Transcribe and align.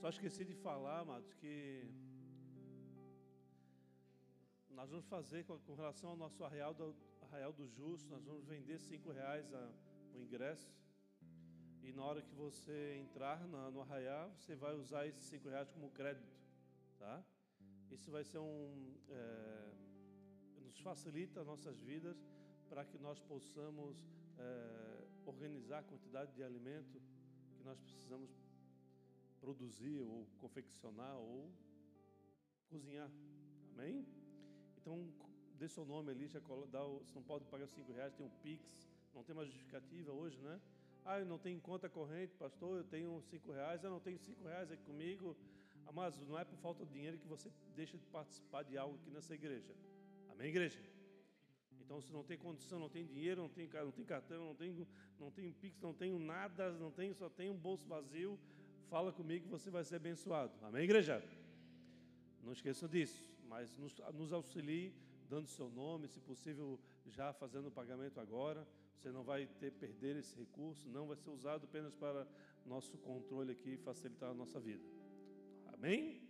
Só 0.00 0.10
esqueci 0.10 0.44
de 0.44 0.54
falar, 0.54 1.00
amados, 1.00 1.32
que 1.34 1.84
nós 4.70 4.88
vamos 4.88 5.06
fazer 5.06 5.44
com, 5.44 5.74
relação 5.74 6.10
ao 6.10 6.16
nosso 6.16 6.44
arraial 6.44 6.72
do, 6.72 6.94
arraial 7.22 7.52
do 7.52 7.66
Justo, 7.66 8.08
nós 8.08 8.24
vamos 8.24 8.44
vender 8.44 8.78
cinco 8.78 9.10
reais 9.10 9.52
a, 9.52 9.72
o 10.14 10.20
ingresso. 10.20 10.72
E 11.82 11.92
na 11.92 12.04
hora 12.04 12.22
que 12.22 12.32
você 12.32 12.96
entrar 13.00 13.44
na, 13.48 13.72
no 13.72 13.80
arraial, 13.80 14.30
você 14.36 14.54
vai 14.54 14.72
usar 14.76 15.04
esses 15.04 15.24
cinco 15.24 15.48
reais 15.48 15.68
como 15.72 15.90
crédito, 15.90 16.32
tá? 16.96 17.20
Isso 17.90 18.08
vai 18.08 18.22
ser 18.22 18.38
um... 18.38 18.94
É, 19.08 19.72
nos 20.64 20.78
facilita 20.78 21.40
as 21.40 21.46
nossas 21.46 21.80
vidas 21.80 22.24
para 22.68 22.84
que 22.84 22.98
nós 22.98 23.20
possamos 23.20 23.96
é, 24.38 25.08
organizar 25.26 25.80
a 25.80 25.82
quantidade 25.82 26.32
de 26.34 26.44
alimento 26.44 27.02
que 27.56 27.64
nós 27.64 27.80
precisamos 27.80 28.30
produzir 29.40 30.00
ou 30.02 30.26
confeccionar 30.38 31.16
ou 31.16 31.50
cozinhar. 32.68 33.10
Amém? 33.74 34.06
Então, 34.76 35.12
dê 35.54 35.68
seu 35.68 35.84
nome 35.84 36.10
ali, 36.10 36.26
já 36.28 36.40
dá, 36.70 36.82
você 36.82 37.14
não 37.14 37.22
pode 37.22 37.44
pagar 37.46 37.66
cinco 37.66 37.92
reais, 37.92 38.14
tem 38.14 38.26
um 38.26 38.30
Pix, 38.42 38.88
não 39.14 39.22
tem 39.24 39.34
mais 39.34 39.48
justificativa 39.48 40.12
hoje, 40.12 40.38
né? 40.40 40.60
Ah, 41.04 41.18
eu 41.20 41.26
não 41.26 41.38
tenho 41.38 41.60
conta 41.60 41.88
corrente, 41.88 42.34
pastor, 42.36 42.78
eu 42.78 42.84
tenho 42.84 43.20
cinco 43.22 43.50
reais, 43.52 43.82
eu 43.82 43.90
não 43.90 44.00
tenho 44.00 44.18
cinco 44.18 44.44
reais 44.44 44.70
aqui 44.70 44.84
comigo. 44.84 45.36
Mas 45.92 46.18
não 46.18 46.38
é 46.38 46.44
por 46.44 46.58
falta 46.58 46.84
de 46.84 46.92
dinheiro 46.92 47.18
que 47.18 47.26
você 47.26 47.50
deixa 47.74 47.96
de 47.96 48.04
participar 48.06 48.62
de 48.62 48.76
algo 48.76 48.96
aqui 48.96 49.10
nessa 49.10 49.34
igreja. 49.34 49.74
Amém, 50.28 50.48
igreja? 50.48 50.78
Então, 51.80 52.02
se 52.02 52.12
não 52.12 52.22
tem 52.22 52.36
condição, 52.36 52.78
não 52.78 52.90
tem 52.90 53.06
dinheiro, 53.06 53.40
não 53.40 53.48
tem, 53.48 53.66
não 53.66 53.90
tem 53.90 54.04
cartão, 54.04 54.44
não 54.44 54.54
tem, 54.54 54.86
não 55.18 55.30
tem 55.30 55.50
Pix, 55.50 55.80
não 55.80 55.94
tenho 55.94 56.18
nada, 56.18 56.70
não 56.72 56.90
tenho, 56.90 57.14
só 57.14 57.30
tenho 57.30 57.54
um 57.54 57.56
bolso 57.56 57.88
vazio, 57.88 58.38
fala 58.88 59.12
comigo 59.12 59.44
que 59.44 59.50
você 59.50 59.70
vai 59.70 59.84
ser 59.84 59.96
abençoado. 59.96 60.52
Amém, 60.62 60.84
igreja? 60.84 61.22
Não 62.42 62.52
esqueçam 62.52 62.88
disso, 62.88 63.20
mas 63.46 63.76
nos, 63.76 63.96
nos 64.14 64.32
auxilie 64.32 64.94
dando 65.28 65.46
seu 65.46 65.68
nome, 65.68 66.08
se 66.08 66.20
possível 66.20 66.80
já 67.06 67.32
fazendo 67.32 67.68
o 67.68 67.70
pagamento 67.70 68.18
agora. 68.18 68.66
Você 68.96 69.10
não 69.12 69.22
vai 69.22 69.46
ter 69.60 69.70
perder 69.72 70.16
esse 70.16 70.34
recurso, 70.36 70.88
não 70.88 71.06
vai 71.06 71.16
ser 71.16 71.30
usado 71.30 71.64
apenas 71.64 71.94
para 71.94 72.26
nosso 72.64 72.96
controle 72.98 73.52
aqui 73.52 73.74
e 73.74 73.76
facilitar 73.76 74.30
a 74.30 74.34
nossa 74.34 74.58
vida. 74.58 74.82
Amém? 75.66 76.22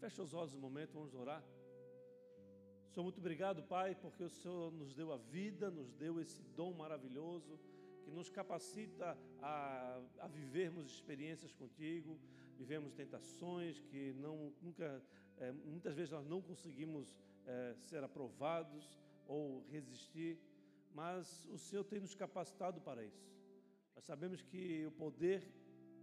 Feche 0.00 0.20
os 0.20 0.34
olhos 0.34 0.54
um 0.54 0.60
momento, 0.60 0.92
vamos 0.92 1.14
orar. 1.14 1.42
Senhor, 2.90 3.04
muito 3.04 3.18
obrigado, 3.18 3.62
Pai, 3.62 3.94
porque 3.94 4.22
o 4.22 4.28
Senhor 4.28 4.72
nos 4.72 4.94
deu 4.94 5.12
a 5.12 5.16
vida, 5.16 5.70
nos 5.70 5.92
deu 5.94 6.20
esse 6.20 6.42
dom 6.56 6.72
maravilhoso 6.72 7.58
que 8.04 8.10
nos 8.10 8.28
capacita 8.28 9.16
a, 9.40 10.00
a 10.20 10.28
vivermos 10.28 10.90
experiências 10.90 11.52
contigo, 11.52 12.18
vivemos 12.56 12.92
tentações 12.92 13.80
que 13.80 14.12
não, 14.14 14.52
nunca, 14.62 15.02
é, 15.38 15.50
muitas 15.52 15.94
vezes 15.94 16.12
nós 16.12 16.26
não 16.26 16.40
conseguimos 16.40 17.16
é, 17.46 17.74
ser 17.78 18.04
aprovados 18.04 18.98
ou 19.26 19.64
resistir, 19.70 20.38
mas 20.94 21.46
o 21.50 21.58
Senhor 21.58 21.84
tem 21.84 22.00
nos 22.00 22.14
capacitado 22.14 22.80
para 22.80 23.04
isso. 23.04 23.26
Nós 23.94 24.04
sabemos 24.04 24.42
que 24.42 24.86
o 24.86 24.92
poder 24.92 25.50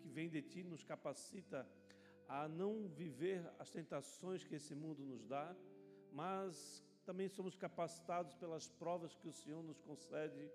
que 0.01 0.09
vem 0.09 0.29
de 0.29 0.41
Ti 0.41 0.63
nos 0.63 0.83
capacita 0.83 1.67
a 2.27 2.47
não 2.47 2.87
viver 2.87 3.45
as 3.59 3.69
tentações 3.69 4.43
que 4.43 4.55
esse 4.55 4.73
mundo 4.73 5.03
nos 5.03 5.23
dá, 5.25 5.55
mas 6.11 6.83
também 7.05 7.27
somos 7.27 7.55
capacitados 7.55 8.33
pelas 8.35 8.69
provas 8.69 9.15
que 9.15 9.27
o 9.27 9.33
Senhor 9.33 9.63
nos 9.63 9.79
concede 9.81 10.49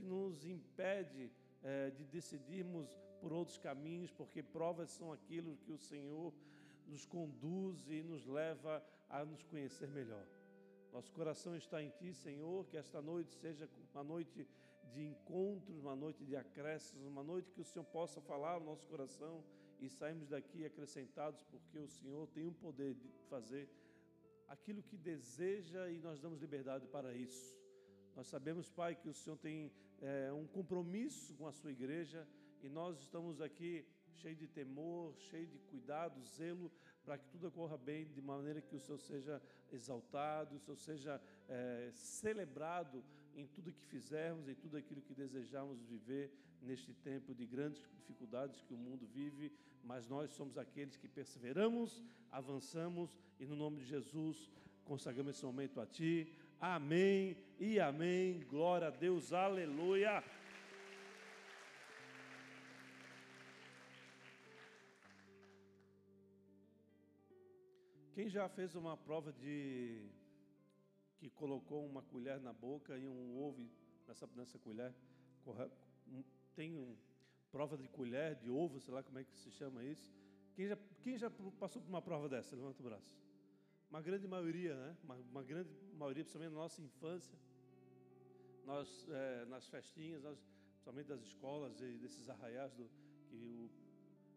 que 0.00 0.06
nos 0.06 0.46
impede 0.46 1.30
é, 1.62 1.90
de 1.90 2.04
decidirmos 2.04 2.88
por 3.20 3.32
outros 3.32 3.58
caminhos, 3.58 4.10
porque 4.10 4.42
provas 4.42 4.90
são 4.90 5.12
aquilo 5.12 5.58
que 5.58 5.72
o 5.72 5.78
Senhor 5.78 6.32
nos 6.86 7.04
conduz 7.04 7.88
e 7.88 8.02
nos 8.02 8.26
leva 8.26 8.82
a 9.08 9.24
nos 9.24 9.42
conhecer 9.42 9.88
melhor. 9.88 10.26
Nosso 10.92 11.12
coração 11.12 11.54
está 11.54 11.82
em 11.82 11.90
Ti, 11.90 12.14
Senhor, 12.14 12.66
que 12.66 12.76
esta 12.76 13.00
noite 13.02 13.32
seja 13.34 13.68
uma 13.92 14.02
noite 14.02 14.48
de 14.90 15.06
encontros, 15.06 15.78
uma 15.78 15.94
noite 15.94 16.24
de 16.24 16.34
acréscimos, 16.34 17.06
uma 17.06 17.22
noite 17.22 17.52
que 17.52 17.60
o 17.60 17.64
Senhor 17.64 17.84
possa 17.84 18.20
falar 18.20 18.52
ao 18.52 18.60
nosso 18.60 18.86
coração 18.86 19.44
e 19.78 19.88
saímos 19.88 20.28
daqui 20.28 20.64
acrescentados, 20.64 21.42
porque 21.44 21.78
o 21.78 21.88
Senhor 21.88 22.26
tem 22.28 22.48
o 22.48 22.52
poder 22.52 22.94
de 22.94 23.08
fazer 23.28 23.68
aquilo 24.48 24.82
que 24.82 24.96
deseja 24.96 25.88
e 25.90 25.98
nós 25.98 26.18
damos 26.18 26.40
liberdade 26.40 26.88
para 26.88 27.14
isso. 27.14 27.60
Nós 28.20 28.26
sabemos, 28.26 28.68
Pai, 28.68 28.94
que 28.94 29.08
o 29.08 29.14
Senhor 29.14 29.38
tem 29.38 29.72
é, 30.02 30.30
um 30.30 30.46
compromisso 30.46 31.32
com 31.36 31.46
a 31.46 31.52
sua 31.52 31.72
igreja 31.72 32.28
e 32.62 32.68
nós 32.68 33.00
estamos 33.00 33.40
aqui 33.40 33.82
cheio 34.12 34.36
de 34.36 34.46
temor, 34.46 35.16
cheio 35.16 35.46
de 35.46 35.58
cuidado, 35.60 36.22
zelo, 36.22 36.70
para 37.02 37.16
que 37.16 37.26
tudo 37.30 37.48
ocorra 37.48 37.78
bem, 37.78 38.04
de 38.08 38.20
maneira 38.20 38.60
que 38.60 38.76
o 38.76 38.78
Senhor 38.78 38.98
seja 38.98 39.40
exaltado, 39.72 40.54
o 40.54 40.58
Senhor 40.58 40.76
seja 40.76 41.22
é, 41.48 41.88
celebrado 41.94 43.02
em 43.34 43.46
tudo 43.46 43.72
que 43.72 43.86
fizermos, 43.86 44.46
em 44.48 44.54
tudo 44.54 44.76
aquilo 44.76 45.00
que 45.00 45.14
desejamos 45.14 45.80
viver 45.80 46.30
neste 46.60 46.92
tempo 46.92 47.34
de 47.34 47.46
grandes 47.46 47.80
dificuldades 47.96 48.60
que 48.60 48.74
o 48.74 48.76
mundo 48.76 49.06
vive, 49.06 49.50
mas 49.82 50.06
nós 50.06 50.30
somos 50.32 50.58
aqueles 50.58 50.94
que 50.94 51.08
perseveramos, 51.08 52.04
avançamos 52.30 53.18
e 53.38 53.46
no 53.46 53.56
nome 53.56 53.78
de 53.78 53.86
Jesus 53.86 54.50
consagramos 54.84 55.36
esse 55.36 55.44
momento 55.44 55.80
a 55.80 55.86
Ti. 55.86 56.30
Amém 56.60 57.38
e 57.58 57.80
amém. 57.80 58.40
Glória 58.40 58.88
a 58.88 58.90
Deus, 58.90 59.32
aleluia. 59.32 60.22
Quem 68.12 68.28
já 68.28 68.46
fez 68.50 68.74
uma 68.74 68.94
prova 68.94 69.32
de 69.32 70.06
que 71.16 71.30
colocou 71.30 71.86
uma 71.86 72.02
colher 72.02 72.38
na 72.38 72.52
boca 72.52 72.98
e 72.98 73.08
um 73.08 73.38
ovo 73.38 73.66
nessa, 74.06 74.28
nessa 74.36 74.58
colher? 74.58 74.94
Tem 76.54 76.76
um, 76.76 76.94
prova 77.50 77.78
de 77.78 77.88
colher, 77.88 78.34
de 78.34 78.50
ovo, 78.50 78.78
sei 78.80 78.92
lá 78.92 79.02
como 79.02 79.18
é 79.18 79.24
que 79.24 79.34
se 79.34 79.50
chama 79.50 79.82
isso. 79.82 80.12
Quem 80.54 80.68
já, 80.68 80.76
quem 81.00 81.16
já 81.16 81.30
passou 81.58 81.80
por 81.80 81.88
uma 81.88 82.02
prova 82.02 82.28
dessa? 82.28 82.54
Levanta 82.54 82.82
o 82.82 82.84
braço. 82.84 83.29
Uma 83.90 84.00
grande 84.00 84.28
maioria, 84.28 84.74
né? 84.76 84.96
Uma, 85.02 85.16
uma 85.16 85.42
grande 85.42 85.68
maioria, 85.94 86.22
principalmente 86.22 86.52
na 86.52 86.60
nossa 86.60 86.80
infância, 86.80 87.36
nós, 88.64 89.06
é, 89.10 89.44
nas 89.46 89.66
festinhas, 89.66 90.22
nós, 90.22 90.38
principalmente 90.70 91.06
das 91.08 91.20
escolas 91.22 91.80
e 91.80 91.98
desses 91.98 92.28
arraiais 92.28 92.72
do, 92.72 92.88
que 93.28 93.34
o, 93.34 93.68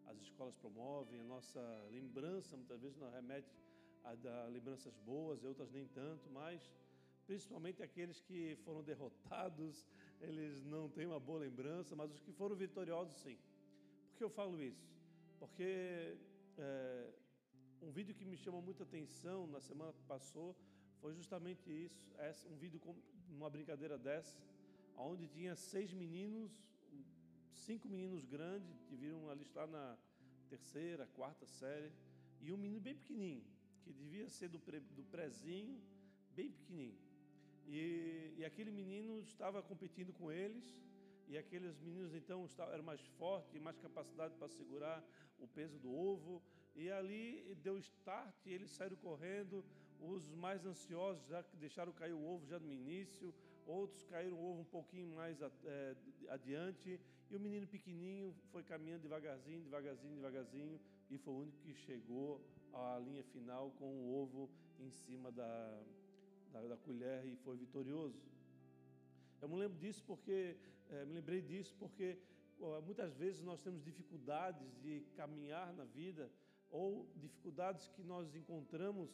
as 0.06 0.20
escolas 0.20 0.56
promovem, 0.56 1.20
a 1.20 1.24
nossa 1.24 1.60
lembrança 1.92 2.56
muitas 2.56 2.80
vezes 2.80 2.96
nos 2.98 3.12
remete 3.12 3.48
a 4.02 4.48
lembranças 4.48 4.94
boas 4.98 5.42
e 5.42 5.46
outras 5.46 5.70
nem 5.70 5.86
tanto, 5.86 6.28
mas 6.30 6.68
principalmente 7.24 7.80
aqueles 7.82 8.20
que 8.20 8.56
foram 8.64 8.82
derrotados, 8.82 9.86
eles 10.20 10.64
não 10.64 10.88
têm 10.90 11.06
uma 11.06 11.20
boa 11.20 11.38
lembrança, 11.38 11.94
mas 11.96 12.12
os 12.12 12.20
que 12.20 12.32
foram 12.32 12.56
vitoriosos, 12.56 13.14
sim. 13.22 13.38
Por 14.10 14.18
que 14.18 14.24
eu 14.24 14.30
falo 14.30 14.60
isso? 14.60 14.84
Porque 15.38 16.18
é, 16.58 17.14
um 17.84 17.92
vídeo 17.92 18.14
que 18.14 18.24
me 18.24 18.36
chamou 18.36 18.62
muita 18.62 18.82
atenção 18.82 19.46
na 19.46 19.60
semana 19.60 19.92
que 19.92 20.02
passou 20.04 20.56
foi 21.00 21.12
justamente 21.14 21.70
isso, 21.70 22.02
um 22.50 22.56
vídeo 22.56 22.80
com 22.80 22.94
uma 23.28 23.50
brincadeira 23.50 23.98
dessa, 23.98 24.38
onde 24.96 25.28
tinha 25.28 25.54
seis 25.54 25.92
meninos, 25.92 26.50
cinco 27.52 27.86
meninos 27.86 28.24
grandes, 28.24 28.82
que 28.84 28.96
viram 28.96 29.28
ali 29.28 29.42
estar 29.42 29.66
na 29.66 29.98
terceira, 30.48 31.06
quarta 31.14 31.46
série, 31.46 31.92
e 32.40 32.50
um 32.52 32.56
menino 32.56 32.80
bem 32.80 32.94
pequenininho, 32.94 33.44
que 33.82 33.92
devia 33.92 34.28
ser 34.30 34.48
do, 34.48 34.58
pre, 34.58 34.80
do 34.80 35.04
prezinho, 35.04 35.78
bem 36.34 36.50
pequenininho. 36.50 36.98
E, 37.66 38.34
e, 38.38 38.44
aquele 38.46 38.70
menino 38.70 39.20
estava 39.20 39.62
competindo 39.62 40.12
com 40.14 40.32
eles, 40.32 40.64
e 41.28 41.36
aqueles 41.36 41.78
meninos 41.80 42.14
então 42.14 42.48
eram 42.72 42.84
mais 42.84 43.00
fortes, 43.18 43.60
mais 43.60 43.78
capacidade 43.78 44.34
para 44.36 44.48
segurar 44.48 45.04
o 45.38 45.46
peso 45.46 45.78
do 45.78 45.94
ovo, 45.94 46.42
e 46.74 46.90
ali 46.90 47.56
deu 47.62 47.78
start, 47.78 48.34
eles 48.46 48.70
saíram 48.70 48.96
correndo, 48.96 49.64
os 50.00 50.34
mais 50.34 50.64
ansiosos 50.66 51.26
já 51.26 51.42
deixaram 51.54 51.92
cair 51.92 52.12
o 52.12 52.24
ovo 52.24 52.46
já 52.46 52.58
no 52.58 52.70
início, 52.70 53.32
outros 53.66 54.02
caíram 54.04 54.36
o 54.36 54.50
ovo 54.50 54.60
um 54.60 54.64
pouquinho 54.64 55.14
mais 55.14 55.40
é, 55.40 55.96
adiante, 56.28 57.00
e 57.30 57.36
o 57.36 57.40
menino 57.40 57.66
pequenininho 57.66 58.34
foi 58.50 58.62
caminhando 58.62 59.02
devagarzinho, 59.02 59.62
devagarzinho, 59.62 60.14
devagarzinho, 60.16 60.80
e 61.10 61.16
foi 61.18 61.32
o 61.32 61.38
único 61.38 61.58
que 61.58 61.74
chegou 61.74 62.40
à 62.72 62.98
linha 62.98 63.22
final 63.22 63.70
com 63.78 63.86
o 63.86 64.22
ovo 64.22 64.50
em 64.78 64.90
cima 64.90 65.30
da, 65.30 65.82
da, 66.52 66.60
da 66.62 66.76
colher 66.76 67.24
e 67.24 67.36
foi 67.36 67.56
vitorioso. 67.56 68.20
Eu 69.40 69.48
me 69.48 69.56
lembro 69.56 69.78
disso 69.78 70.02
porque, 70.06 70.56
é, 70.90 71.04
me 71.04 71.14
lembrei 71.14 71.40
disso 71.40 71.74
porque 71.78 72.18
muitas 72.84 73.14
vezes 73.16 73.42
nós 73.42 73.60
temos 73.60 73.82
dificuldades 73.82 74.74
de 74.80 75.00
caminhar 75.16 75.72
na 75.74 75.84
vida 75.84 76.30
ou 76.80 77.08
dificuldades 77.24 77.88
que 77.94 78.02
nós 78.02 78.34
encontramos 78.34 79.08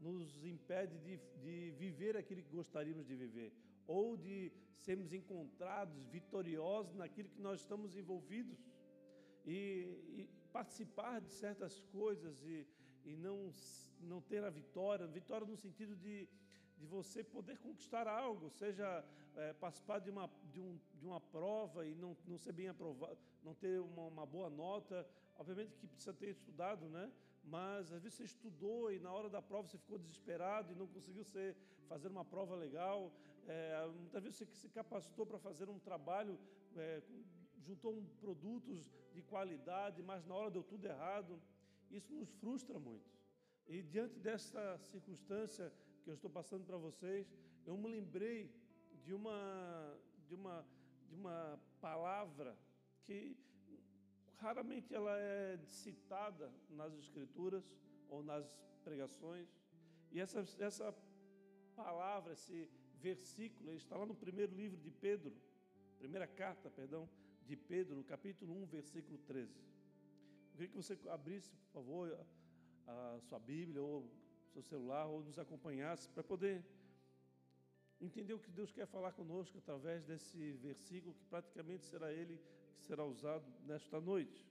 nos 0.00 0.44
impede 0.44 0.96
de, 1.06 1.14
de 1.44 1.70
viver 1.82 2.16
aquilo 2.16 2.42
que 2.42 2.50
gostaríamos 2.60 3.06
de 3.06 3.14
viver 3.14 3.50
ou 3.86 4.16
de 4.16 4.52
sermos 4.86 5.12
encontrados 5.12 6.04
vitoriosos 6.16 6.94
naquilo 7.02 7.28
que 7.34 7.40
nós 7.48 7.60
estamos 7.60 7.96
envolvidos. 7.96 8.58
e, 9.46 9.58
e 10.18 10.28
participar 10.52 11.20
de 11.20 11.30
certas 11.30 11.80
coisas 11.92 12.34
e, 12.44 12.66
e 13.04 13.16
não, 13.16 13.50
não 14.00 14.20
ter 14.20 14.42
a 14.44 14.50
vitória, 14.50 15.06
vitória 15.06 15.46
no 15.46 15.56
sentido 15.56 15.94
de, 15.96 16.28
de 16.78 16.86
você 16.86 17.22
poder 17.22 17.58
conquistar 17.58 18.06
algo, 18.06 18.50
seja 18.50 19.04
é, 19.36 19.52
participar 19.54 19.98
de 19.98 20.10
uma, 20.10 20.30
de, 20.52 20.60
um, 20.60 20.78
de 20.94 21.06
uma 21.06 21.20
prova 21.20 21.86
e 21.86 21.94
não, 21.94 22.16
não 22.26 22.38
ser 22.38 22.52
bem 22.52 22.68
aprovado, 22.68 23.18
não 23.42 23.54
ter 23.54 23.80
uma, 23.80 24.04
uma 24.06 24.26
boa 24.26 24.48
nota, 24.48 25.06
obviamente 25.36 25.76
que 25.76 25.86
precisa 25.86 26.12
ter 26.12 26.30
estudado, 26.30 26.88
né? 26.88 27.10
Mas 27.44 27.92
às 27.92 28.02
vezes 28.02 28.16
você 28.16 28.24
estudou 28.24 28.90
e 28.90 28.98
na 28.98 29.12
hora 29.12 29.28
da 29.28 29.42
prova 29.42 29.68
você 29.68 29.78
ficou 29.78 29.98
desesperado 29.98 30.72
e 30.72 30.74
não 30.74 30.86
conseguiu 30.86 31.24
ser, 31.24 31.56
fazer 31.88 32.08
uma 32.08 32.24
prova 32.24 32.54
legal. 32.54 33.12
É, 33.46 33.86
muitas 33.86 34.22
vezes 34.22 34.38
você 34.38 34.46
se 34.46 34.68
capacitou 34.68 35.26
para 35.26 35.38
fazer 35.38 35.68
um 35.68 35.78
trabalho, 35.78 36.38
é, 36.76 37.02
juntou 37.60 37.92
um, 37.92 38.04
produtos 38.20 38.90
de 39.12 39.22
qualidade, 39.22 40.02
mas 40.02 40.24
na 40.24 40.34
hora 40.34 40.50
deu 40.50 40.62
tudo 40.62 40.86
errado. 40.86 41.40
Isso 41.90 42.12
nos 42.14 42.30
frustra 42.36 42.78
muito. 42.78 43.12
E 43.66 43.82
diante 43.82 44.18
dessa 44.18 44.78
circunstância 44.90 45.72
que 46.02 46.10
eu 46.10 46.14
estou 46.14 46.30
passando 46.30 46.64
para 46.64 46.76
vocês, 46.76 47.30
eu 47.66 47.76
me 47.76 47.88
lembrei 47.88 48.50
de 49.02 49.12
uma, 49.12 49.98
de 50.26 50.34
uma, 50.34 50.66
de 51.08 51.14
uma 51.14 51.58
palavra 51.80 52.56
que 53.02 53.36
raramente 54.38 54.94
ela 54.94 55.16
é 55.18 55.58
citada 55.66 56.52
nas 56.68 56.94
escrituras 56.94 57.64
ou 58.08 58.22
nas 58.22 58.46
pregações. 58.82 59.48
E 60.12 60.20
essa, 60.20 60.44
essa 60.58 60.94
palavra, 61.74 62.32
esse 62.32 62.70
versículo, 63.00 63.72
está 63.72 63.96
lá 63.96 64.06
no 64.06 64.14
primeiro 64.14 64.54
livro 64.54 64.78
de 64.78 64.90
Pedro, 64.90 65.34
primeira 65.98 66.26
carta, 66.26 66.70
perdão, 66.70 67.08
de 67.44 67.56
Pedro, 67.56 67.96
no 67.96 68.04
capítulo 68.04 68.54
1, 68.62 68.66
versículo 68.66 69.18
13. 69.18 69.58
Eu 69.58 70.52
queria 70.52 70.68
que 70.68 70.76
você 70.76 70.98
abrisse, 71.08 71.54
por 71.56 71.72
favor, 71.72 72.26
a 72.86 73.18
sua 73.20 73.38
Bíblia 73.38 73.82
ou 73.82 74.08
seu 74.52 74.62
celular 74.62 75.06
ou 75.06 75.22
nos 75.22 75.38
acompanhasse 75.38 76.08
para 76.10 76.22
poder 76.22 76.64
entender 78.00 78.34
o 78.34 78.38
que 78.38 78.50
Deus 78.50 78.70
quer 78.70 78.86
falar 78.86 79.12
conosco 79.12 79.58
através 79.58 80.04
desse 80.04 80.52
versículo 80.52 81.14
que 81.14 81.24
praticamente 81.24 81.84
será 81.84 82.12
ele 82.12 82.40
que 82.76 82.84
será 82.84 83.04
usado 83.04 83.44
nesta 83.66 84.00
noite. 84.00 84.46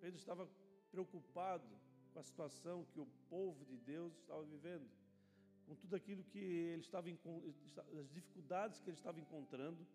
Pedro 0.00 0.18
estava 0.18 0.48
preocupado 0.90 1.68
com 2.12 2.18
a 2.18 2.22
situação 2.22 2.84
que 2.92 3.00
o 3.00 3.06
povo 3.28 3.64
de 3.64 3.76
Deus 3.76 4.14
estava 4.16 4.42
vivendo, 4.42 4.88
com 5.66 5.74
tudo 5.74 5.94
aquilo 5.96 6.24
que 6.24 6.38
ele 6.38 6.82
estava 6.82 7.08
as 8.00 8.10
dificuldades 8.10 8.80
que 8.80 8.88
ele 8.90 8.96
estava 8.96 9.20
encontrando 9.20 9.86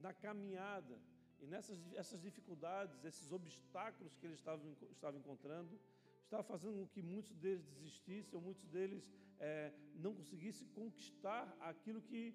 na 0.00 0.12
caminhada 0.12 0.98
e 1.40 1.46
nessas 1.46 1.78
essas 1.94 2.20
dificuldades, 2.20 3.04
esses 3.04 3.30
obstáculos 3.32 4.16
que 4.16 4.26
ele 4.26 4.34
estava, 4.34 4.62
estava 4.90 5.16
encontrando, 5.16 5.78
estava 6.24 6.42
fazendo 6.42 6.78
com 6.78 6.86
que 6.86 7.02
muitos 7.02 7.34
deles 7.36 7.64
desistissem, 7.66 8.34
ou 8.34 8.40
muitos 8.40 8.66
deles 8.66 9.08
é, 9.38 9.72
não 9.94 10.14
conseguissem 10.14 10.66
conquistar 10.68 11.56
aquilo 11.60 12.02
que 12.02 12.34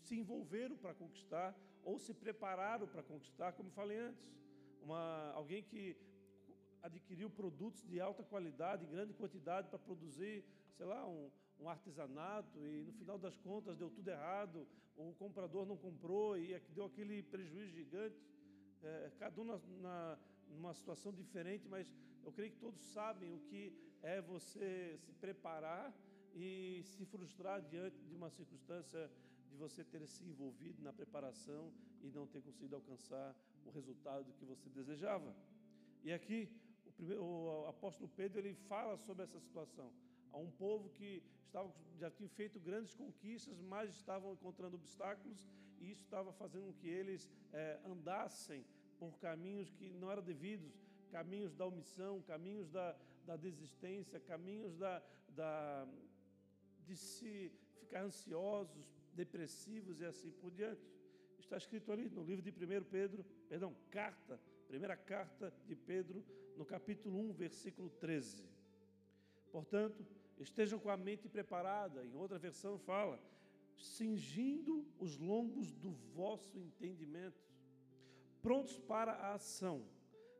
se 0.00 0.16
envolveram 0.16 0.76
para 0.76 0.94
conquistar, 0.94 1.56
ou 1.88 1.98
se 1.98 2.12
prepararam 2.12 2.86
para 2.86 3.02
conquistar, 3.02 3.52
como 3.52 3.70
falei 3.70 3.98
antes. 3.98 4.26
Uma, 4.82 5.32
alguém 5.32 5.62
que 5.62 5.96
adquiriu 6.82 7.30
produtos 7.30 7.82
de 7.90 7.98
alta 7.98 8.22
qualidade, 8.22 8.84
em 8.84 8.90
grande 8.90 9.14
quantidade, 9.14 9.68
para 9.68 9.78
produzir, 9.78 10.44
sei 10.76 10.84
lá, 10.84 11.06
um, 11.06 11.30
um 11.58 11.66
artesanato, 11.68 12.58
e 12.66 12.84
no 12.84 12.92
final 12.92 13.18
das 13.18 13.38
contas 13.38 13.78
deu 13.78 13.88
tudo 13.88 14.08
errado, 14.08 14.68
o 14.96 15.14
comprador 15.14 15.64
não 15.64 15.78
comprou 15.78 16.36
e 16.36 16.60
deu 16.74 16.84
aquele 16.84 17.22
prejuízo 17.22 17.72
gigante. 17.72 18.20
É, 18.82 19.10
cada 19.18 19.40
um 19.40 19.44
na, 19.44 19.58
na, 19.80 20.18
numa 20.50 20.74
situação 20.74 21.10
diferente, 21.10 21.66
mas 21.66 21.90
eu 22.22 22.30
creio 22.32 22.52
que 22.52 22.58
todos 22.58 22.82
sabem 22.92 23.32
o 23.32 23.40
que 23.48 23.72
é 24.02 24.20
você 24.20 24.98
se 24.98 25.12
preparar 25.14 25.90
e 26.34 26.82
se 26.84 27.06
frustrar 27.06 27.62
diante 27.62 27.98
de 28.04 28.14
uma 28.14 28.28
circunstância 28.28 29.10
de 29.50 29.56
você 29.56 29.82
ter 29.84 30.06
se 30.06 30.24
envolvido 30.24 30.82
na 30.82 30.92
preparação 30.92 31.72
e 32.02 32.08
não 32.08 32.26
ter 32.26 32.40
conseguido 32.42 32.76
alcançar 32.76 33.34
o 33.66 33.70
resultado 33.70 34.32
que 34.38 34.44
você 34.44 34.68
desejava. 34.68 35.34
E 36.04 36.12
aqui 36.12 36.48
o, 36.86 36.92
primeiro, 36.92 37.22
o 37.24 37.66
apóstolo 37.68 38.08
Pedro 38.16 38.38
ele 38.40 38.54
fala 38.54 38.96
sobre 38.96 39.24
essa 39.24 39.40
situação. 39.40 39.92
Há 40.32 40.38
um 40.38 40.50
povo 40.50 40.90
que 40.90 41.22
estava, 41.46 41.72
já 41.98 42.10
tinha 42.10 42.28
feito 42.28 42.60
grandes 42.60 42.94
conquistas, 42.94 43.60
mas 43.60 43.90
estavam 43.90 44.32
encontrando 44.32 44.76
obstáculos 44.76 45.44
e 45.80 45.90
isso 45.90 46.02
estava 46.02 46.32
fazendo 46.32 46.66
com 46.66 46.72
que 46.72 46.88
eles 46.88 47.28
é, 47.52 47.80
andassem 47.84 48.64
por 48.98 49.18
caminhos 49.18 49.70
que 49.70 49.92
não 49.94 50.10
eram 50.10 50.22
devidos, 50.22 50.72
caminhos 51.10 51.54
da 51.54 51.66
omissão, 51.66 52.20
caminhos 52.22 52.68
da, 52.70 52.96
da 53.24 53.36
desistência, 53.36 54.20
caminhos 54.20 54.76
da, 54.76 55.02
da, 55.28 55.86
de 56.84 56.96
se 56.96 57.52
ficar 57.78 58.02
ansiosos, 58.02 58.86
depressivos 59.18 60.00
e 60.00 60.04
assim 60.04 60.30
por 60.30 60.50
diante. 60.50 60.86
Está 61.38 61.56
escrito 61.56 61.90
ali 61.90 62.08
no 62.08 62.22
livro 62.22 62.42
de 62.42 62.50
1 62.50 62.84
Pedro, 62.84 63.24
perdão, 63.48 63.74
carta, 63.90 64.40
primeira 64.68 64.96
carta 64.96 65.52
de 65.66 65.74
Pedro, 65.74 66.24
no 66.56 66.64
capítulo 66.64 67.18
1, 67.30 67.32
versículo 67.32 67.90
13. 67.90 68.44
Portanto, 69.50 70.06
estejam 70.38 70.78
com 70.78 70.90
a 70.90 70.96
mente 70.96 71.28
preparada, 71.28 72.04
em 72.04 72.14
outra 72.14 72.38
versão 72.38 72.78
fala, 72.78 73.20
cingindo 73.76 74.86
os 74.98 75.16
lombos 75.18 75.72
do 75.72 75.90
vosso 76.14 76.58
entendimento, 76.58 77.42
prontos 78.40 78.78
para 78.78 79.12
a 79.12 79.34
ação. 79.34 79.84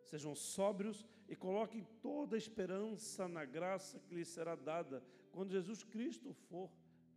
Sejam 0.05 0.35
sóbrios 0.35 1.05
e 1.29 1.35
coloquem 1.35 1.87
toda 2.01 2.37
a 2.37 2.39
esperança 2.39 3.27
na 3.29 3.45
graça 3.45 3.99
que 4.01 4.15
lhes 4.15 4.29
será 4.29 4.55
dada 4.55 5.03
quando 5.33 5.51
Jesus 5.51 5.83
Cristo 5.83 6.33
for 6.49 6.71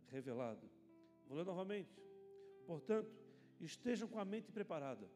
revelado. 0.08 0.71
Vou 1.32 1.38
ler 1.38 1.46
novamente. 1.46 1.98
Portanto, 2.66 3.10
estejam 3.58 4.06
com 4.06 4.18
a 4.18 4.24
mente 4.24 4.52
preparada, 4.52 5.08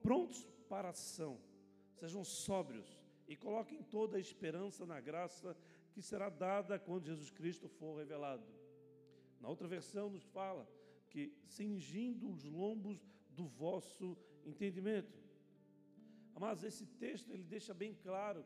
prontos 0.00 0.46
para 0.68 0.86
a 0.86 0.90
ação, 0.92 1.40
sejam 1.96 2.22
sóbrios 2.22 2.88
e 3.26 3.34
coloquem 3.34 3.82
toda 3.82 4.16
a 4.16 4.20
esperança 4.20 4.86
na 4.86 5.00
graça 5.00 5.56
que 5.92 6.00
será 6.00 6.28
dada 6.28 6.78
quando 6.78 7.06
Jesus 7.06 7.28
Cristo 7.28 7.68
for 7.68 7.98
revelado. 7.98 8.46
Na 9.40 9.48
outra 9.48 9.66
versão 9.66 10.10
nos 10.10 10.22
fala 10.22 10.64
que 11.10 11.36
cingindo 11.42 12.30
os 12.30 12.44
lombos 12.44 13.04
do 13.30 13.48
vosso 13.48 14.16
entendimento. 14.46 15.18
Mas 16.38 16.62
esse 16.62 16.86
texto 16.86 17.32
ele 17.32 17.42
deixa 17.42 17.74
bem 17.74 17.96
claro, 17.96 18.44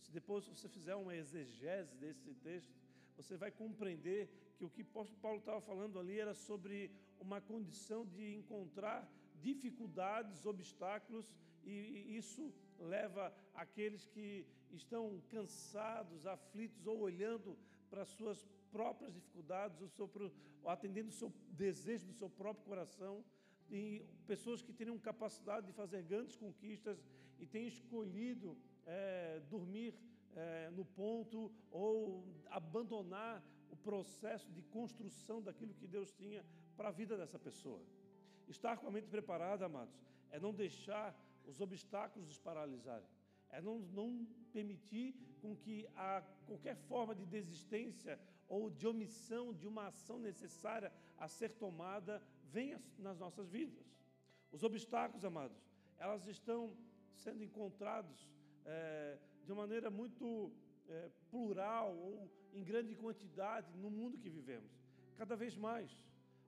se 0.00 0.10
depois 0.10 0.46
você 0.46 0.70
fizer 0.70 0.94
uma 0.94 1.14
exegese 1.14 1.94
desse 1.98 2.32
texto, 2.36 2.74
você 3.14 3.36
vai 3.36 3.50
compreender 3.50 4.45
que 4.56 4.64
o 4.64 4.70
que 4.70 4.84
Paulo 4.84 5.38
estava 5.38 5.60
falando 5.60 5.98
ali 5.98 6.18
era 6.18 6.34
sobre 6.34 6.90
uma 7.20 7.40
condição 7.40 8.06
de 8.06 8.34
encontrar 8.34 9.08
dificuldades, 9.40 10.46
obstáculos, 10.46 11.34
e 11.64 12.16
isso 12.16 12.52
leva 12.78 13.34
aqueles 13.54 14.06
que 14.06 14.46
estão 14.70 15.20
cansados, 15.28 16.26
aflitos 16.26 16.86
ou 16.86 17.00
olhando 17.00 17.56
para 17.90 18.04
suas 18.04 18.46
próprias 18.70 19.12
dificuldades, 19.12 19.80
o 19.80 19.88
seu, 19.88 20.10
ou 20.62 20.70
atendendo 20.70 21.08
o 21.08 21.12
seu 21.12 21.32
desejo 21.50 22.06
do 22.06 22.12
seu 22.12 22.28
próprio 22.28 22.64
coração, 22.64 23.24
e 23.70 24.04
pessoas 24.26 24.62
que 24.62 24.72
teriam 24.72 24.98
capacidade 24.98 25.66
de 25.66 25.72
fazer 25.72 26.02
grandes 26.02 26.36
conquistas 26.36 27.04
e 27.38 27.46
têm 27.46 27.66
escolhido 27.66 28.56
é, 28.86 29.40
dormir 29.50 29.94
é, 30.34 30.70
no 30.70 30.84
ponto 30.84 31.52
ou 31.70 32.24
abandonar 32.48 33.42
o 33.70 33.76
processo 33.76 34.50
de 34.52 34.62
construção 34.62 35.42
daquilo 35.42 35.74
que 35.74 35.86
Deus 35.86 36.12
tinha 36.12 36.44
para 36.76 36.88
a 36.88 36.92
vida 36.92 37.16
dessa 37.16 37.38
pessoa. 37.38 37.82
Estar 38.48 38.76
com 38.78 38.86
a 38.88 38.90
mente 38.90 39.08
preparada, 39.08 39.66
amados, 39.66 39.94
é 40.30 40.38
não 40.38 40.52
deixar 40.52 41.14
os 41.44 41.60
obstáculos 41.60 42.28
nos 42.28 42.38
paralisarem, 42.38 43.08
é 43.50 43.60
não, 43.60 43.78
não 43.78 44.26
permitir 44.52 45.14
com 45.40 45.56
que 45.56 45.86
a 45.94 46.22
qualquer 46.46 46.76
forma 46.76 47.14
de 47.14 47.24
desistência 47.24 48.18
ou 48.48 48.70
de 48.70 48.86
omissão 48.86 49.52
de 49.52 49.66
uma 49.66 49.86
ação 49.88 50.18
necessária 50.18 50.92
a 51.18 51.28
ser 51.28 51.50
tomada 51.52 52.22
venha 52.44 52.80
nas 52.98 53.18
nossas 53.18 53.48
vidas. 53.48 53.86
Os 54.50 54.62
obstáculos, 54.62 55.24
amados, 55.24 55.56
elas 55.98 56.26
estão 56.26 56.76
sendo 57.14 57.42
encontrados 57.42 58.28
é, 58.64 59.18
de 59.44 59.52
uma 59.52 59.62
maneira 59.62 59.90
muito 59.90 60.52
é, 60.88 61.10
plural 61.30 61.96
ou 61.96 62.30
em 62.52 62.64
grande 62.64 62.94
quantidade 62.94 63.76
no 63.76 63.90
mundo 63.90 64.18
que 64.18 64.28
vivemos. 64.28 64.70
Cada 65.16 65.36
vez 65.36 65.56
mais, 65.56 65.90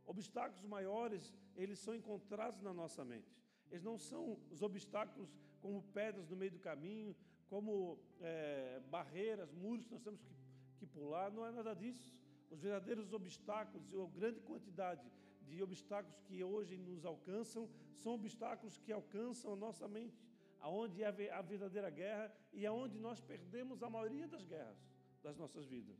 obstáculos 0.06 0.64
maiores, 0.64 1.34
eles 1.56 1.78
são 1.78 1.94
encontrados 1.94 2.60
na 2.62 2.72
nossa 2.72 3.04
mente. 3.04 3.36
Eles 3.70 3.82
não 3.82 3.98
são 3.98 4.38
os 4.50 4.62
obstáculos 4.62 5.28
como 5.60 5.82
pedras 5.82 6.28
no 6.28 6.36
meio 6.36 6.52
do 6.52 6.58
caminho, 6.58 7.14
como 7.48 7.98
é, 8.20 8.80
barreiras, 8.90 9.52
muros 9.52 9.86
que 9.86 9.92
nós 9.92 10.02
temos 10.02 10.20
que, 10.22 10.34
que 10.78 10.86
pular, 10.86 11.30
não 11.30 11.44
é 11.46 11.50
nada 11.50 11.74
disso. 11.74 12.14
Os 12.50 12.60
verdadeiros 12.60 13.12
obstáculos 13.12 13.86
a 13.92 14.06
grande 14.18 14.40
quantidade 14.40 15.10
de 15.46 15.62
obstáculos 15.62 16.20
que 16.22 16.42
hoje 16.44 16.76
nos 16.76 17.04
alcançam, 17.04 17.68
são 17.94 18.14
obstáculos 18.14 18.78
que 18.78 18.92
alcançam 18.92 19.52
a 19.52 19.56
nossa 19.56 19.88
mente, 19.88 20.16
aonde 20.60 21.02
é 21.02 21.30
a 21.30 21.42
verdadeira 21.42 21.90
guerra 21.90 22.32
e 22.52 22.66
aonde 22.66 22.98
nós 22.98 23.20
perdemos 23.20 23.82
a 23.82 23.90
maioria 23.90 24.26
das 24.26 24.44
guerras 24.44 24.78
das 25.22 25.36
nossas 25.36 25.66
vidas. 25.66 25.96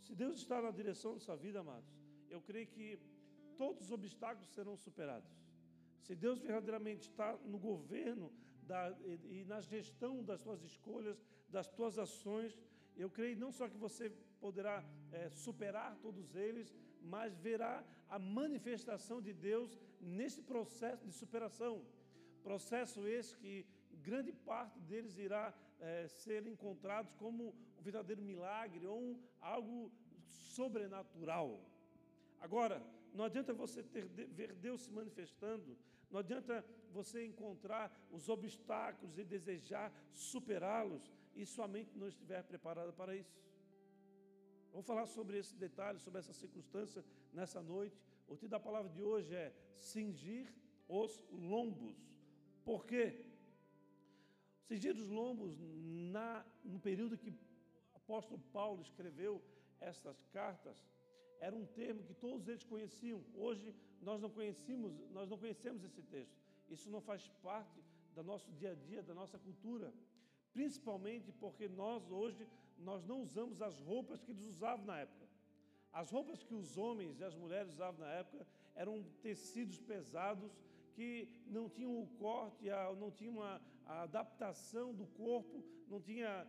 Se 0.00 0.14
Deus 0.14 0.36
está 0.38 0.60
na 0.60 0.70
direção 0.70 1.14
da 1.14 1.20
sua 1.20 1.36
vida, 1.36 1.60
amados, 1.60 1.90
eu 2.28 2.40
creio 2.40 2.66
que 2.66 2.98
todos 3.56 3.86
os 3.86 3.92
obstáculos 3.92 4.48
serão 4.54 4.76
superados. 4.76 5.30
Se 6.00 6.14
Deus 6.14 6.40
verdadeiramente 6.40 7.02
está 7.08 7.36
no 7.44 7.58
governo 7.58 8.32
da, 8.62 8.90
e, 9.04 9.40
e 9.40 9.44
na 9.44 9.60
gestão 9.60 10.22
das 10.24 10.40
suas 10.40 10.62
escolhas, 10.62 11.22
das 11.48 11.66
suas 11.68 11.98
ações, 11.98 12.58
eu 12.96 13.08
creio 13.10 13.38
não 13.38 13.52
só 13.52 13.68
que 13.68 13.76
você 13.76 14.10
poderá 14.40 14.84
é, 15.12 15.30
superar 15.30 15.96
todos 16.00 16.34
eles, 16.34 16.74
mas 17.00 17.36
verá 17.36 17.84
a 18.08 18.18
manifestação 18.18 19.20
de 19.20 19.32
Deus 19.32 19.78
nesse 20.00 20.42
processo 20.42 21.06
de 21.06 21.12
superação. 21.12 21.84
Processo 22.42 23.06
esse 23.06 23.36
que 23.36 23.66
grande 24.02 24.32
parte 24.32 24.78
deles 24.80 25.16
irá 25.18 25.54
é, 25.80 26.08
ser 26.08 26.46
encontrados 26.46 27.12
como 27.14 27.54
um 27.78 27.82
verdadeiro 27.82 28.22
milagre 28.22 28.86
ou 28.86 29.00
um, 29.00 29.20
algo 29.40 29.90
sobrenatural. 30.54 31.60
Agora, 32.40 32.82
não 33.14 33.24
adianta 33.24 33.52
você 33.52 33.82
ter, 33.82 34.06
ver 34.06 34.52
Deus 34.54 34.82
se 34.82 34.90
manifestando, 34.90 35.76
não 36.10 36.20
adianta 36.20 36.64
você 36.90 37.24
encontrar 37.24 37.90
os 38.10 38.28
obstáculos 38.28 39.18
e 39.18 39.24
desejar 39.24 39.92
superá-los 40.12 41.10
e 41.34 41.46
sua 41.46 41.66
mente 41.66 41.96
não 41.96 42.08
estiver 42.08 42.42
preparada 42.42 42.92
para 42.92 43.16
isso. 43.16 43.40
Vamos 44.70 44.86
falar 44.86 45.06
sobre 45.06 45.38
esse 45.38 45.54
detalhe, 45.54 45.98
sobre 45.98 46.20
essa 46.20 46.32
circunstância 46.32 47.04
nessa 47.32 47.62
noite. 47.62 47.96
O 48.26 48.34
título 48.34 48.50
da 48.50 48.60
palavra 48.60 48.90
de 48.90 49.02
hoje 49.02 49.34
é 49.34 49.52
cingir 49.76 50.52
os 50.88 51.22
lombos. 51.30 52.11
Por 52.64 52.86
quê? 52.86 53.24
Cingir 54.66 54.96
os 54.96 55.08
lombos 55.08 55.56
na, 56.12 56.44
no 56.64 56.78
período 56.78 57.18
que 57.18 57.30
o 57.30 57.36
apóstolo 57.94 58.40
Paulo 58.52 58.82
escreveu 58.82 59.42
estas 59.80 60.22
cartas 60.32 60.76
era 61.40 61.56
um 61.56 61.66
termo 61.66 62.04
que 62.04 62.14
todos 62.14 62.46
eles 62.46 62.62
conheciam. 62.62 63.20
Hoje 63.34 63.74
nós 64.00 64.20
não 64.20 64.30
conhecemos, 64.30 64.92
nós 65.10 65.28
não 65.28 65.36
conhecemos 65.36 65.82
esse 65.82 66.00
texto. 66.02 66.38
Isso 66.70 66.88
não 66.88 67.00
faz 67.00 67.28
parte 67.42 67.82
do 68.14 68.22
nosso 68.22 68.50
dia 68.52 68.70
a 68.70 68.74
dia, 68.74 69.02
da 69.02 69.12
nossa 69.12 69.38
cultura. 69.38 69.92
Principalmente 70.52 71.32
porque 71.32 71.68
nós 71.68 72.08
hoje 72.10 72.46
nós 72.78 73.04
não 73.04 73.22
usamos 73.22 73.60
as 73.60 73.78
roupas 73.80 74.22
que 74.22 74.30
eles 74.30 74.44
usavam 74.44 74.86
na 74.86 75.00
época. 75.00 75.26
As 75.92 76.10
roupas 76.10 76.42
que 76.42 76.54
os 76.54 76.78
homens 76.78 77.18
e 77.18 77.24
as 77.24 77.34
mulheres 77.34 77.72
usavam 77.72 78.00
na 78.00 78.12
época 78.12 78.46
eram 78.74 79.02
tecidos 79.20 79.80
pesados 79.80 80.52
que 80.94 81.28
não 81.46 81.68
tinham 81.68 82.00
o 82.00 82.06
corte, 82.18 82.66
não 82.98 83.10
tinham 83.10 83.42
a, 83.42 83.60
adaptação 83.84 84.94
do 84.94 85.06
corpo, 85.06 85.64
não 85.88 86.00
tinha 86.00 86.46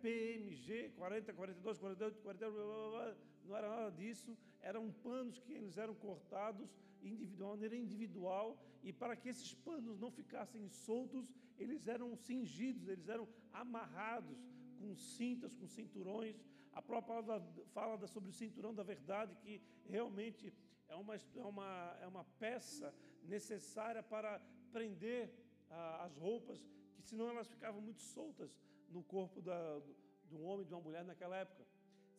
PMG 0.00 0.90
40, 0.96 1.32
42, 1.32 1.78
48, 1.78 2.22
48, 2.22 2.54
blá, 2.54 2.64
blá, 2.64 2.90
blá, 2.90 3.16
não 3.44 3.56
era 3.56 3.68
nada 3.68 3.90
disso. 3.90 4.36
Eram 4.60 4.90
panos 4.90 5.38
que 5.38 5.52
eles 5.52 5.76
eram 5.76 5.94
cortados 5.94 6.74
individual, 7.02 7.56
de 7.56 7.62
maneira 7.62 7.76
individual, 7.76 8.58
e 8.82 8.92
para 8.92 9.16
que 9.16 9.28
esses 9.28 9.54
panos 9.54 9.98
não 9.98 10.10
ficassem 10.10 10.68
soltos, 10.68 11.28
eles 11.58 11.86
eram 11.86 12.16
cingidos, 12.16 12.88
eles 12.88 13.08
eram 13.08 13.28
amarrados 13.52 14.38
com 14.78 14.94
cintas, 14.94 15.54
com 15.54 15.66
cinturões. 15.66 16.36
A 16.72 16.82
própria 16.82 17.22
palavra 17.22 17.64
fala 17.72 18.06
sobre 18.06 18.30
o 18.30 18.32
cinturão 18.32 18.74
da 18.74 18.82
verdade, 18.82 19.34
que 19.36 19.62
realmente 19.88 20.52
é 20.88 20.94
uma, 20.94 21.14
é 21.14 21.44
uma, 21.44 21.98
é 22.02 22.06
uma 22.06 22.24
peça 22.38 22.94
necessária 23.24 24.02
para 24.02 24.40
prender 24.72 25.30
ah, 25.70 26.04
as 26.04 26.16
roupas, 26.16 26.64
que 26.94 27.02
senão 27.02 27.28
elas 27.28 27.48
ficavam 27.48 27.80
muito 27.80 28.00
soltas 28.02 28.56
no 28.88 29.02
corpo 29.02 29.40
da, 29.40 29.80
de 30.28 30.34
um 30.34 30.44
homem, 30.44 30.66
de 30.66 30.72
uma 30.72 30.80
mulher 30.80 31.04
naquela 31.04 31.36
época. 31.36 31.64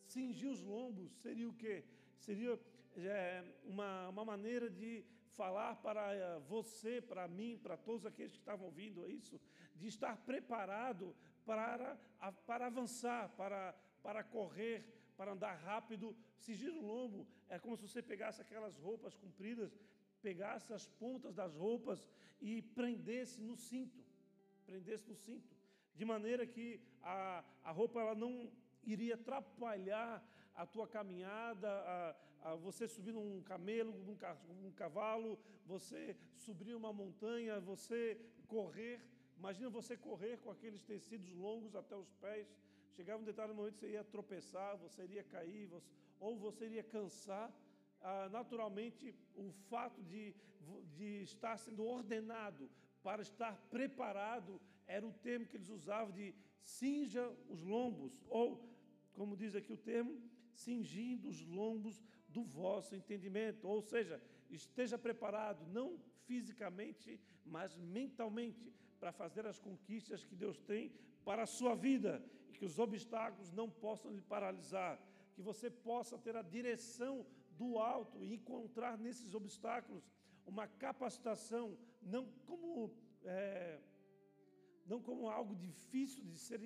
Cingir 0.04 0.50
os 0.50 0.62
lombos 0.62 1.12
seria 1.20 1.48
o 1.48 1.54
quê? 1.54 1.84
Seria 2.18 2.58
é, 2.96 3.44
uma, 3.64 4.08
uma 4.08 4.24
maneira 4.24 4.68
de 4.70 5.04
falar 5.38 5.76
para 5.76 6.14
eh, 6.14 6.40
você, 6.48 7.00
para 7.00 7.28
mim, 7.28 7.56
para 7.62 7.76
todos 7.76 8.04
aqueles 8.04 8.32
que 8.32 8.38
estavam 8.38 8.66
ouvindo 8.66 9.08
isso, 9.08 9.40
de 9.76 9.86
estar 9.86 10.16
preparado 10.16 11.14
para, 11.46 11.96
para 12.44 12.66
avançar, 12.66 13.28
para, 13.36 13.72
para 14.02 14.24
correr, 14.24 14.84
para 15.18 15.32
andar 15.32 15.54
rápido. 15.56 16.16
Cingir 16.38 16.72
o 16.72 16.86
lombo 16.92 17.26
é 17.48 17.58
como 17.58 17.76
se 17.76 17.86
você 17.86 18.00
pegasse 18.00 18.40
aquelas 18.40 18.78
roupas 18.78 19.14
compridas, 19.16 19.76
pegasse 20.22 20.72
as 20.72 20.86
pontas 20.86 21.34
das 21.34 21.54
roupas 21.54 22.08
e 22.40 22.62
prendesse 22.62 23.40
no 23.40 23.56
cinto, 23.56 24.00
prendesse 24.64 25.06
no 25.08 25.16
cinto, 25.16 25.50
de 25.94 26.04
maneira 26.04 26.46
que 26.46 26.80
a, 27.02 27.44
a 27.64 27.72
roupa 27.72 28.00
ela 28.00 28.14
não 28.14 28.50
iria 28.84 29.16
atrapalhar 29.16 30.24
a 30.54 30.64
tua 30.64 30.86
caminhada, 30.86 31.68
a, 31.68 32.16
a 32.42 32.54
você 32.54 32.86
subir 32.86 33.12
num 33.12 33.42
camelo, 33.42 33.92
num, 33.92 34.16
num 34.62 34.72
cavalo, 34.72 35.38
você 35.66 36.16
subir 36.36 36.74
uma 36.74 36.92
montanha, 36.92 37.60
você 37.60 38.20
correr. 38.46 39.00
Imagina 39.36 39.68
você 39.68 39.96
correr 39.96 40.38
com 40.38 40.50
aqueles 40.50 40.82
tecidos 40.82 41.32
longos 41.32 41.74
até 41.74 41.96
os 41.96 42.12
pés. 42.14 42.48
Chegava 42.96 43.22
um 43.22 43.24
determinado 43.24 43.54
momento 43.54 43.74
que 43.74 43.80
você 43.80 43.90
ia 43.92 44.04
tropeçar, 44.04 44.76
você 44.76 45.02
iria 45.04 45.24
cair, 45.24 45.66
você, 45.66 45.86
ou 46.18 46.36
você 46.36 46.66
iria 46.66 46.82
cansar. 46.82 47.52
Ah, 48.00 48.28
naturalmente, 48.30 49.14
o 49.34 49.50
fato 49.70 50.02
de, 50.02 50.34
de 50.96 51.22
estar 51.22 51.56
sendo 51.56 51.84
ordenado 51.84 52.70
para 53.02 53.22
estar 53.22 53.56
preparado 53.70 54.60
era 54.86 55.06
o 55.06 55.12
termo 55.12 55.46
que 55.46 55.56
eles 55.56 55.68
usavam 55.68 56.12
de 56.12 56.34
cinja 56.62 57.28
os 57.48 57.62
lombos, 57.62 58.12
ou, 58.28 58.46
como 59.12 59.36
diz 59.36 59.54
aqui 59.54 59.72
o 59.72 59.76
termo, 59.76 60.20
cingindo 60.52 61.28
os 61.28 61.40
lombos 61.46 62.02
do 62.28 62.42
vosso 62.42 62.94
entendimento. 62.94 63.66
Ou 63.66 63.80
seja, 63.80 64.22
esteja 64.50 64.98
preparado, 64.98 65.66
não 65.66 65.98
fisicamente, 66.26 67.20
mas 67.44 67.76
mentalmente, 67.76 68.72
para 68.98 69.12
fazer 69.12 69.46
as 69.46 69.58
conquistas 69.58 70.24
que 70.24 70.34
Deus 70.34 70.58
tem 70.60 70.92
para 71.24 71.44
a 71.44 71.46
sua 71.46 71.74
vida 71.74 72.22
e 72.48 72.52
que 72.52 72.64
os 72.64 72.78
obstáculos 72.78 73.52
não 73.52 73.68
possam 73.70 74.10
lhe 74.10 74.22
paralisar, 74.22 75.00
que 75.34 75.42
você 75.42 75.70
possa 75.70 76.18
ter 76.18 76.36
a 76.36 76.42
direção 76.42 77.24
do 77.52 77.78
alto 77.78 78.24
e 78.24 78.34
encontrar 78.34 78.96
nesses 78.98 79.34
obstáculos 79.34 80.04
uma 80.46 80.66
capacitação, 80.66 81.76
não 82.00 82.26
como, 82.46 82.92
é, 83.24 83.78
não 84.86 85.00
como 85.00 85.28
algo 85.28 85.54
difícil 85.54 86.24
de 86.24 86.38
ser 86.38 86.60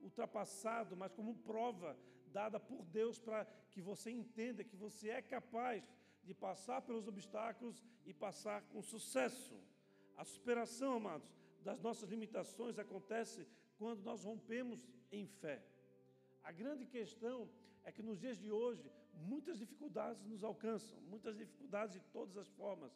ultrapassado, 0.00 0.96
mas 0.96 1.12
como 1.12 1.34
prova 1.36 1.96
dada 2.32 2.58
por 2.58 2.84
Deus 2.84 3.18
para 3.18 3.44
que 3.70 3.80
você 3.80 4.10
entenda 4.10 4.64
que 4.64 4.76
você 4.76 5.10
é 5.10 5.22
capaz 5.22 5.82
de 6.22 6.34
passar 6.34 6.82
pelos 6.82 7.08
obstáculos 7.08 7.82
e 8.04 8.12
passar 8.12 8.62
com 8.70 8.82
sucesso. 8.82 9.58
A 10.16 10.24
superação, 10.24 10.96
amados, 10.96 11.28
das 11.62 11.80
nossas 11.80 12.08
limitações 12.08 12.78
acontece 12.78 13.46
quando 13.82 14.04
nós 14.04 14.22
rompemos 14.22 14.80
em 15.10 15.26
fé. 15.26 15.60
A 16.44 16.52
grande 16.52 16.84
questão 16.86 17.48
é 17.82 17.90
que 17.90 18.00
nos 18.08 18.20
dias 18.24 18.38
de 18.38 18.50
hoje, 18.60 18.88
muitas 19.32 19.58
dificuldades 19.58 20.24
nos 20.24 20.44
alcançam, 20.44 21.00
muitas 21.14 21.36
dificuldades 21.36 21.94
de 21.94 22.00
todas 22.16 22.36
as 22.36 22.48
formas, 22.60 22.92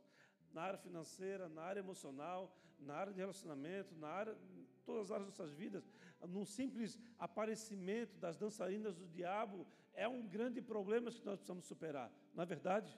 na 0.55 0.63
área 0.63 0.79
financeira, 0.79 1.49
na 1.49 1.63
área 1.63 1.81
emocional, 1.81 2.57
na 2.79 2.95
área 2.95 3.13
de 3.13 3.19
relacionamento, 3.19 3.97
na 3.97 4.07
área, 4.07 4.39
todas 4.85 5.07
as 5.07 5.11
áreas 5.11 5.29
das 5.29 5.39
nossas 5.39 5.55
vidas. 5.57 5.91
Num 6.29 6.45
simples 6.45 7.01
aparecimento 7.19 8.17
das 8.19 8.37
dançarinas 8.37 8.95
do 8.95 9.09
diabo 9.09 9.67
é 9.93 10.07
um 10.07 10.23
grande 10.37 10.63
problema 10.63 11.11
que 11.11 11.27
nós 11.27 11.39
precisamos 11.39 11.67
superar. 11.67 12.13
Na 12.33 12.45
é 12.45 12.47
verdade, 12.47 12.97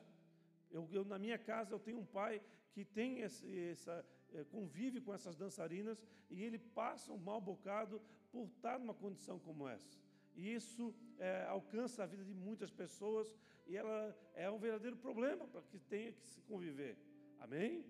eu, 0.71 0.87
eu, 0.93 1.07
na 1.07 1.19
minha 1.19 1.39
casa 1.39 1.73
eu 1.75 1.79
tenho 1.79 2.01
um 2.01 2.07
pai 2.21 2.43
que 2.71 2.85
tem 2.85 3.21
esse, 3.21 3.71
essa 3.71 4.05
convive 4.51 5.01
com 5.01 5.13
essas 5.13 5.37
dançarinas 5.37 6.03
e 6.31 6.43
ele 6.43 6.59
passa 6.59 7.13
um 7.13 7.19
mau 7.19 7.41
bocado 7.41 8.01
por 8.31 8.47
estar 8.47 8.79
numa 8.79 8.95
condição 8.95 9.39
como 9.39 9.67
essa. 9.69 9.99
E 10.35 10.55
isso 10.55 10.95
é, 11.19 11.45
alcança 11.49 12.03
a 12.03 12.07
vida 12.07 12.25
de 12.25 12.35
muitas 12.35 12.71
pessoas 12.71 13.35
e 13.67 13.77
ela 13.77 14.17
é 14.35 14.51
um 14.51 14.59
verdadeiro 14.59 14.97
problema 14.97 15.47
para 15.47 15.63
que 15.63 15.79
tenha 15.79 16.13
que 16.13 16.27
se 16.27 16.41
conviver. 16.43 16.97
Amém? 17.39 17.85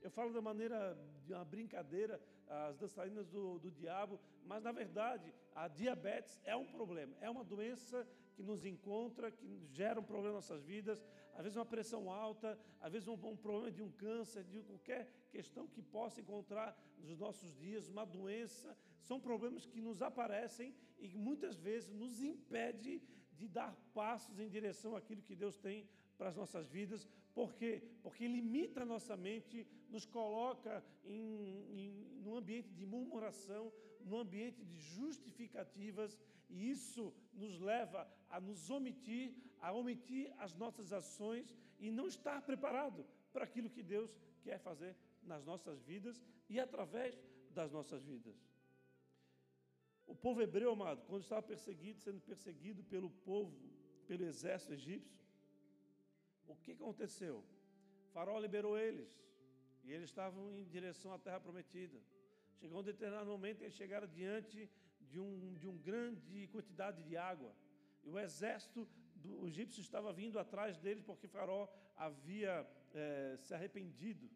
Eu 0.00 0.10
falo 0.10 0.32
da 0.32 0.40
maneira 0.40 0.96
de 1.24 1.32
uma 1.32 1.44
brincadeira, 1.44 2.20
as 2.48 2.76
dançarinas 2.76 3.26
do, 3.28 3.58
do 3.58 3.70
diabo, 3.70 4.20
mas 4.44 4.62
na 4.62 4.72
verdade 4.72 5.34
a 5.54 5.68
diabetes 5.68 6.40
é 6.44 6.54
um 6.54 6.66
problema, 6.66 7.16
é 7.20 7.28
uma 7.28 7.42
doença 7.42 8.06
que 8.36 8.42
nos 8.42 8.64
encontra, 8.64 9.30
que 9.30 9.66
gera 9.78 9.98
um 9.98 10.08
problema 10.12 10.34
nas 10.34 10.48
nossas 10.48 10.62
vidas, 10.72 11.02
às 11.34 11.42
vezes 11.42 11.56
uma 11.56 11.64
pressão 11.74 12.02
alta, 12.10 12.58
às 12.80 12.92
vezes 12.92 13.08
um, 13.08 13.14
um, 13.14 13.36
problema 13.36 13.70
de 13.70 13.82
um 13.82 13.90
câncer, 13.90 14.44
de 14.44 14.62
qualquer 14.62 15.10
questão 15.30 15.66
que 15.66 15.82
possa 15.82 16.20
encontrar 16.20 16.78
nos 16.98 17.18
nossos 17.18 17.54
dias, 17.56 17.88
uma 17.88 18.04
doença, 18.04 18.76
são 19.00 19.18
problemas 19.18 19.66
que 19.66 19.80
nos 19.80 20.02
aparecem 20.02 20.74
e 20.98 21.08
muitas 21.16 21.58
vezes 21.58 21.88
nos 22.02 22.20
impede 22.20 23.02
de 23.32 23.48
dar 23.48 23.74
passos 23.94 24.38
em 24.38 24.48
direção 24.48 24.94
àquilo 24.96 25.22
que 25.22 25.34
Deus 25.34 25.56
tem 25.58 25.88
para 26.16 26.28
as 26.28 26.36
nossas 26.36 26.68
vidas, 26.68 27.06
Por 27.34 27.52
quê? 27.52 27.82
Porque 28.02 28.26
limita 28.26 28.80
a 28.80 28.86
nossa 28.86 29.14
mente, 29.14 29.66
nos 29.90 30.06
coloca 30.06 30.82
em, 31.04 31.20
em 31.78 31.90
num 32.22 32.34
ambiente 32.34 32.70
de 32.72 32.86
murmuração, 32.86 33.70
num 34.00 34.18
ambiente 34.18 34.64
de 34.64 34.78
justificativas, 34.78 36.18
e 36.48 36.70
isso 36.70 37.12
nos 37.32 37.58
leva 37.58 38.08
a 38.28 38.40
nos 38.40 38.70
omitir, 38.70 39.34
a 39.60 39.72
omitir 39.72 40.32
as 40.38 40.54
nossas 40.54 40.92
ações 40.92 41.54
e 41.78 41.90
não 41.90 42.06
estar 42.06 42.42
preparado 42.42 43.06
para 43.32 43.44
aquilo 43.44 43.70
que 43.70 43.82
Deus 43.82 44.16
quer 44.42 44.58
fazer 44.58 44.96
nas 45.22 45.44
nossas 45.44 45.82
vidas 45.82 46.22
e 46.48 46.58
através 46.60 47.20
das 47.50 47.72
nossas 47.72 48.04
vidas. 48.04 48.36
O 50.06 50.14
povo 50.14 50.40
hebreu, 50.40 50.70
amado, 50.70 51.02
quando 51.06 51.22
estava 51.22 51.42
perseguido, 51.42 51.98
sendo 51.98 52.20
perseguido 52.20 52.84
pelo 52.84 53.10
povo, 53.10 53.56
pelo 54.06 54.24
exército 54.24 54.72
egípcio, 54.72 55.18
o 56.46 56.54
que 56.54 56.72
aconteceu? 56.72 57.44
O 58.14 58.38
liberou 58.38 58.78
eles 58.78 59.10
e 59.84 59.92
eles 59.92 60.08
estavam 60.08 60.56
em 60.56 60.64
direção 60.64 61.12
à 61.12 61.18
terra 61.18 61.40
prometida. 61.40 62.00
Chegou 62.54 62.80
um 62.80 62.82
determinado 62.82 63.28
momento, 63.28 63.62
eles 63.62 63.74
chegaram 63.74 64.06
diante 64.06 64.70
de 65.10 65.18
um, 65.18 65.54
de 65.54 65.68
grande 65.78 66.46
quantidade 66.48 67.02
de 67.02 67.16
água. 67.16 67.52
E 68.04 68.10
o 68.10 68.18
exército 68.18 68.88
do 69.16 69.46
egípcio 69.46 69.80
estava 69.80 70.12
vindo 70.12 70.38
atrás 70.38 70.78
deles 70.78 71.02
porque 71.02 71.26
Faraó 71.26 71.68
havia 71.96 72.66
é, 72.94 73.36
se 73.38 73.54
arrependido. 73.54 74.28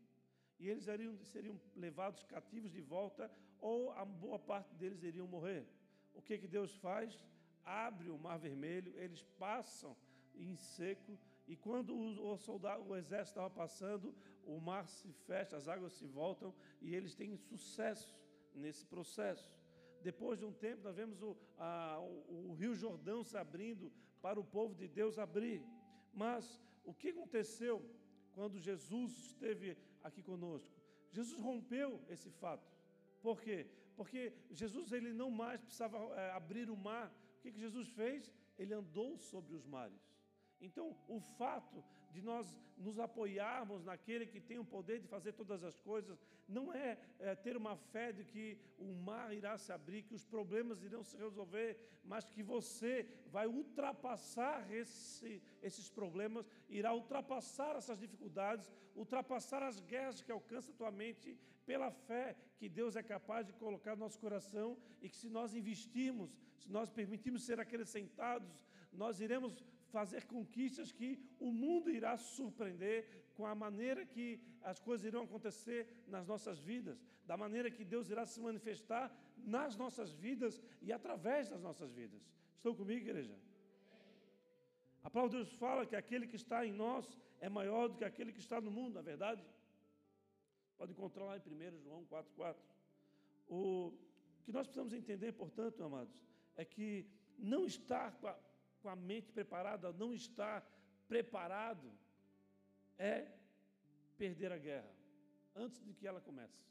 E 0.58 0.68
eles 0.68 0.84
seriam, 0.84 1.16
seriam 1.24 1.60
levados 1.76 2.22
cativos 2.24 2.70
de 2.70 2.80
volta, 2.80 3.30
ou 3.60 3.90
a 3.92 4.04
boa 4.04 4.38
parte 4.38 4.74
deles 4.74 5.02
iriam 5.02 5.26
morrer. 5.26 5.66
O 6.14 6.20
que, 6.20 6.38
que 6.38 6.48
Deus 6.48 6.74
faz? 6.76 7.18
Abre 7.64 8.10
o 8.10 8.18
mar 8.18 8.38
vermelho, 8.38 8.92
eles 8.98 9.22
passam 9.38 9.96
em 10.34 10.56
seco, 10.56 11.18
e 11.46 11.56
quando 11.56 11.96
o 11.96 12.36
soldado, 12.36 12.84
o 12.84 12.96
exército 12.96 13.38
estava 13.38 13.50
passando, 13.50 14.14
o 14.44 14.60
mar 14.60 14.86
se 14.88 15.12
fecha, 15.12 15.56
as 15.56 15.68
águas 15.68 15.92
se 15.94 16.06
voltam, 16.06 16.54
e 16.80 16.94
eles 16.94 17.14
têm 17.14 17.36
sucesso 17.36 18.16
nesse 18.54 18.84
processo. 18.86 19.59
Depois 20.02 20.38
de 20.38 20.44
um 20.44 20.52
tempo, 20.52 20.82
nós 20.82 20.96
vemos 20.96 21.22
o, 21.22 21.36
a, 21.58 21.98
o, 22.00 22.50
o 22.50 22.54
Rio 22.54 22.74
Jordão 22.74 23.22
se 23.22 23.36
abrindo 23.36 23.92
para 24.22 24.40
o 24.40 24.44
povo 24.44 24.74
de 24.74 24.88
Deus 24.88 25.18
abrir. 25.18 25.62
Mas 26.12 26.60
o 26.84 26.94
que 26.94 27.08
aconteceu 27.10 27.84
quando 28.32 28.58
Jesus 28.58 29.12
esteve 29.26 29.76
aqui 30.02 30.22
conosco? 30.22 30.70
Jesus 31.12 31.38
rompeu 31.40 32.00
esse 32.08 32.30
fato. 32.30 32.66
Por 33.20 33.40
quê? 33.40 33.66
Porque 33.96 34.32
Jesus 34.50 34.92
ele 34.92 35.12
não 35.12 35.30
mais 35.30 35.60
precisava 35.60 35.98
é, 36.14 36.30
abrir 36.32 36.70
o 36.70 36.76
mar. 36.76 37.12
O 37.38 37.40
que, 37.42 37.52
que 37.52 37.60
Jesus 37.60 37.88
fez? 37.88 38.32
Ele 38.58 38.72
andou 38.72 39.18
sobre 39.18 39.54
os 39.54 39.66
mares. 39.66 40.00
Então, 40.60 40.96
o 41.08 41.20
fato 41.20 41.82
de 42.10 42.20
nós 42.20 42.56
nos 42.76 42.98
apoiarmos 42.98 43.84
naquele 43.84 44.26
que 44.26 44.40
tem 44.40 44.58
o 44.58 44.64
poder 44.64 44.98
de 45.00 45.06
fazer 45.06 45.32
todas 45.32 45.62
as 45.62 45.78
coisas, 45.78 46.18
não 46.48 46.72
é, 46.72 46.98
é, 47.18 47.34
ter 47.34 47.56
uma 47.56 47.76
fé 47.76 48.10
de 48.10 48.24
que 48.24 48.58
o 48.78 48.92
mar 48.94 49.32
irá 49.34 49.56
se 49.58 49.70
abrir, 49.70 50.02
que 50.02 50.14
os 50.14 50.24
problemas 50.24 50.82
irão 50.82 51.02
se 51.04 51.16
resolver, 51.16 51.78
mas 52.02 52.28
que 52.28 52.42
você 52.42 53.06
vai 53.26 53.46
ultrapassar 53.46 54.70
esse, 54.72 55.42
esses 55.62 55.90
problemas, 55.90 56.48
irá 56.68 56.94
ultrapassar 56.94 57.76
essas 57.76 57.98
dificuldades, 57.98 58.70
ultrapassar 58.96 59.62
as 59.62 59.78
guerras 59.80 60.22
que 60.22 60.32
alcançam 60.32 60.72
a 60.74 60.78
tua 60.78 60.90
mente 60.90 61.38
pela 61.66 61.90
fé 61.90 62.36
que 62.56 62.68
Deus 62.68 62.96
é 62.96 63.02
capaz 63.02 63.46
de 63.46 63.52
colocar 63.52 63.94
no 63.94 64.04
nosso 64.04 64.18
coração 64.18 64.76
e 65.00 65.08
que 65.08 65.16
se 65.16 65.28
nós 65.28 65.54
investirmos, 65.54 66.36
se 66.58 66.70
nós 66.70 66.90
permitirmos 66.90 67.42
ser 67.44 67.60
acrescentados, 67.60 68.66
nós 68.92 69.20
iremos 69.20 69.64
fazer 69.96 70.22
conquistas 70.34 70.92
que 70.98 71.10
o 71.38 71.50
mundo 71.62 71.90
irá 71.98 72.12
surpreender 72.16 72.98
com 73.36 73.46
a 73.46 73.54
maneira 73.64 74.04
que 74.14 74.26
as 74.70 74.78
coisas 74.86 75.06
irão 75.10 75.22
acontecer 75.24 75.80
nas 76.14 76.26
nossas 76.32 76.58
vidas, 76.70 76.98
da 77.30 77.36
maneira 77.36 77.70
que 77.76 77.84
Deus 77.84 78.10
irá 78.14 78.24
se 78.26 78.40
manifestar 78.48 79.06
nas 79.54 79.76
nossas 79.82 80.12
vidas 80.12 80.60
e 80.82 80.92
através 80.98 81.48
das 81.52 81.62
nossas 81.68 81.90
vidas. 82.00 82.22
Estão 82.56 82.74
comigo, 82.74 83.00
igreja? 83.06 83.36
A 85.02 85.08
palavra 85.10 85.30
de 85.30 85.36
Deus 85.42 85.52
fala 85.64 85.86
que 85.86 85.96
aquele 85.96 86.26
que 86.26 86.36
está 86.36 86.58
em 86.66 86.72
nós 86.72 87.06
é 87.40 87.48
maior 87.48 87.88
do 87.88 87.96
que 87.96 88.04
aquele 88.04 88.32
que 88.32 88.40
está 88.46 88.60
no 88.60 88.70
mundo, 88.70 88.94
na 88.94 89.00
é 89.00 89.02
verdade? 89.02 89.42
Pode 90.76 90.92
encontrar 90.92 91.24
lá 91.24 91.36
em 91.36 91.40
1 91.40 91.80
João 91.82 92.04
4,4. 92.06 92.56
O 93.48 93.92
que 94.44 94.52
nós 94.52 94.66
precisamos 94.66 94.92
entender, 94.92 95.32
portanto, 95.32 95.82
amados, 95.82 96.22
é 96.56 96.64
que 96.64 97.06
não 97.38 97.64
estar 97.64 98.12
com 98.80 98.88
a, 98.88 98.96
mente 98.96 99.30
preparada, 99.32 99.92
não 99.92 100.12
estar 100.12 100.66
preparado, 101.08 101.90
é 102.98 103.30
perder 104.16 104.52
a 104.52 104.58
guerra 104.58 104.92
antes 105.54 105.82
de 105.84 105.92
que 105.94 106.06
ela 106.06 106.20
comece. 106.20 106.64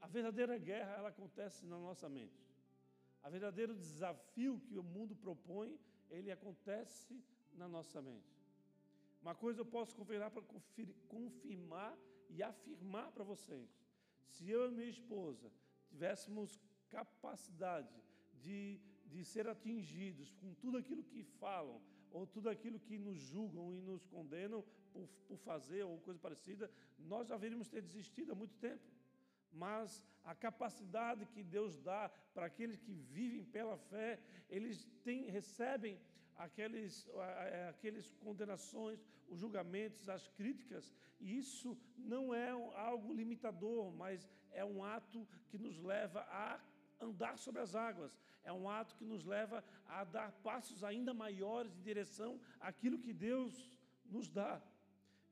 A 0.00 0.06
verdadeira 0.06 0.56
guerra 0.58 0.92
ela 0.98 1.08
acontece 1.10 1.66
na 1.66 1.78
nossa 1.78 2.08
mente. 2.08 2.40
A 3.22 3.28
verdadeiro 3.28 3.74
desafio 3.74 4.60
que 4.66 4.78
o 4.78 4.82
mundo 4.82 5.14
propõe, 5.14 5.78
ele 6.08 6.30
acontece 6.30 7.22
na 7.52 7.68
nossa 7.68 8.00
mente. 8.00 8.40
Uma 9.20 9.34
coisa 9.34 9.60
eu 9.60 9.66
posso 9.66 9.94
confirmar 9.94 10.30
para 10.30 10.42
confirmar 11.08 11.96
e 12.30 12.42
afirmar 12.42 13.12
para 13.12 13.24
vocês. 13.24 13.68
Se 14.26 14.48
eu 14.48 14.68
e 14.68 14.74
minha 14.74 14.88
esposa 14.88 15.52
tivéssemos 15.88 16.58
capacidade 16.88 17.94
de 18.32 18.80
de 19.10 19.24
ser 19.24 19.48
atingidos 19.48 20.32
com 20.40 20.54
tudo 20.54 20.78
aquilo 20.78 21.02
que 21.02 21.22
falam, 21.22 21.80
ou 22.10 22.26
tudo 22.26 22.48
aquilo 22.48 22.78
que 22.78 22.98
nos 22.98 23.18
julgam 23.18 23.72
e 23.72 23.80
nos 23.80 24.04
condenam 24.06 24.64
por, 24.92 25.08
por 25.28 25.38
fazer 25.38 25.82
ou 25.84 25.98
coisa 26.00 26.18
parecida, 26.18 26.70
nós 26.98 27.28
já 27.28 27.34
deveríamos 27.34 27.68
ter 27.68 27.82
desistido 27.82 28.32
há 28.32 28.34
muito 28.34 28.56
tempo. 28.56 28.82
Mas 29.52 30.04
a 30.24 30.34
capacidade 30.34 31.26
que 31.26 31.42
Deus 31.42 31.78
dá 31.78 32.08
para 32.34 32.46
aqueles 32.46 32.80
que 32.80 32.92
vivem 32.92 33.44
pela 33.44 33.76
fé, 33.76 34.20
eles 34.48 34.88
têm, 35.02 35.28
recebem 35.28 35.98
aqueles, 36.36 37.08
aqueles 37.68 38.12
condenações, 38.14 39.04
os 39.28 39.38
julgamentos, 39.40 40.08
as 40.08 40.26
críticas, 40.28 40.92
e 41.20 41.36
isso 41.38 41.76
não 41.98 42.34
é 42.34 42.50
algo 42.50 43.12
limitador, 43.12 43.92
mas 43.92 44.28
é 44.52 44.64
um 44.64 44.82
ato 44.82 45.26
que 45.48 45.58
nos 45.58 45.78
leva 45.78 46.20
a 46.30 46.60
andar 47.00 47.38
sobre 47.38 47.60
as 47.60 47.74
águas. 47.74 48.18
É 48.42 48.52
um 48.52 48.68
ato 48.68 48.94
que 48.96 49.04
nos 49.04 49.24
leva 49.24 49.64
a 49.86 50.04
dar 50.04 50.32
passos 50.42 50.82
ainda 50.82 51.12
maiores 51.12 51.76
em 51.76 51.82
direção 51.82 52.40
àquilo 52.60 52.98
que 52.98 53.12
Deus 53.12 53.78
nos 54.06 54.28
dá. 54.30 54.62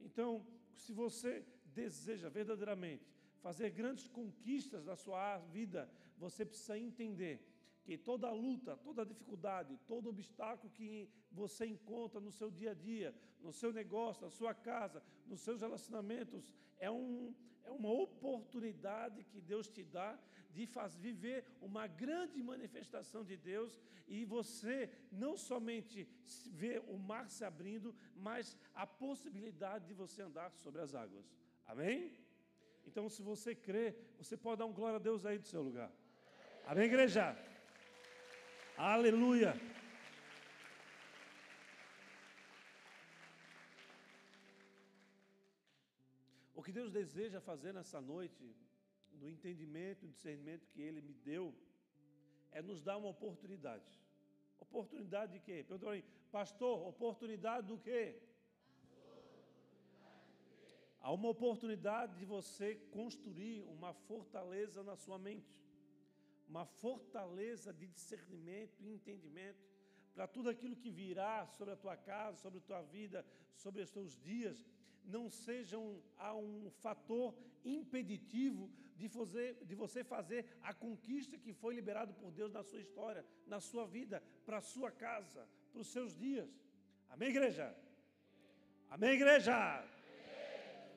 Então, 0.00 0.46
se 0.74 0.92
você 0.92 1.44
deseja 1.66 2.28
verdadeiramente 2.28 3.06
fazer 3.40 3.70
grandes 3.70 4.08
conquistas 4.08 4.84
na 4.84 4.96
sua 4.96 5.38
vida, 5.38 5.90
você 6.16 6.44
precisa 6.44 6.78
entender 6.78 7.40
que 7.84 7.96
toda 7.96 8.30
luta, 8.30 8.76
toda 8.76 9.06
dificuldade, 9.06 9.78
todo 9.86 10.10
obstáculo 10.10 10.70
que 10.72 11.08
você 11.32 11.64
encontra 11.66 12.20
no 12.20 12.30
seu 12.30 12.50
dia 12.50 12.72
a 12.72 12.74
dia, 12.74 13.14
no 13.40 13.52
seu 13.52 13.72
negócio, 13.72 14.24
na 14.24 14.30
sua 14.30 14.52
casa, 14.52 15.02
nos 15.26 15.40
seus 15.40 15.62
relacionamentos, 15.62 16.52
é, 16.78 16.90
um, 16.90 17.34
é 17.64 17.70
uma 17.70 17.90
oportunidade 17.90 19.24
que 19.24 19.40
Deus 19.40 19.68
te 19.68 19.82
dá 19.82 20.18
de 20.48 20.66
viver 20.98 21.44
uma 21.60 21.86
grande 21.86 22.42
manifestação 22.42 23.24
de 23.24 23.36
Deus 23.36 23.80
e 24.06 24.24
você 24.24 24.90
não 25.10 25.36
somente 25.36 26.08
ver 26.62 26.80
o 26.88 26.96
mar 26.96 27.28
se 27.28 27.44
abrindo, 27.44 27.94
mas 28.16 28.56
a 28.74 28.86
possibilidade 28.86 29.86
de 29.86 29.94
você 29.94 30.22
andar 30.22 30.50
sobre 30.52 30.80
as 30.80 30.94
águas. 30.94 31.26
Amém? 31.66 32.16
Então, 32.86 33.08
se 33.08 33.22
você 33.22 33.54
crê, 33.54 33.94
você 34.16 34.36
pode 34.36 34.60
dar 34.60 34.66
um 34.66 34.72
glória 34.72 34.96
a 34.96 35.06
Deus 35.08 35.26
aí 35.26 35.38
do 35.38 35.46
seu 35.46 35.62
lugar. 35.62 35.92
Amém, 36.66 36.86
igreja? 36.86 37.36
Aleluia! 38.76 39.54
O 46.54 46.62
que 46.62 46.72
Deus 46.72 46.90
deseja 46.90 47.40
fazer 47.40 47.72
nessa 47.72 48.00
noite, 48.00 48.44
no 49.20 49.28
entendimento 49.28 50.04
e 50.04 50.08
discernimento 50.08 50.68
que 50.72 50.80
Ele 50.80 51.00
me 51.00 51.14
deu, 51.14 51.54
é 52.52 52.62
nos 52.62 52.82
dar 52.82 52.96
uma 52.96 53.08
oportunidade. 53.08 53.90
Oportunidade 54.58 55.32
de 55.32 55.40
quê? 55.40 55.64
Perguntou 55.66 55.90
aí, 55.90 56.04
pastor, 56.30 56.86
oportunidade 56.86 57.66
do 57.66 57.78
quê? 57.78 58.20
Há 61.00 61.12
uma 61.12 61.28
oportunidade 61.28 62.16
de 62.16 62.24
você 62.24 62.74
construir 62.90 63.62
uma 63.62 63.92
fortaleza 63.94 64.82
na 64.82 64.96
sua 64.96 65.18
mente, 65.18 65.56
uma 66.48 66.64
fortaleza 66.66 67.72
de 67.72 67.86
discernimento 67.86 68.82
e 68.82 68.92
entendimento 68.92 69.64
para 70.14 70.26
tudo 70.26 70.48
aquilo 70.50 70.74
que 70.74 70.90
virá 70.90 71.46
sobre 71.46 71.74
a 71.74 71.76
tua 71.76 71.96
casa, 71.96 72.38
sobre 72.38 72.58
a 72.58 72.62
tua 72.62 72.82
vida, 72.82 73.24
sobre 73.54 73.80
os 73.82 73.90
teus 73.90 74.18
dias, 74.18 74.66
não 75.04 75.30
seja 75.30 75.78
um, 75.78 76.02
um 76.34 76.70
fator 76.70 77.32
impeditivo 77.64 78.68
de, 78.98 79.08
fazer, 79.08 79.56
de 79.64 79.74
você 79.74 80.02
fazer 80.02 80.44
a 80.60 80.74
conquista 80.74 81.38
que 81.38 81.52
foi 81.52 81.74
liberado 81.74 82.12
por 82.14 82.30
Deus 82.32 82.52
na 82.52 82.62
sua 82.62 82.80
história, 82.80 83.24
na 83.46 83.60
sua 83.60 83.86
vida, 83.86 84.22
para 84.44 84.58
a 84.58 84.60
sua 84.60 84.90
casa, 84.90 85.48
para 85.72 85.80
os 85.80 85.88
seus 85.88 86.16
dias. 86.16 86.50
Amém, 87.08 87.28
igreja? 87.28 87.74
Amém, 88.90 89.10
igreja? 89.10 89.56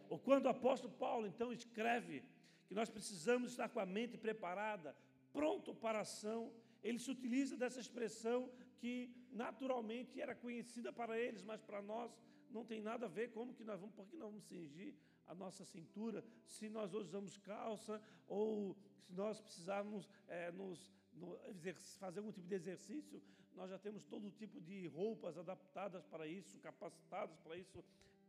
Ou 0.10 0.18
quando 0.18 0.46
o 0.46 0.50
apóstolo 0.50 0.92
Paulo 0.94 1.28
então 1.28 1.54
escreve 1.54 2.24
que 2.68 2.74
nós 2.74 2.90
precisamos 2.90 3.52
estar 3.52 3.70
com 3.70 3.80
a 3.80 3.86
mente 3.86 4.18
preparada, 4.18 4.96
pronto 5.32 5.74
para 5.76 6.00
a 6.00 6.02
ação, 6.02 6.52
ele 6.84 7.00
se 7.00 7.12
utiliza 7.12 7.56
dessa 7.56 7.80
expressão 7.80 8.50
que 8.80 9.14
naturalmente 9.32 10.20
era 10.20 10.34
conhecida 10.34 10.92
para 10.92 11.20
eles, 11.20 11.44
mas 11.44 11.62
para 11.62 11.82
nós 11.82 12.12
não 12.50 12.66
tem 12.66 12.82
nada 12.82 13.06
a 13.06 13.10
ver 13.10 13.32
como 13.32 13.54
que 13.54 13.64
nós 13.64 13.80
vamos, 13.80 13.96
por 13.96 14.08
que 14.08 14.18
nós 14.18 14.30
vamos 14.32 14.44
cingir 14.46 14.96
a 15.32 15.36
nossa 15.36 15.64
cintura, 15.64 16.24
se 16.46 16.68
nós 16.68 16.94
hoje 16.94 17.08
usamos 17.08 17.38
calça 17.38 18.02
ou 18.28 18.76
se 19.00 19.14
nós 19.14 19.40
precisarmos 19.40 20.10
é, 20.28 20.52
nos, 20.52 20.92
no, 21.14 21.40
fazer 22.00 22.20
algum 22.20 22.34
tipo 22.34 22.50
de 22.50 22.56
exercício, 22.56 23.22
nós 23.56 23.70
já 23.70 23.80
temos 23.80 24.04
todo 24.04 24.30
tipo 24.30 24.60
de 24.60 24.88
roupas 24.88 25.38
adaptadas 25.38 26.06
para 26.06 26.28
isso, 26.28 26.60
capacitadas 26.60 27.40
para 27.40 27.56
isso, 27.56 27.82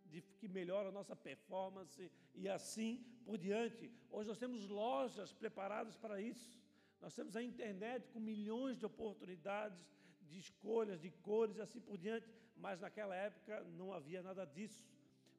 de, 0.07 0.23
que 0.39 0.47
melhora 0.47 0.91
a 0.91 0.93
nossa 0.93 1.17
performance 1.17 2.09
e 2.37 2.49
assim 2.49 3.05
por 3.25 3.37
diante. 3.37 3.91
Hoje 4.09 4.29
nós 4.29 4.39
temos 4.39 4.69
lojas 4.69 5.33
preparadas 5.33 5.97
para 5.97 6.21
isso. 6.21 6.57
Nós 7.01 7.13
temos 7.15 7.35
a 7.35 7.43
internet 7.43 8.09
com 8.11 8.21
milhões 8.21 8.79
de 8.79 8.87
oportunidades, 8.87 9.85
de 10.21 10.39
escolhas, 10.39 11.01
de 11.01 11.11
cores 11.11 11.57
e 11.57 11.61
assim 11.61 11.81
por 11.81 11.99
diante, 11.99 12.29
mas 12.57 12.81
naquela 12.81 13.17
época 13.17 13.61
não 13.77 13.93
havia 13.93 14.23
nada 14.23 14.45
disso. 14.45 14.85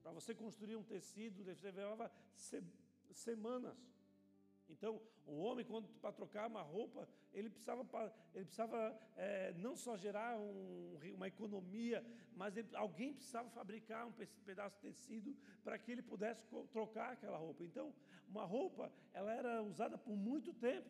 Para 0.04 0.12
você 0.12 0.36
construir 0.36 0.76
um 0.76 0.84
tecido, 0.84 1.44
você 1.44 1.72
levava 1.72 2.12
semanas. 3.12 3.76
Então, 4.70 5.02
o 5.26 5.38
homem, 5.38 5.66
quando 5.66 5.88
para 6.02 6.12
trocar 6.12 6.48
uma 6.48 6.62
roupa, 6.62 7.08
ele 7.34 7.50
precisava, 7.50 7.82
ele 8.36 8.46
precisava 8.46 9.00
é, 9.16 9.54
não 9.54 9.76
só 9.76 9.96
gerar 9.96 10.38
um, 10.38 10.98
uma 11.16 11.28
economia, 11.28 12.06
mas 12.36 12.58
ele, 12.58 12.76
alguém 12.76 13.14
precisava 13.14 13.50
fabricar 13.50 14.06
um 14.06 14.12
pedaço 14.46 14.76
de 14.76 14.82
tecido 14.82 15.36
para 15.64 15.78
que 15.78 15.92
ele 15.92 16.02
pudesse 16.02 16.44
trocar 16.72 17.14
aquela 17.14 17.38
roupa. 17.38 17.64
Então, 17.64 17.94
uma 18.28 18.44
roupa, 18.44 18.92
ela 19.14 19.34
era 19.34 19.64
usada 19.64 19.98
por 19.98 20.16
muito 20.16 20.54
tempo. 20.54 20.90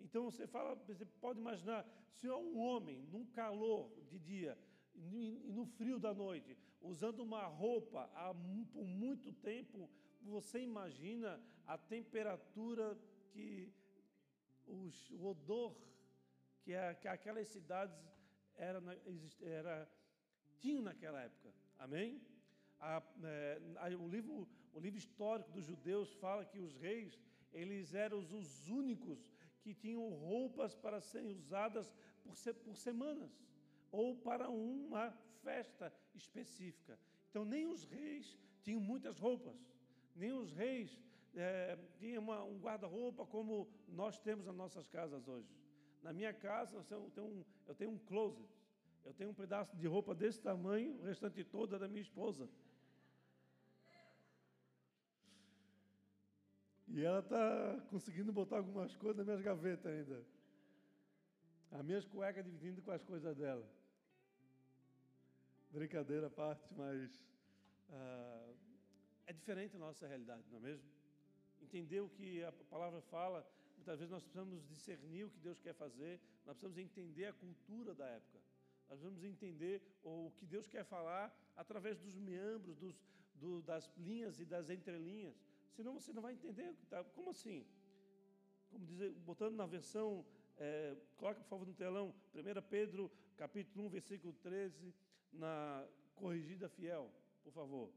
Então 0.00 0.24
você 0.24 0.46
fala, 0.46 0.74
você 0.74 1.04
pode 1.04 1.38
imaginar, 1.38 1.86
se 2.10 2.26
é 2.26 2.34
um 2.34 2.58
homem 2.58 3.06
num 3.12 3.24
calor 3.26 3.90
de 4.08 4.18
dia 4.18 4.58
e 4.94 5.40
no 5.46 5.64
frio 5.64 5.98
da 5.98 6.12
noite, 6.12 6.56
usando 6.82 7.20
uma 7.20 7.46
roupa 7.46 8.10
por 8.72 8.84
muito 8.84 9.32
tempo, 9.32 9.88
você 10.22 10.60
imagina 10.60 11.40
a 11.66 11.78
temperatura 11.78 12.98
que 13.30 13.72
os, 14.66 15.10
o 15.10 15.26
odor 15.26 15.76
que, 16.62 16.74
a, 16.74 16.94
que 16.94 17.08
aquelas 17.08 17.48
cidades 17.48 17.96
era, 18.56 18.80
era, 19.40 19.90
tinham 20.58 20.82
naquela 20.82 21.20
época. 21.20 21.52
Amém? 21.78 22.20
A, 22.78 23.02
é, 23.24 23.60
o, 23.96 24.08
livro, 24.08 24.48
o 24.72 24.80
livro 24.80 24.98
histórico 24.98 25.50
dos 25.50 25.64
judeus 25.64 26.12
fala 26.14 26.44
que 26.44 26.58
os 26.58 26.74
reis 26.76 27.18
eles 27.52 27.94
eram 27.94 28.18
os 28.18 28.68
únicos 28.68 29.30
que 29.60 29.74
tinham 29.74 30.08
roupas 30.08 30.74
para 30.74 31.00
serem 31.00 31.32
usadas 31.32 31.92
por, 32.22 32.34
por 32.64 32.76
semanas 32.76 33.30
ou 33.90 34.16
para 34.16 34.48
uma 34.48 35.12
festa 35.42 35.92
específica. 36.14 36.98
Então, 37.30 37.44
nem 37.44 37.66
os 37.66 37.84
reis 37.84 38.38
tinham 38.62 38.80
muitas 38.80 39.18
roupas, 39.18 39.56
nem 40.14 40.32
os 40.32 40.52
reis 40.52 41.00
é, 41.34 41.78
tinham 41.98 42.22
uma, 42.22 42.42
um 42.44 42.58
guarda-roupa 42.58 43.26
como 43.26 43.68
nós 43.88 44.18
temos 44.18 44.46
nas 44.46 44.54
nossas 44.54 44.86
casas 44.86 45.26
hoje. 45.26 45.48
Na 46.02 46.12
minha 46.12 46.32
casa, 46.32 46.76
eu 46.90 47.10
tenho, 47.14 47.26
um, 47.26 47.44
eu 47.66 47.74
tenho 47.74 47.90
um 47.90 47.98
closet, 47.98 48.48
eu 49.04 49.14
tenho 49.14 49.30
um 49.30 49.34
pedaço 49.34 49.76
de 49.76 49.86
roupa 49.86 50.14
desse 50.14 50.40
tamanho, 50.40 50.98
o 50.98 51.02
restante 51.02 51.42
todo 51.44 51.76
é 51.76 51.78
da 51.78 51.88
minha 51.88 52.02
esposa. 52.02 52.48
E 56.88 57.02
ela 57.02 57.20
está 57.20 57.80
conseguindo 57.88 58.32
botar 58.32 58.58
algumas 58.58 58.94
coisas 58.96 59.16
nas 59.16 59.24
minhas 59.24 59.40
gavetas 59.40 59.86
ainda. 59.86 60.22
As 61.70 61.82
minhas 61.82 62.04
cuecas 62.04 62.44
dividindo 62.44 62.82
com 62.82 62.90
as 62.90 63.02
coisas 63.02 63.34
dela. 63.34 63.66
Brincadeira 65.72 66.26
à 66.26 66.30
parte, 66.30 66.68
mas 66.76 67.26
uh, 67.88 68.54
é 69.26 69.32
diferente 69.32 69.74
a 69.74 69.78
nossa 69.78 70.06
realidade, 70.06 70.44
não 70.50 70.58
é 70.58 70.60
mesmo? 70.60 70.86
Entender 71.62 72.00
o 72.00 72.10
que 72.10 72.44
a 72.44 72.52
palavra 72.52 73.00
fala, 73.00 73.42
muitas 73.74 73.98
vezes 73.98 74.10
nós 74.10 74.22
precisamos 74.22 74.62
discernir 74.68 75.24
o 75.24 75.30
que 75.30 75.40
Deus 75.40 75.62
quer 75.62 75.72
fazer, 75.72 76.20
nós 76.44 76.58
precisamos 76.58 76.76
entender 76.76 77.24
a 77.24 77.32
cultura 77.32 77.94
da 77.94 78.06
época, 78.06 78.38
nós 78.90 78.98
precisamos 78.98 79.24
entender 79.24 79.80
o 80.04 80.30
que 80.36 80.44
Deus 80.44 80.68
quer 80.68 80.84
falar 80.84 81.34
através 81.56 81.98
dos 81.98 82.18
membros, 82.18 82.76
dos, 82.76 83.02
do, 83.36 83.62
das 83.62 83.90
linhas 83.96 84.40
e 84.40 84.44
das 84.44 84.68
entrelinhas. 84.68 85.34
Senão 85.70 85.94
você 85.94 86.12
não 86.12 86.20
vai 86.20 86.34
entender. 86.34 86.74
Tá? 86.90 87.02
Como 87.02 87.30
assim? 87.30 87.66
Como 88.70 88.84
dizer, 88.84 89.10
botando 89.24 89.56
na 89.56 89.64
versão, 89.64 90.22
é, 90.58 90.94
coloca 91.16 91.40
por 91.40 91.48
favor 91.48 91.66
no 91.66 91.72
telão, 91.72 92.14
1 92.34 92.62
Pedro 92.68 93.10
capítulo 93.38 93.86
1, 93.86 93.88
versículo 93.88 94.32
13, 94.34 94.94
na 95.32 95.88
corrigida 96.14 96.68
fiel, 96.68 97.10
por 97.42 97.52
favor. 97.52 97.92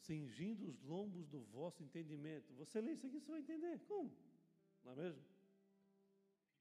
Cingindo 0.00 0.68
os 0.68 0.80
lombos 0.82 1.26
do 1.26 1.40
vosso 1.46 1.82
entendimento. 1.82 2.54
Você 2.54 2.80
lê 2.80 2.92
isso 2.92 3.06
aqui, 3.06 3.18
você 3.18 3.30
vai 3.30 3.40
entender. 3.40 3.80
Como? 3.88 4.16
Não 4.84 4.92
é 4.92 4.94
mesmo? 4.94 5.22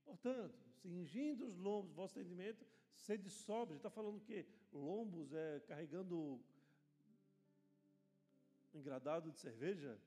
Portanto, 0.03 0.57
cingindo 0.81 1.47
os 1.47 1.55
lombos 1.57 1.91
do 1.91 1.95
vosso 1.95 2.17
entendimento, 2.19 2.65
sede 2.95 3.29
sóbrio. 3.29 3.77
Está 3.77 3.89
falando 3.89 4.19
que 4.19 4.45
lombos 4.71 5.31
é 5.33 5.59
carregando 5.67 6.41
engradado 8.73 9.31
de 9.31 9.37
cerveja? 9.37 9.99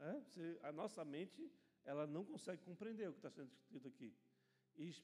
É? 0.00 0.68
a 0.68 0.72
nossa 0.72 1.04
mente 1.04 1.50
ela 1.84 2.06
não 2.06 2.24
consegue 2.24 2.62
compreender 2.62 3.08
o 3.08 3.12
que 3.12 3.18
está 3.18 3.30
sendo 3.30 3.52
escrito 3.52 3.88
aqui. 3.88 4.12
E, 4.76 4.94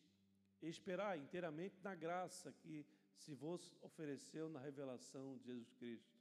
esperar 0.62 1.18
inteiramente 1.18 1.80
na 1.82 1.94
graça 1.94 2.52
que 2.52 2.84
se 3.14 3.34
vos 3.34 3.74
ofereceu 3.80 4.48
na 4.48 4.60
revelação 4.60 5.36
de 5.38 5.44
Jesus 5.44 5.70
Cristo. 5.72 6.18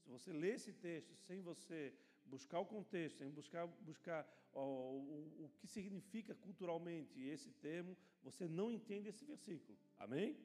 Se 0.00 0.08
você 0.08 0.32
lê 0.32 0.54
esse 0.54 0.72
texto 0.72 1.14
sem 1.14 1.40
você 1.40 1.94
buscar 2.24 2.60
o 2.60 2.66
contexto, 2.66 3.18
sem 3.18 3.30
buscar, 3.30 3.66
buscar 3.66 4.26
ó, 4.52 4.64
o, 4.64 5.44
o 5.44 5.50
que 5.58 5.66
significa 5.68 6.34
culturalmente 6.34 7.20
esse 7.20 7.50
termo, 7.52 7.96
você 8.22 8.48
não 8.48 8.72
entende 8.72 9.08
esse 9.08 9.24
versículo. 9.24 9.78
Amém? 9.98 10.36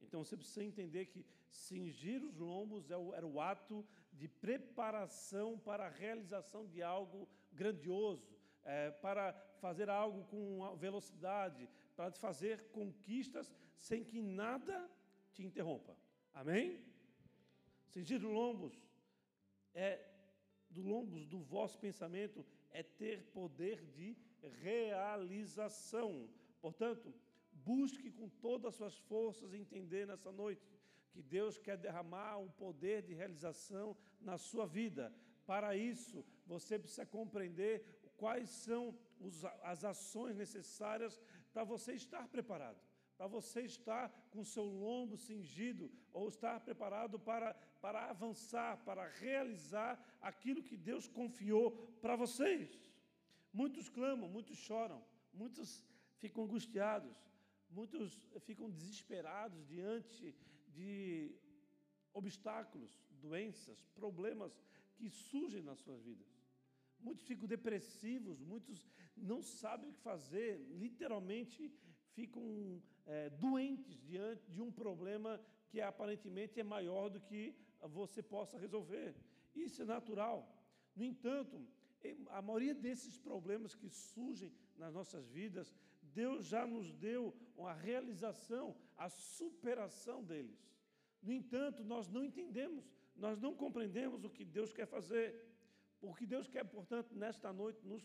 Então 0.00 0.24
você 0.24 0.36
precisa 0.36 0.64
entender 0.64 1.06
que 1.06 1.26
cingir 1.50 2.22
os 2.24 2.36
lombos 2.36 2.90
é 2.90 2.94
era 3.16 3.26
o 3.26 3.40
ato 3.40 3.84
de 4.18 4.28
preparação 4.28 5.58
para 5.58 5.86
a 5.86 5.88
realização 5.88 6.66
de 6.66 6.82
algo 6.82 7.28
grandioso, 7.52 8.28
é, 8.64 8.90
para 8.90 9.32
fazer 9.60 9.88
algo 9.88 10.24
com 10.24 10.76
velocidade, 10.76 11.68
para 11.96 12.10
fazer 12.12 12.64
conquistas 12.70 13.54
sem 13.76 14.04
que 14.04 14.20
nada 14.20 14.90
te 15.32 15.42
interrompa. 15.44 15.96
Amém? 16.34 16.84
Os 17.86 18.22
lombos 18.22 18.74
é 19.74 20.04
do 20.70 20.82
lombos 20.82 21.26
do 21.26 21.40
vosso 21.40 21.78
pensamento 21.78 22.44
é 22.70 22.82
ter 22.82 23.24
poder 23.32 23.84
de 23.86 24.16
realização. 24.62 26.28
Portanto, 26.60 27.12
busque 27.52 28.10
com 28.10 28.28
todas 28.28 28.68
as 28.68 28.76
suas 28.76 28.98
forças 28.98 29.54
entender 29.54 30.06
nessa 30.06 30.30
noite 30.30 30.68
que 31.10 31.22
Deus 31.22 31.58
quer 31.58 31.76
derramar 31.76 32.38
um 32.38 32.50
poder 32.50 33.02
de 33.02 33.14
realização 33.14 33.96
na 34.20 34.38
sua 34.38 34.66
vida. 34.66 35.14
Para 35.46 35.76
isso, 35.76 36.24
você 36.46 36.78
precisa 36.78 37.06
compreender 37.06 37.84
quais 38.16 38.50
são 38.50 38.96
os, 39.20 39.44
as 39.62 39.84
ações 39.84 40.36
necessárias 40.36 41.20
para 41.52 41.64
você 41.64 41.94
estar 41.94 42.28
preparado, 42.28 42.80
para 43.16 43.26
você 43.26 43.62
estar 43.62 44.10
com 44.30 44.44
seu 44.44 44.64
lombo 44.64 45.16
cingido 45.16 45.90
ou 46.12 46.28
estar 46.28 46.60
preparado 46.60 47.18
para 47.18 47.56
para 47.80 48.10
avançar, 48.10 48.76
para 48.84 49.08
realizar 49.08 49.98
aquilo 50.20 50.62
que 50.62 50.76
Deus 50.76 51.06
confiou 51.06 51.70
para 52.00 52.16
vocês. 52.16 52.68
Muitos 53.52 53.88
clamam, 53.88 54.28
muitos 54.28 54.58
choram, 54.58 55.02
muitos 55.32 55.84
ficam 56.18 56.44
angustiados, 56.44 57.16
muitos 57.70 58.20
ficam 58.40 58.70
desesperados 58.70 59.66
diante 59.66 60.34
de 60.68 61.34
obstáculos, 62.12 62.98
doenças, 63.18 63.84
problemas 63.94 64.58
que 64.96 65.08
surgem 65.08 65.62
nas 65.62 65.78
suas 65.80 66.02
vidas. 66.02 66.26
Muitos 67.00 67.24
ficam 67.26 67.46
depressivos, 67.46 68.40
muitos 68.40 68.90
não 69.16 69.40
sabem 69.42 69.90
o 69.90 69.92
que 69.92 70.00
fazer, 70.00 70.58
literalmente 70.70 71.72
ficam 72.12 72.82
é, 73.06 73.30
doentes 73.30 74.00
diante 74.02 74.50
de 74.50 74.60
um 74.60 74.72
problema 74.72 75.40
que 75.68 75.80
aparentemente 75.80 76.58
é 76.58 76.64
maior 76.64 77.08
do 77.08 77.20
que 77.20 77.54
você 77.82 78.22
possa 78.22 78.58
resolver. 78.58 79.14
Isso 79.54 79.82
é 79.82 79.84
natural. 79.84 80.52
No 80.96 81.04
entanto, 81.04 81.64
a 82.30 82.42
maioria 82.42 82.74
desses 82.74 83.16
problemas 83.16 83.74
que 83.74 83.88
surgem 83.88 84.52
nas 84.76 84.94
nossas 84.94 85.28
vidas, 85.28 85.74
Deus 86.02 86.46
já 86.46 86.66
nos 86.66 86.92
deu 86.92 87.34
a 87.58 87.72
realização, 87.72 88.76
a 88.96 89.08
superação 89.08 90.24
deles. 90.24 90.68
No 91.22 91.32
entanto, 91.32 91.84
nós 91.84 92.08
não 92.08 92.24
entendemos, 92.24 92.90
nós 93.18 93.38
não 93.38 93.54
compreendemos 93.54 94.24
o 94.24 94.30
que 94.30 94.44
Deus 94.44 94.72
quer 94.72 94.86
fazer. 94.86 95.26
O 96.00 96.14
que 96.14 96.26
Deus 96.26 96.46
quer, 96.48 96.64
portanto, 96.64 97.14
nesta 97.14 97.52
noite 97.52 97.84
nos, 97.84 98.02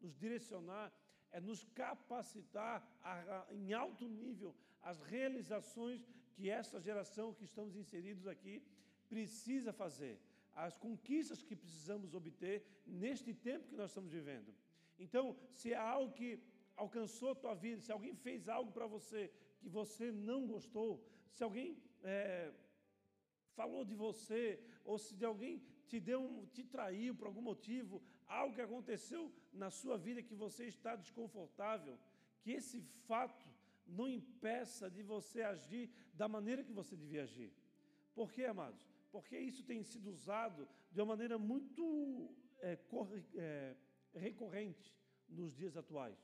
nos 0.00 0.14
direcionar 0.16 0.92
é 1.30 1.40
nos 1.40 1.62
capacitar 1.82 2.76
a, 3.02 3.12
a, 3.12 3.54
em 3.54 3.72
alto 3.72 4.08
nível 4.08 4.54
as 4.82 5.00
realizações 5.00 6.06
que 6.34 6.50
essa 6.50 6.80
geração 6.80 7.34
que 7.34 7.44
estamos 7.44 7.76
inseridos 7.76 8.26
aqui 8.26 8.62
precisa 9.08 9.72
fazer, 9.72 10.18
as 10.54 10.76
conquistas 10.76 11.42
que 11.42 11.54
precisamos 11.54 12.14
obter 12.14 12.64
neste 12.86 13.32
tempo 13.32 13.68
que 13.68 13.76
nós 13.76 13.90
estamos 13.90 14.10
vivendo. 14.10 14.54
Então, 14.98 15.36
se 15.50 15.74
há 15.74 15.82
algo 15.82 16.12
que 16.12 16.40
alcançou 16.76 17.30
a 17.30 17.34
tua 17.34 17.54
vida, 17.54 17.80
se 17.80 17.92
alguém 17.92 18.14
fez 18.14 18.48
algo 18.48 18.72
para 18.72 18.86
você 18.86 19.30
que 19.60 19.68
você 19.68 20.10
não 20.12 20.46
gostou, 20.46 21.04
se 21.32 21.42
alguém 21.42 21.76
é, 22.02 22.52
falou 23.58 23.82
de 23.90 23.94
você, 23.94 24.42
ou 24.84 24.96
se 25.04 25.12
de 25.20 25.24
alguém 25.24 25.54
te 25.88 25.98
deu, 26.08 26.20
um, 26.20 26.46
te 26.56 26.62
traiu 26.74 27.14
por 27.14 27.26
algum 27.26 27.44
motivo, 27.52 28.02
algo 28.26 28.54
que 28.54 28.60
aconteceu 28.68 29.22
na 29.52 29.70
sua 29.70 29.96
vida 30.06 30.26
que 30.28 30.34
você 30.34 30.64
está 30.66 30.94
desconfortável, 30.94 31.98
que 32.42 32.52
esse 32.52 32.80
fato 33.08 33.46
não 33.86 34.08
impeça 34.08 34.90
de 34.90 35.02
você 35.02 35.42
agir 35.42 35.90
da 36.12 36.28
maneira 36.28 36.64
que 36.64 36.72
você 36.72 36.94
devia 36.96 37.22
agir. 37.22 37.52
Por 38.14 38.32
quê, 38.32 38.44
amados? 38.44 38.82
Porque 39.12 39.38
isso 39.38 39.62
tem 39.64 39.82
sido 39.82 40.10
usado 40.10 40.68
de 40.90 41.00
uma 41.00 41.06
maneira 41.06 41.38
muito 41.38 41.82
é, 42.60 42.78
é, 43.36 43.76
recorrente 44.14 44.94
nos 45.28 45.54
dias 45.54 45.76
atuais. 45.76 46.18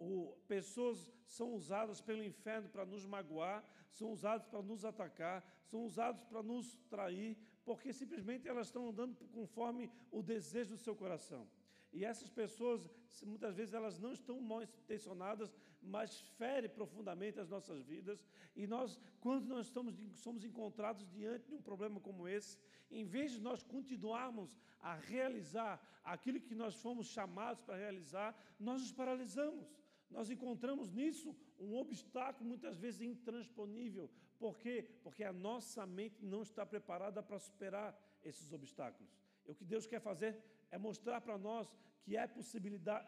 O, 0.00 0.34
pessoas 0.48 1.08
são 1.26 1.52
usadas 1.52 2.00
pelo 2.00 2.24
inferno 2.24 2.68
para 2.70 2.86
nos 2.86 3.04
magoar, 3.04 3.62
são 3.90 4.10
usadas 4.10 4.46
para 4.46 4.62
nos 4.62 4.82
atacar, 4.84 5.44
são 5.62 5.84
usadas 5.84 6.24
para 6.24 6.42
nos 6.42 6.74
trair, 6.88 7.36
porque 7.64 7.92
simplesmente 7.92 8.48
elas 8.48 8.68
estão 8.68 8.88
andando 8.88 9.14
conforme 9.28 9.90
o 10.10 10.22
desejo 10.22 10.70
do 10.70 10.78
seu 10.78 10.96
coração. 10.96 11.46
E 11.92 12.04
essas 12.04 12.30
pessoas, 12.30 12.88
muitas 13.24 13.56
vezes, 13.56 13.74
elas 13.74 13.98
não 13.98 14.12
estão 14.12 14.40
mal 14.40 14.62
intencionadas, 14.62 15.54
mas 15.82 16.20
ferem 16.38 16.70
profundamente 16.70 17.40
as 17.40 17.48
nossas 17.48 17.82
vidas. 17.82 18.24
E 18.54 18.66
nós, 18.66 18.98
quando 19.20 19.46
nós 19.46 19.66
estamos, 19.66 19.94
somos 20.14 20.44
encontrados 20.44 21.06
diante 21.10 21.48
de 21.48 21.54
um 21.54 21.60
problema 21.60 22.00
como 22.00 22.28
esse, 22.28 22.58
em 22.90 23.04
vez 23.04 23.32
de 23.32 23.40
nós 23.40 23.62
continuarmos 23.62 24.56
a 24.80 24.94
realizar 24.94 25.80
aquilo 26.04 26.40
que 26.40 26.54
nós 26.54 26.74
fomos 26.76 27.08
chamados 27.08 27.60
para 27.62 27.76
realizar, 27.76 28.36
nós 28.58 28.80
nos 28.82 28.92
paralisamos. 28.92 29.66
Nós 30.10 30.28
encontramos 30.28 30.90
nisso 30.90 31.36
um 31.58 31.76
obstáculo 31.76 32.48
muitas 32.48 32.78
vezes 32.78 33.00
intransponível. 33.00 34.10
Por 34.38 34.58
quê? 34.58 34.88
Porque 35.04 35.22
a 35.22 35.32
nossa 35.32 35.86
mente 35.86 36.24
não 36.24 36.42
está 36.42 36.66
preparada 36.66 37.22
para 37.22 37.38
superar 37.38 37.90
esses 38.24 38.52
obstáculos. 38.52 39.10
E 39.46 39.50
o 39.52 39.54
que 39.54 39.64
Deus 39.64 39.86
quer 39.86 40.00
fazer 40.00 40.36
é 40.70 40.78
mostrar 40.78 41.20
para 41.20 41.38
nós 41.38 41.72
que 42.02 42.16
é, 42.16 42.26
possibilidade, 42.26 43.06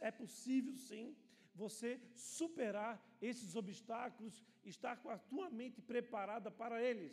é 0.00 0.10
possível 0.10 0.76
sim 0.76 1.16
você 1.54 2.00
superar 2.14 3.00
esses 3.20 3.54
obstáculos, 3.54 4.42
estar 4.64 4.96
com 4.96 5.10
a 5.10 5.18
tua 5.18 5.50
mente 5.50 5.80
preparada 5.80 6.50
para 6.50 6.82
eles. 6.82 7.12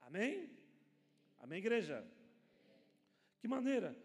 Amém? 0.00 0.50
Amém, 1.38 1.58
igreja? 1.58 2.06
Que 3.40 3.48
maneira? 3.48 3.96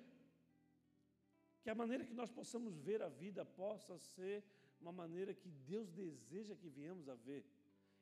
Que 1.61 1.69
a 1.69 1.75
maneira 1.75 2.05
que 2.05 2.13
nós 2.13 2.29
possamos 2.29 2.77
ver 2.77 3.01
a 3.01 3.09
vida 3.09 3.45
possa 3.45 3.97
ser 3.97 4.43
uma 4.83 4.91
maneira 4.91 5.33
que 5.33 5.49
Deus 5.49 5.89
deseja 5.91 6.55
que 6.55 6.69
venhamos 6.69 7.07
a 7.07 7.15
ver. 7.15 7.43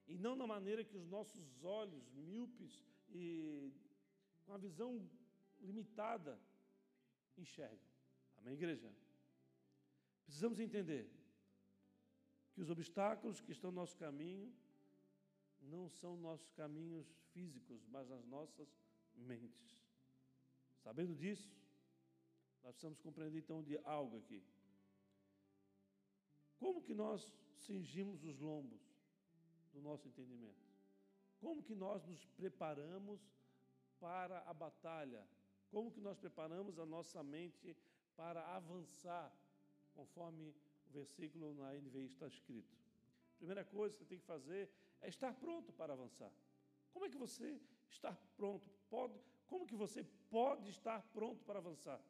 E 0.08 0.18
não 0.18 0.36
na 0.36 0.48
maneira 0.56 0.84
que 0.84 0.98
os 0.98 1.06
nossos 1.16 1.64
olhos 1.64 2.06
míopes 2.14 2.74
e 3.10 3.72
com 4.46 4.54
a 4.54 4.58
visão 4.58 4.90
limitada 5.62 6.40
enxergam. 7.38 7.92
Amém, 8.38 8.56
igreja? 8.56 8.92
Precisamos 10.26 10.60
entender 10.60 11.04
que 12.54 12.62
os 12.62 12.70
obstáculos 12.70 13.40
que 13.40 13.52
estão 13.52 13.72
no 13.72 13.80
nosso 13.82 13.96
caminho 13.98 14.52
não 15.62 15.88
são 15.90 16.18
nossos 16.18 16.52
caminhos 16.52 17.08
físicos, 17.32 17.86
mas 17.88 18.10
as 18.12 18.26
nossas 18.26 18.68
mentes. 19.16 19.80
Sabendo 20.84 21.16
disso, 21.16 21.54
nós 22.64 22.74
precisamos 22.74 23.00
compreender 23.00 23.40
então 23.40 23.62
de 23.62 23.78
algo 23.84 24.18
aqui. 24.18 24.44
Como 26.62 26.82
que 26.86 26.94
nós 27.04 27.20
cingimos 27.66 28.24
os 28.24 28.40
lombos 28.40 28.82
do 29.74 29.82
nosso 29.88 30.08
entendimento? 30.08 30.66
Como 31.44 31.64
que 31.68 31.76
nós 31.86 32.06
nos 32.06 32.24
preparamos 32.40 33.20
para 34.00 34.38
a 34.52 34.54
batalha 34.54 35.24
como 35.72 35.90
que 35.90 36.02
nós 36.02 36.18
preparamos 36.18 36.78
a 36.78 36.86
nossa 36.86 37.24
mente 37.24 37.76
para 38.18 38.46
avançar, 38.56 39.34
conforme 39.96 40.54
o 40.86 40.92
versículo 40.92 41.54
na 41.54 41.74
NVI 41.74 42.08
está 42.08 42.28
escrito? 42.28 42.78
Primeira 43.38 43.64
coisa 43.64 43.96
que 43.96 44.04
você 44.04 44.10
tem 44.10 44.20
que 44.20 44.26
fazer 44.26 44.70
é 45.02 45.08
estar 45.08 45.34
pronto 45.34 45.72
para 45.72 45.94
avançar. 45.94 46.32
Como 46.92 47.06
é 47.06 47.10
que 47.10 47.18
você 47.18 47.60
está 47.90 48.14
pronto? 48.36 48.70
Pode, 48.90 49.18
como 49.48 49.66
que 49.66 49.76
você 49.76 50.04
pode 50.30 50.70
estar 50.70 51.02
pronto 51.14 51.42
para 51.46 51.60
avançar? 51.60 52.02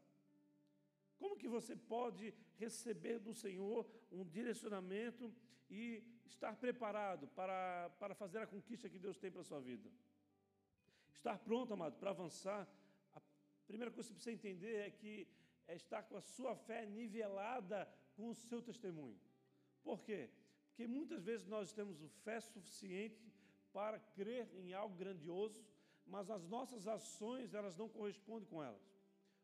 Como 1.21 1.39
que 1.41 1.49
você 1.57 1.73
pode 1.95 2.25
receber 2.63 3.17
do 3.27 3.33
Senhor 3.43 3.79
um 4.11 4.23
direcionamento 4.37 5.25
e 5.69 6.03
estar 6.25 6.53
preparado 6.65 7.25
para, 7.39 7.89
para 8.01 8.13
fazer 8.21 8.39
a 8.39 8.51
conquista 8.53 8.89
que 8.93 9.03
Deus 9.05 9.17
tem 9.23 9.31
para 9.31 9.41
a 9.41 9.49
sua 9.51 9.61
vida? 9.69 9.89
Estar 11.19 11.37
pronto, 11.47 11.73
amado, 11.73 11.95
para 12.01 12.09
avançar 12.17 12.61
primeira 13.71 13.91
coisa 13.95 14.09
que 14.09 14.13
você 14.13 14.19
precisa 14.19 14.39
entender 14.39 14.75
é 14.87 14.89
que 14.91 15.13
é 15.65 15.75
estar 15.75 16.03
com 16.03 16.17
a 16.17 16.21
sua 16.35 16.53
fé 16.67 16.85
nivelada 16.85 17.79
com 18.15 18.27
o 18.29 18.35
seu 18.35 18.61
testemunho. 18.61 19.19
Por 19.81 19.99
quê? 20.07 20.29
Porque 20.67 20.85
muitas 20.85 21.23
vezes 21.23 21.47
nós 21.47 21.71
temos 21.71 21.97
fé 22.25 22.37
suficiente 22.41 23.23
para 23.71 23.97
crer 24.17 24.49
em 24.61 24.73
algo 24.73 24.95
grandioso, 25.03 25.63
mas 26.05 26.29
as 26.29 26.43
nossas 26.55 26.85
ações 26.85 27.53
elas 27.53 27.77
não 27.77 27.87
correspondem 27.87 28.49
com 28.49 28.61
elas. 28.61 28.85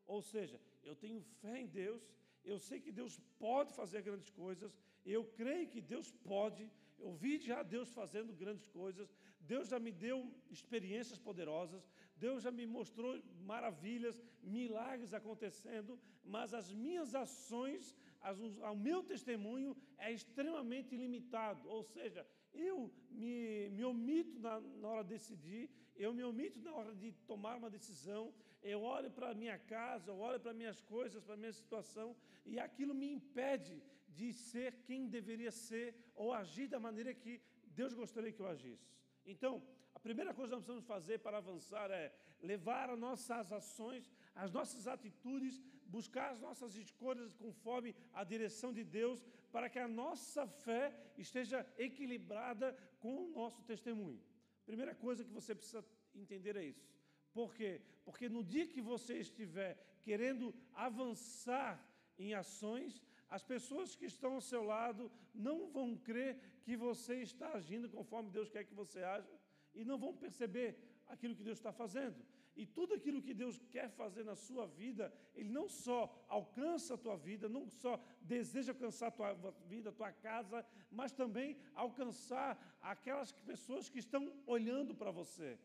Ou 0.06 0.22
seja, 0.22 0.60
eu 0.84 0.96
tenho 0.96 1.22
fé 1.42 1.62
em 1.62 1.68
Deus, 1.68 2.02
eu 2.44 2.58
sei 2.58 2.80
que 2.80 2.92
Deus 2.92 3.20
pode 3.40 3.74
fazer 3.74 4.02
grandes 4.02 4.30
coisas, 4.30 4.78
eu 5.06 5.24
creio 5.40 5.68
que 5.68 5.82
Deus 5.82 6.12
pode, 6.12 6.70
eu 6.98 7.12
vi 7.14 7.38
já 7.38 7.62
Deus 7.64 7.90
fazendo 7.94 8.34
grandes 8.34 8.68
coisas, 8.68 9.14
Deus 9.40 9.70
já 9.70 9.80
me 9.80 9.92
deu 9.92 10.30
experiências 10.50 11.20
poderosas, 11.20 11.88
Deus 12.18 12.44
já 12.44 12.52
me 12.52 12.66
mostrou 12.66 13.22
maravilhas, 13.42 14.22
milagres 14.42 15.14
acontecendo, 15.14 16.00
mas 16.24 16.54
as 16.54 16.72
minhas 16.74 17.14
ações, 17.16 17.96
as, 18.22 18.38
o 18.40 18.76
meu 18.76 19.04
testemunho 19.04 19.76
é 19.98 20.12
extremamente 20.12 20.96
limitado. 20.96 21.68
Ou 21.70 21.84
seja, 21.84 22.28
eu 22.54 22.92
me, 23.10 23.70
me 23.70 23.84
omito 23.86 24.40
na, 24.40 24.60
na 24.60 24.88
hora 24.88 25.04
de 25.04 25.10
decidir, 25.10 25.70
eu 25.96 26.14
me 26.14 26.24
omito 26.24 26.60
na 26.60 26.74
hora 26.74 26.94
de 26.94 27.12
tomar 27.26 27.56
uma 27.56 27.70
decisão, 27.70 28.34
eu 28.74 28.82
olho 28.96 29.10
para 29.18 29.30
a 29.30 29.34
minha 29.42 29.58
casa, 29.74 30.12
eu 30.12 30.20
olho 30.28 30.40
para 30.40 30.54
minhas 30.62 30.80
coisas, 30.82 31.24
para 31.24 31.36
a 31.36 31.42
minha 31.44 31.54
situação, 31.62 32.16
e 32.46 32.60
aquilo 32.60 32.94
me 33.02 33.10
impede 33.18 33.76
de 34.20 34.34
ser 34.34 34.70
quem 34.88 35.08
deveria 35.18 35.52
ser 35.52 35.88
ou 36.16 36.34
agir 36.34 36.68
da 36.68 36.80
maneira 36.80 37.14
que 37.14 37.34
Deus 37.80 37.94
gostaria 37.94 38.32
que 38.32 38.44
eu 38.46 38.48
agisse. 38.48 38.88
Então, 39.26 39.54
a 39.94 40.00
primeira 40.00 40.34
coisa 40.34 40.50
que 40.50 40.56
nós 40.56 40.66
precisamos 40.66 40.88
fazer 40.96 41.20
para 41.20 41.38
avançar 41.38 41.90
é 41.92 42.06
levar 42.42 42.90
as 42.90 43.00
nossas 43.00 43.52
ações, 43.52 44.12
as 44.36 44.52
nossas 44.52 44.88
atitudes, 44.88 45.62
buscar 45.86 46.32
as 46.32 46.40
nossas 46.40 46.76
escolhas 46.76 47.34
conforme 47.34 47.96
a 48.14 48.24
direção 48.24 48.72
de 48.74 48.84
Deus, 48.84 49.26
para 49.52 49.70
que 49.70 49.80
a 49.80 49.88
nossa 49.88 50.46
fé 50.48 50.94
esteja 51.18 51.66
equilibrada 51.78 52.78
com 53.00 53.16
o 53.24 53.30
nosso 53.40 53.64
testemunho. 53.64 54.22
Primeira 54.66 54.94
coisa 54.94 55.24
que 55.24 55.32
você 55.32 55.56
precisa 55.56 55.84
entender 56.14 56.56
é 56.56 56.66
isso. 56.66 56.97
Por 57.38 57.54
quê? 57.58 57.72
Porque 58.06 58.28
no 58.36 58.44
dia 58.52 58.66
que 58.74 58.82
você 58.82 59.14
estiver 59.26 59.72
querendo 60.02 60.46
avançar 60.74 61.74
em 62.18 62.34
ações, 62.34 62.92
as 63.30 63.44
pessoas 63.52 63.96
que 63.96 64.06
estão 64.06 64.32
ao 64.36 64.42
seu 64.42 64.64
lado 64.64 65.12
não 65.36 65.58
vão 65.76 65.96
crer 65.96 66.34
que 66.64 66.76
você 66.76 67.16
está 67.22 67.50
agindo 67.60 67.92
conforme 67.98 68.32
Deus 68.38 68.50
quer 68.50 68.64
que 68.70 68.74
você 68.74 69.04
haja 69.04 69.36
e 69.76 69.86
não 69.86 70.00
vão 70.00 70.16
perceber 70.24 70.70
aquilo 71.06 71.36
que 71.36 71.44
Deus 71.44 71.60
está 71.60 71.72
fazendo. 71.72 72.26
E 72.56 72.66
tudo 72.66 72.96
aquilo 72.96 73.22
que 73.22 73.36
Deus 73.36 73.56
quer 73.70 73.88
fazer 73.92 74.24
na 74.24 74.36
sua 74.36 74.66
vida, 74.66 75.14
Ele 75.36 75.52
não 75.60 75.70
só 75.70 76.00
alcança 76.28 76.96
a 76.96 76.98
tua 77.06 77.16
vida, 77.16 77.48
não 77.48 77.70
só 77.70 78.04
deseja 78.20 78.72
alcançar 78.72 79.08
a 79.10 79.12
tua 79.12 79.34
vida, 79.74 79.92
a 79.92 79.94
tua 80.00 80.12
casa, 80.12 80.66
mas 80.90 81.12
também 81.12 81.56
alcançar 81.76 82.52
aquelas 82.82 83.32
pessoas 83.32 83.88
que 83.88 84.00
estão 84.00 84.34
olhando 84.48 84.96
para 84.96 85.12
você. 85.12 85.60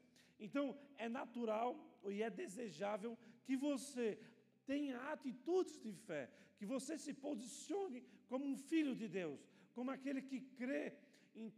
Então, 0.46 0.76
é 0.96 1.08
natural 1.08 1.68
e 2.14 2.22
é 2.22 2.28
desejável 2.28 3.16
que 3.44 3.56
você 3.56 4.18
tenha 4.66 4.96
atitudes 5.12 5.78
de 5.78 5.92
fé, 5.92 6.30
que 6.58 6.66
você 6.66 6.98
se 6.98 7.12
posicione 7.14 8.00
como 8.28 8.44
um 8.44 8.56
filho 8.56 8.94
de 8.94 9.08
Deus, 9.08 9.40
como 9.74 9.90
aquele 9.90 10.22
que 10.30 10.40
crê 10.40 10.82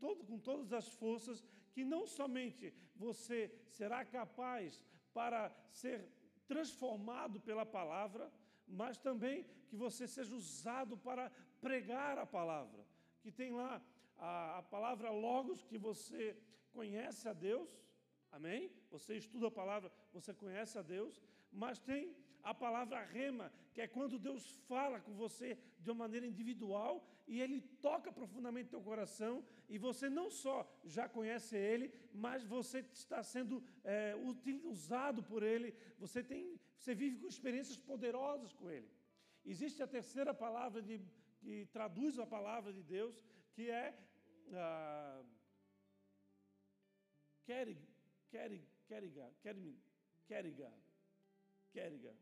todo, 0.00 0.24
com 0.24 0.38
todas 0.38 0.72
as 0.72 0.88
forças, 0.88 1.44
que 1.72 1.84
não 1.84 2.06
somente 2.06 2.72
você 2.94 3.38
será 3.68 4.04
capaz 4.04 4.82
para 5.12 5.50
ser 5.70 6.06
transformado 6.46 7.40
pela 7.40 7.64
palavra, 7.64 8.30
mas 8.66 8.98
também 8.98 9.46
que 9.68 9.76
você 9.76 10.06
seja 10.06 10.34
usado 10.34 10.96
para 10.96 11.30
pregar 11.60 12.18
a 12.18 12.26
palavra. 12.26 12.86
Que 13.22 13.30
tem 13.32 13.50
lá 13.52 13.82
a, 14.18 14.58
a 14.58 14.62
palavra 14.62 15.10
Logos, 15.10 15.62
que 15.64 15.78
você 15.78 16.36
conhece 16.72 17.28
a 17.28 17.32
Deus, 17.32 17.68
amém? 18.36 18.70
Você 18.90 19.12
estuda 19.22 19.46
a 19.48 19.58
palavra, 19.60 19.90
você 20.12 20.32
conhece 20.42 20.76
a 20.78 20.82
Deus, 20.82 21.14
mas 21.62 21.78
tem 21.78 22.02
a 22.42 22.52
palavra 22.52 23.02
rema, 23.16 23.46
que 23.72 23.80
é 23.80 23.86
quando 23.86 24.18
Deus 24.18 24.42
fala 24.68 25.00
com 25.00 25.14
você 25.14 25.48
de 25.78 25.90
uma 25.90 26.00
maneira 26.04 26.26
individual 26.26 26.92
e 27.26 27.40
Ele 27.40 27.60
toca 27.88 28.12
profundamente 28.12 28.72
teu 28.74 28.82
coração 28.82 29.42
e 29.68 29.78
você 29.78 30.10
não 30.10 30.28
só 30.30 30.56
já 30.84 31.08
conhece 31.08 31.56
Ele, 31.56 31.86
mas 32.12 32.44
você 32.44 32.80
está 32.92 33.22
sendo 33.22 33.62
é, 33.82 34.14
usado 34.64 35.22
por 35.22 35.42
Ele, 35.42 35.74
você, 35.98 36.22
tem, 36.22 36.60
você 36.78 36.94
vive 36.94 37.16
com 37.20 37.28
experiências 37.28 37.78
poderosas 37.78 38.52
com 38.52 38.68
Ele. 38.70 38.90
Existe 39.44 39.82
a 39.82 39.86
terceira 39.86 40.34
palavra 40.34 40.82
de, 40.82 41.00
que 41.38 41.66
traduz 41.66 42.18
a 42.18 42.26
palavra 42.26 42.72
de 42.72 42.82
Deus, 42.82 43.22
que 43.54 43.70
é 43.70 43.94
ah, 44.52 45.22
Kerig, 47.44 47.93
Keriga, 48.34 48.66
Keriga, 48.88 50.72
Keriga, 51.72 52.16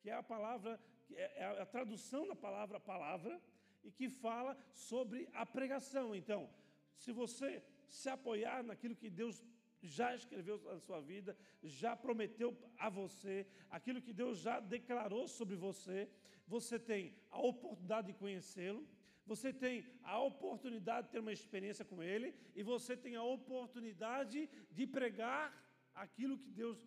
que 0.00 0.08
é 0.08 0.14
a 0.14 0.22
palavra, 0.22 0.80
é, 1.12 1.42
é 1.42 1.44
a 1.60 1.66
tradução 1.66 2.26
da 2.26 2.34
palavra 2.34 2.80
palavra, 2.80 3.40
e 3.82 3.90
que 3.90 4.08
fala 4.08 4.56
sobre 4.72 5.28
a 5.32 5.44
pregação. 5.44 6.14
Então, 6.14 6.48
se 6.96 7.12
você 7.12 7.62
se 7.88 8.08
apoiar 8.08 8.62
naquilo 8.62 8.96
que 8.96 9.10
Deus 9.10 9.44
já 9.82 10.14
escreveu 10.14 10.58
na 10.62 10.78
sua 10.78 11.00
vida, 11.00 11.36
já 11.62 11.96
prometeu 11.96 12.56
a 12.78 12.88
você, 12.88 13.46
aquilo 13.70 14.02
que 14.02 14.12
Deus 14.12 14.38
já 14.38 14.60
declarou 14.60 15.26
sobre 15.26 15.56
você, 15.56 16.08
você 16.46 16.78
tem 16.78 17.14
a 17.30 17.40
oportunidade 17.40 18.08
de 18.08 18.18
conhecê-lo, 18.18 18.86
você 19.30 19.50
tem 19.64 19.74
a 20.02 20.16
oportunidade 20.30 21.06
de 21.06 21.12
ter 21.12 21.20
uma 21.24 21.36
experiência 21.38 21.84
com 21.90 21.98
Ele, 22.12 22.28
e 22.58 22.62
você 22.72 22.92
tem 23.04 23.14
a 23.14 23.22
oportunidade 23.22 24.38
de 24.76 24.84
pregar 24.96 25.44
aquilo 26.04 26.36
que 26.44 26.50
Deus 26.62 26.78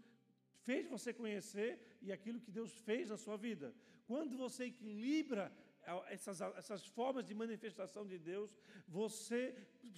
fez 0.66 0.82
você 0.96 1.10
conhecer 1.22 1.72
e 2.02 2.12
aquilo 2.12 2.42
que 2.46 2.52
Deus 2.60 2.72
fez 2.88 3.04
na 3.14 3.18
sua 3.26 3.38
vida. 3.48 3.68
Quando 4.12 4.36
você 4.46 4.66
equilibra 4.66 5.46
é, 5.84 6.14
essas, 6.16 6.42
essas 6.62 6.86
formas 6.98 7.24
de 7.30 7.34
manifestação 7.44 8.06
de 8.06 8.18
Deus, 8.32 8.52
você 9.02 9.42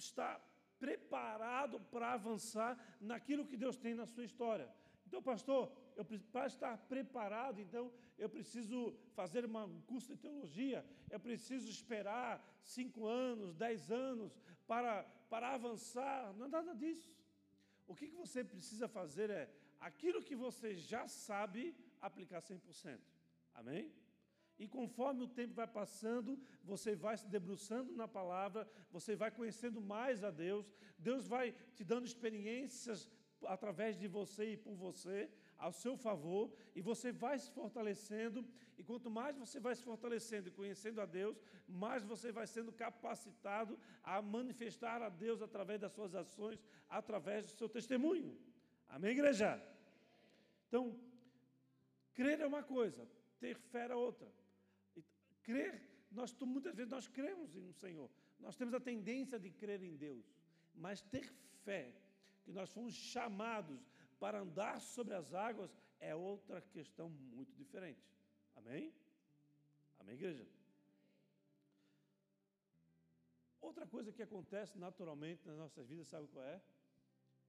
está 0.04 0.30
preparado 0.78 1.80
para 1.92 2.12
avançar 2.12 2.72
naquilo 3.00 3.48
que 3.50 3.56
Deus 3.64 3.76
tem 3.76 3.94
na 4.02 4.06
sua 4.06 4.24
história. 4.30 4.68
Então, 5.06 5.20
pastor, 5.20 5.62
eu, 5.96 6.04
para 6.04 6.46
estar 6.46 6.76
preparado, 6.76 7.60
então, 7.60 7.92
eu 8.18 8.28
preciso 8.28 8.94
fazer 9.14 9.44
um 9.46 9.80
curso 9.82 10.08
de 10.12 10.18
teologia, 10.18 10.84
eu 11.10 11.18
preciso 11.18 11.68
esperar 11.68 12.44
cinco 12.62 13.06
anos, 13.06 13.54
dez 13.54 13.90
anos 13.90 14.38
para, 14.66 15.04
para 15.30 15.54
avançar. 15.54 16.32
Não 16.34 16.46
é 16.46 16.48
nada 16.48 16.74
disso. 16.74 17.16
O 17.86 17.94
que, 17.94 18.08
que 18.08 18.16
você 18.16 18.44
precisa 18.44 18.86
fazer 18.86 19.30
é 19.30 19.50
aquilo 19.80 20.22
que 20.22 20.36
você 20.36 20.74
já 20.74 21.08
sabe 21.08 21.74
aplicar 22.00 22.40
100%. 22.42 22.98
Amém? 23.54 23.92
E 24.58 24.66
conforme 24.66 25.22
o 25.22 25.28
tempo 25.28 25.54
vai 25.54 25.66
passando, 25.66 26.38
você 26.64 26.94
vai 26.94 27.16
se 27.16 27.28
debruçando 27.28 27.94
na 27.94 28.08
palavra, 28.08 28.68
você 28.90 29.14
vai 29.14 29.30
conhecendo 29.30 29.80
mais 29.80 30.24
a 30.24 30.30
Deus, 30.30 30.72
Deus 30.98 31.26
vai 31.26 31.54
te 31.74 31.84
dando 31.84 32.06
experiências 32.06 33.10
através 33.44 33.98
de 33.98 34.08
você 34.08 34.52
e 34.52 34.56
por 34.56 34.74
você, 34.74 35.30
ao 35.58 35.72
seu 35.72 35.96
favor, 35.96 36.52
e 36.74 36.80
você 36.80 37.12
vai 37.12 37.38
se 37.38 37.50
fortalecendo, 37.50 38.46
e 38.78 38.82
quanto 38.82 39.10
mais 39.10 39.36
você 39.36 39.58
vai 39.58 39.74
se 39.74 39.82
fortalecendo 39.82 40.48
e 40.48 40.52
conhecendo 40.52 41.00
a 41.00 41.06
Deus, 41.06 41.40
mais 41.66 42.04
você 42.04 42.30
vai 42.30 42.46
sendo 42.46 42.72
capacitado 42.72 43.78
a 44.02 44.20
manifestar 44.20 45.00
a 45.02 45.08
Deus 45.08 45.40
através 45.40 45.80
das 45.80 45.92
suas 45.92 46.14
ações, 46.14 46.62
através 46.88 47.46
do 47.46 47.56
seu 47.56 47.68
testemunho. 47.68 48.38
Amém, 48.88 49.12
igreja? 49.12 49.60
Então, 50.68 50.98
crer 52.14 52.40
é 52.40 52.46
uma 52.46 52.62
coisa, 52.62 53.08
ter 53.40 53.56
fé 53.56 53.86
é 53.90 53.94
outra. 53.94 54.30
Crer, 55.42 55.80
nós 56.10 56.36
muitas 56.40 56.74
vezes 56.74 56.90
nós 56.90 57.08
cremos 57.08 57.54
no 57.54 57.72
Senhor. 57.72 58.10
Nós 58.38 58.56
temos 58.56 58.74
a 58.74 58.80
tendência 58.80 59.38
de 59.38 59.50
crer 59.50 59.82
em 59.82 59.96
Deus, 59.96 60.24
mas 60.74 61.00
ter 61.00 61.32
fé, 61.64 61.94
que 62.44 62.52
nós 62.52 62.70
fomos 62.70 62.94
chamados 62.94 63.80
para 64.18 64.40
andar 64.40 64.80
sobre 64.80 65.14
as 65.14 65.34
águas, 65.34 65.76
é 66.00 66.14
outra 66.14 66.60
questão 66.60 67.08
muito 67.08 67.54
diferente. 67.54 68.04
Amém? 68.56 68.92
Amém, 69.98 70.14
igreja? 70.14 70.46
Outra 73.60 73.86
coisa 73.86 74.12
que 74.12 74.22
acontece 74.22 74.78
naturalmente 74.78 75.46
nas 75.46 75.58
nossas 75.58 75.88
vidas, 75.88 76.08
sabe 76.08 76.28
qual 76.28 76.44
é? 76.44 76.60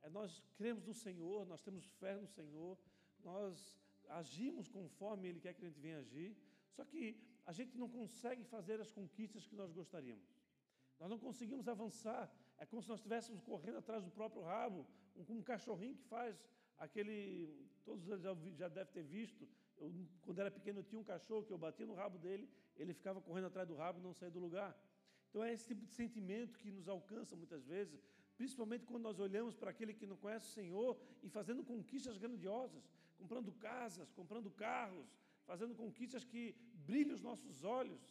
É 0.01 0.09
nós 0.09 0.43
cremos 0.55 0.85
no 0.85 0.93
Senhor, 0.93 1.45
nós 1.45 1.61
temos 1.61 1.85
fé 1.99 2.15
no 2.15 2.27
Senhor, 2.27 2.77
nós 3.23 3.77
agimos 4.09 4.67
conforme 4.67 5.27
Ele 5.27 5.39
quer 5.39 5.53
que 5.53 5.63
a 5.63 5.67
gente 5.67 5.79
venha 5.79 5.99
agir, 5.99 6.35
só 6.71 6.83
que 6.85 7.19
a 7.45 7.51
gente 7.51 7.77
não 7.77 7.89
consegue 7.89 8.43
fazer 8.43 8.79
as 8.81 8.91
conquistas 8.91 9.45
que 9.47 9.55
nós 9.55 9.71
gostaríamos. 9.71 10.27
Nós 10.99 11.09
não 11.09 11.19
conseguimos 11.19 11.67
avançar. 11.67 12.31
É 12.57 12.65
como 12.65 12.81
se 12.81 12.89
nós 12.89 12.99
estivéssemos 12.99 13.41
correndo 13.41 13.77
atrás 13.77 14.03
do 14.03 14.11
próprio 14.11 14.41
rabo, 14.41 14.85
um, 15.15 15.37
um 15.37 15.41
cachorrinho 15.41 15.95
que 15.95 16.03
faz 16.03 16.43
aquele. 16.77 17.67
Todos 17.83 18.03
já, 18.05 18.17
já 18.55 18.67
devem 18.67 18.93
ter 18.93 19.03
visto. 19.03 19.47
Eu, 19.77 19.91
quando 20.21 20.39
era 20.39 20.51
pequeno, 20.51 20.79
eu 20.79 20.83
tinha 20.83 20.99
um 20.99 21.03
cachorro 21.03 21.43
que 21.43 21.53
eu 21.53 21.57
batia 21.57 21.85
no 21.85 21.93
rabo 21.93 22.17
dele, 22.17 22.49
ele 22.75 22.93
ficava 22.93 23.21
correndo 23.21 23.47
atrás 23.47 23.67
do 23.67 23.75
rabo 23.75 23.99
e 23.99 24.01
não 24.01 24.13
saía 24.13 24.31
do 24.31 24.39
lugar. 24.39 24.75
Então 25.29 25.43
é 25.43 25.53
esse 25.53 25.67
tipo 25.67 25.85
de 25.85 25.91
sentimento 25.91 26.57
que 26.57 26.71
nos 26.71 26.87
alcança 26.87 27.35
muitas 27.35 27.65
vezes, 27.65 28.01
principalmente 28.35 28.85
quando 28.85 29.03
nós 29.03 29.19
olhamos 29.19 29.55
para 29.55 29.69
aquele 29.69 29.93
que 29.93 30.05
não 30.05 30.17
conhece 30.17 30.47
o 30.47 30.53
Senhor 30.53 30.99
e 31.21 31.29
fazendo 31.29 31.63
conquistas 31.63 32.17
grandiosas, 32.17 32.83
comprando 33.17 33.51
casas, 33.51 34.11
comprando 34.11 34.49
carros, 34.49 35.07
fazendo 35.45 35.75
conquistas 35.75 36.23
que 36.23 36.55
brilham 36.85 37.15
os 37.15 37.21
nossos 37.21 37.63
olhos. 37.63 38.01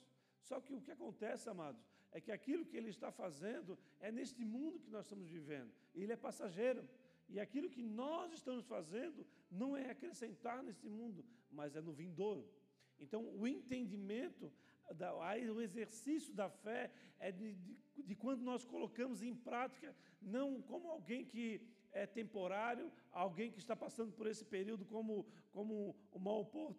Só 0.40 0.61
que 0.61 0.74
o 0.74 0.81
que 0.81 0.92
acontece, 0.92 1.48
amados, 1.48 1.83
é 2.12 2.20
que 2.20 2.33
aquilo 2.33 2.64
que 2.64 2.76
ele 2.76 2.90
está 2.90 3.11
fazendo 3.11 3.79
é 4.00 4.11
neste 4.12 4.44
mundo 4.44 4.79
que 4.79 4.90
nós 4.90 5.05
estamos 5.05 5.29
vivendo. 5.29 5.70
Ele 5.94 6.12
é 6.12 6.16
passageiro. 6.16 6.88
E 7.29 7.41
aquilo 7.41 7.71
que 7.71 7.83
nós 7.83 8.33
estamos 8.33 8.65
fazendo 8.67 9.27
não 9.51 9.77
é 9.77 9.91
acrescentar 9.91 10.62
nesse 10.62 10.89
mundo, 10.89 11.25
mas 11.51 11.75
é 11.75 11.81
no 11.81 11.93
vindouro. 11.93 12.49
Então, 12.99 13.29
o 13.35 13.47
entendimento, 13.47 14.53
o 15.53 15.61
exercício 15.61 16.33
da 16.33 16.49
fé 16.49 16.91
é 17.19 17.33
de, 17.33 17.55
de, 17.55 17.77
de 18.03 18.15
quando 18.15 18.43
nós 18.43 18.65
colocamos 18.65 19.23
em 19.23 19.35
prática, 19.35 19.95
não 20.21 20.62
como 20.62 20.89
alguém 20.89 21.25
que 21.25 21.61
é 21.93 22.07
temporário, 22.07 22.93
alguém 23.11 23.51
que 23.51 23.59
está 23.59 23.75
passando 23.75 24.12
por 24.12 24.27
esse 24.27 24.45
período 24.45 24.85
como, 24.85 25.27
como 25.51 25.97
uma, 26.12 26.33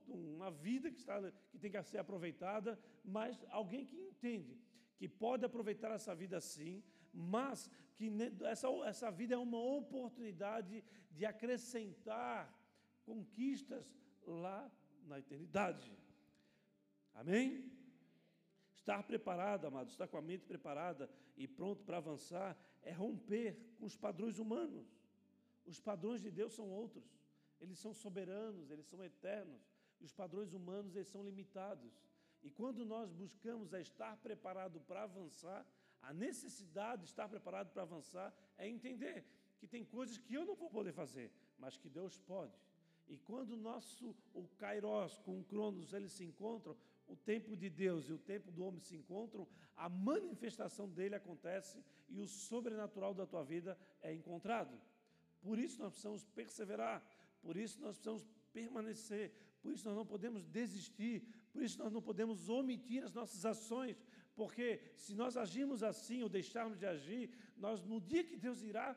uma 0.08 0.52
vida 0.52 0.92
que, 0.92 1.00
está, 1.00 1.20
que 1.50 1.58
tem 1.58 1.72
que 1.72 1.84
ser 1.84 1.98
aproveitada, 1.98 2.80
mas 3.04 3.44
alguém 3.50 3.86
que 3.86 3.98
entende 3.98 4.58
que 4.98 5.08
pode 5.08 5.46
aproveitar 5.46 5.92
essa 5.92 6.14
vida 6.16 6.40
sim, 6.42 6.84
mas 7.18 7.70
que 7.96 8.12
essa, 8.46 8.68
essa 8.86 9.10
vida 9.10 9.34
é 9.34 9.38
uma 9.38 9.60
oportunidade 9.60 10.84
de 11.12 11.26
acrescentar 11.26 12.54
conquistas 13.04 13.98
lá 14.24 14.72
na 15.04 15.18
eternidade. 15.18 15.92
Amém? 17.16 17.72
Estar 18.76 19.02
preparado, 19.04 19.66
amados, 19.66 19.94
estar 19.94 20.08
com 20.08 20.18
a 20.18 20.22
mente 20.22 20.46
preparada 20.46 21.10
e 21.36 21.48
pronto 21.48 21.84
para 21.84 21.98
avançar 21.98 22.56
é 22.84 22.92
romper 22.92 23.58
com 23.80 23.86
os 23.86 23.98
padrões 23.98 24.38
humanos. 24.38 24.88
Os 25.66 25.80
padrões 25.80 26.22
de 26.22 26.30
Deus 26.30 26.54
são 26.54 26.70
outros. 26.70 27.04
Eles 27.60 27.80
são 27.80 27.94
soberanos, 27.94 28.70
eles 28.70 28.86
são 28.86 29.04
eternos. 29.04 29.68
E 30.00 30.06
os 30.06 30.14
padrões 30.14 30.54
humanos, 30.54 30.96
eles 30.96 31.08
são 31.08 31.24
limitados. 31.24 32.00
E 32.44 32.52
quando 32.52 32.86
nós 32.86 33.12
buscamos 33.12 33.74
a 33.74 33.82
estar 33.82 34.16
preparado 34.18 34.80
para 34.82 35.04
avançar, 35.04 35.66
a 36.08 36.14
necessidade 36.14 37.02
de 37.02 37.10
estar 37.10 37.28
preparado 37.28 37.70
para 37.74 37.82
avançar 37.82 38.34
é 38.58 38.66
entender 38.66 39.26
que 39.60 39.68
tem 39.68 39.84
coisas 39.84 40.18
que 40.18 40.34
eu 40.34 40.46
não 40.46 40.56
vou 40.56 40.70
poder 40.70 40.94
fazer, 40.94 41.30
mas 41.60 41.78
que 41.78 41.90
Deus 41.90 42.18
pode. 42.20 42.54
E 43.10 43.18
quando 43.18 43.52
o 43.52 43.58
nosso 43.58 44.16
o 44.34 44.48
Kairos 44.58 45.18
com 45.20 45.38
o 45.40 45.44
Cronos 45.44 45.92
eles 45.92 46.14
se 46.14 46.24
encontram, 46.24 46.78
o 47.08 47.16
tempo 47.16 47.58
de 47.58 47.70
Deus 47.70 48.08
e 48.08 48.14
o 48.14 48.18
tempo 48.18 48.50
do 48.52 48.64
homem 48.64 48.80
se 48.80 48.96
encontram, 48.96 49.46
a 49.76 49.90
manifestação 49.90 50.90
dele 50.90 51.16
acontece 51.16 51.84
e 52.08 52.22
o 52.22 52.28
sobrenatural 52.28 53.14
da 53.14 53.26
tua 53.26 53.44
vida 53.44 53.78
é 54.02 54.14
encontrado. 54.14 54.80
Por 55.42 55.60
isso 55.60 55.78
nós 55.80 55.92
precisamos 55.92 56.24
perseverar, 56.24 57.06
por 57.42 57.58
isso 57.58 57.82
nós 57.82 57.98
precisamos 57.98 58.26
permanecer, 58.54 59.34
por 59.62 59.74
isso 59.74 59.86
nós 59.88 59.98
não 59.98 60.06
podemos 60.06 60.46
desistir, 60.46 61.22
por 61.52 61.62
isso 61.62 61.78
nós 61.80 61.92
não 61.92 62.02
podemos 62.02 62.48
omitir 62.48 63.04
as 63.04 63.14
nossas 63.14 63.46
ações, 63.46 64.02
Porque 64.38 64.80
se 65.04 65.16
nós 65.16 65.36
agirmos 65.36 65.82
assim 65.82 66.22
ou 66.22 66.30
deixarmos 66.30 66.78
de 66.78 66.86
agir, 66.86 67.26
nós 67.58 67.84
no 67.84 68.00
dia 68.00 68.24
que 68.24 68.38
Deus 68.38 68.62
irá 68.62 68.96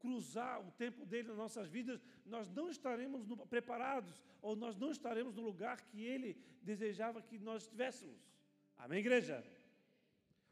cruzar 0.00 0.60
o 0.66 0.72
tempo 0.72 1.06
dele 1.06 1.28
nas 1.28 1.36
nossas 1.36 1.68
vidas, 1.68 2.04
nós 2.26 2.50
não 2.50 2.68
estaremos 2.68 3.24
no, 3.24 3.36
preparados 3.46 4.20
ou 4.42 4.56
nós 4.56 4.76
não 4.76 4.90
estaremos 4.90 5.36
no 5.36 5.42
lugar 5.42 5.80
que 5.82 6.02
ele 6.02 6.30
desejava 6.60 7.22
que 7.22 7.38
nós 7.38 7.62
estivéssemos. 7.62 8.20
Amém, 8.76 8.98
igreja? 8.98 9.36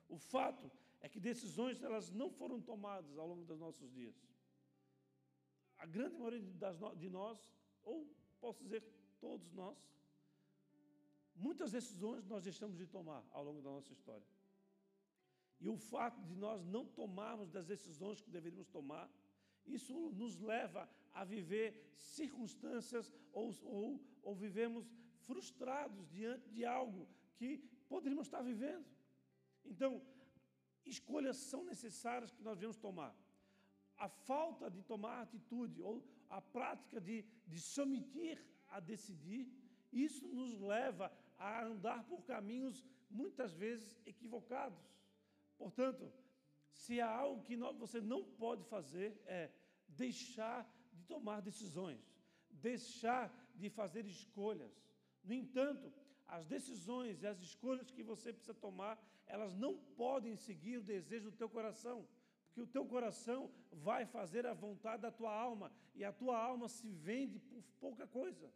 O 0.08 0.16
fato 0.16 0.70
é 1.00 1.08
que 1.08 1.18
decisões 1.18 1.82
elas 1.82 2.12
não 2.12 2.30
foram 2.30 2.60
tomadas 2.60 3.18
ao 3.18 3.26
longo 3.26 3.44
dos 3.44 3.58
nossos 3.58 3.90
dias. 3.92 4.14
A 5.78 5.86
grande 5.86 6.14
maioria 6.14 6.40
de 6.96 7.08
nós, 7.08 7.52
ou 7.82 8.06
posso 8.40 8.62
dizer 8.62 8.84
todos 9.18 9.50
nós, 9.52 9.76
muitas 11.46 11.70
decisões 11.78 12.26
nós 12.32 12.44
deixamos 12.48 12.76
de 12.76 12.86
tomar 12.96 13.22
ao 13.32 13.42
longo 13.48 13.60
da 13.62 13.70
nossa 13.76 13.92
história. 13.92 14.26
E 15.60 15.68
o 15.68 15.76
fato 15.76 16.20
de 16.22 16.34
nós 16.44 16.64
não 16.64 16.84
tomarmos 17.00 17.50
das 17.50 17.66
decisões 17.66 18.20
que 18.20 18.30
deveríamos 18.30 18.68
tomar, 18.68 19.06
isso 19.66 19.94
nos 20.20 20.38
leva 20.52 20.88
a 21.12 21.24
viver 21.24 21.68
circunstâncias 22.16 23.12
ou, 23.32 23.52
ou, 23.64 24.00
ou 24.22 24.34
vivemos 24.34 24.86
frustrados 25.26 26.08
diante 26.08 26.48
de 26.50 26.64
algo 26.64 27.06
que 27.36 27.58
poderíamos 27.88 28.26
estar 28.26 28.42
vivendo. 28.42 28.86
Então, 29.64 30.02
escolhas 30.84 31.36
são 31.36 31.62
necessárias 31.64 32.32
que 32.32 32.42
nós 32.42 32.56
devemos 32.56 32.76
tomar. 32.76 33.14
A 33.96 34.08
falta 34.08 34.70
de 34.70 34.82
tomar 34.82 35.16
atitude 35.22 35.80
ou 35.82 36.02
a 36.28 36.40
prática 36.40 37.00
de, 37.00 37.24
de 37.46 37.60
se 37.60 37.80
omitir 37.80 38.42
a 38.68 38.80
decidir, 38.80 39.44
isso 39.92 40.26
nos 40.28 40.58
leva 40.60 41.12
a 41.38 41.64
andar 41.64 42.04
por 42.04 42.22
caminhos 42.24 42.84
muitas 43.10 43.52
vezes 43.54 43.98
equivocados. 44.06 44.80
Portanto, 45.58 46.12
se 46.72 47.00
há 47.00 47.08
algo 47.08 47.42
que 47.42 47.56
você 47.56 48.00
não 48.00 48.24
pode 48.24 48.64
fazer, 48.64 49.20
é 49.26 49.50
deixar 49.88 50.68
de 50.92 51.02
tomar 51.04 51.40
decisões, 51.40 52.00
deixar 52.50 53.32
de 53.54 53.68
fazer 53.68 54.06
escolhas. 54.06 54.72
No 55.24 55.34
entanto, 55.34 55.92
as 56.26 56.46
decisões 56.46 57.22
e 57.22 57.26
as 57.26 57.40
escolhas 57.40 57.90
que 57.90 58.02
você 58.02 58.32
precisa 58.32 58.54
tomar, 58.54 59.02
elas 59.26 59.54
não 59.54 59.76
podem 59.96 60.36
seguir 60.36 60.78
o 60.78 60.82
desejo 60.82 61.30
do 61.30 61.36
teu 61.36 61.48
coração, 61.48 62.06
porque 62.46 62.60
o 62.60 62.66
teu 62.66 62.84
coração 62.86 63.50
vai 63.72 64.06
fazer 64.06 64.46
a 64.46 64.54
vontade 64.54 65.02
da 65.02 65.10
tua 65.10 65.32
alma 65.32 65.72
e 65.94 66.04
a 66.04 66.12
tua 66.12 66.36
alma 66.38 66.68
se 66.68 66.88
vende 66.88 67.38
por 67.38 67.62
pouca 67.80 68.06
coisa. 68.06 68.52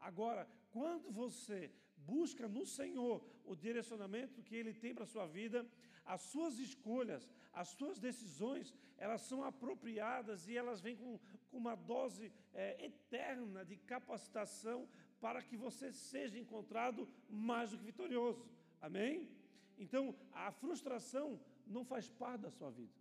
Agora, 0.00 0.48
quando 0.70 1.10
você 1.10 1.70
busca 1.96 2.48
no 2.48 2.64
Senhor 2.64 3.24
o 3.44 3.54
direcionamento 3.54 4.42
que 4.42 4.54
Ele 4.54 4.72
tem 4.72 4.94
para 4.94 5.04
a 5.04 5.06
sua 5.14 5.26
vida, 5.26 5.66
as 6.04 6.22
suas 6.22 6.58
escolhas, 6.58 7.28
as 7.52 7.68
suas 7.68 7.98
decisões, 7.98 8.74
elas 8.96 9.22
são 9.22 9.44
apropriadas 9.44 10.48
e 10.48 10.56
elas 10.56 10.80
vêm 10.80 10.96
com, 10.96 11.18
com 11.50 11.56
uma 11.56 11.74
dose 11.74 12.32
é, 12.54 12.84
eterna 12.84 13.64
de 13.64 13.76
capacitação 13.76 14.88
para 15.20 15.42
que 15.42 15.56
você 15.56 15.92
seja 15.92 16.38
encontrado 16.38 17.08
mais 17.28 17.70
do 17.70 17.78
que 17.78 17.84
vitorioso. 17.84 18.46
Amém? 18.80 19.28
Então, 19.76 20.14
a 20.32 20.50
frustração 20.50 21.40
não 21.66 21.84
faz 21.84 22.08
parte 22.08 22.42
da 22.42 22.50
sua 22.50 22.70
vida. 22.70 22.92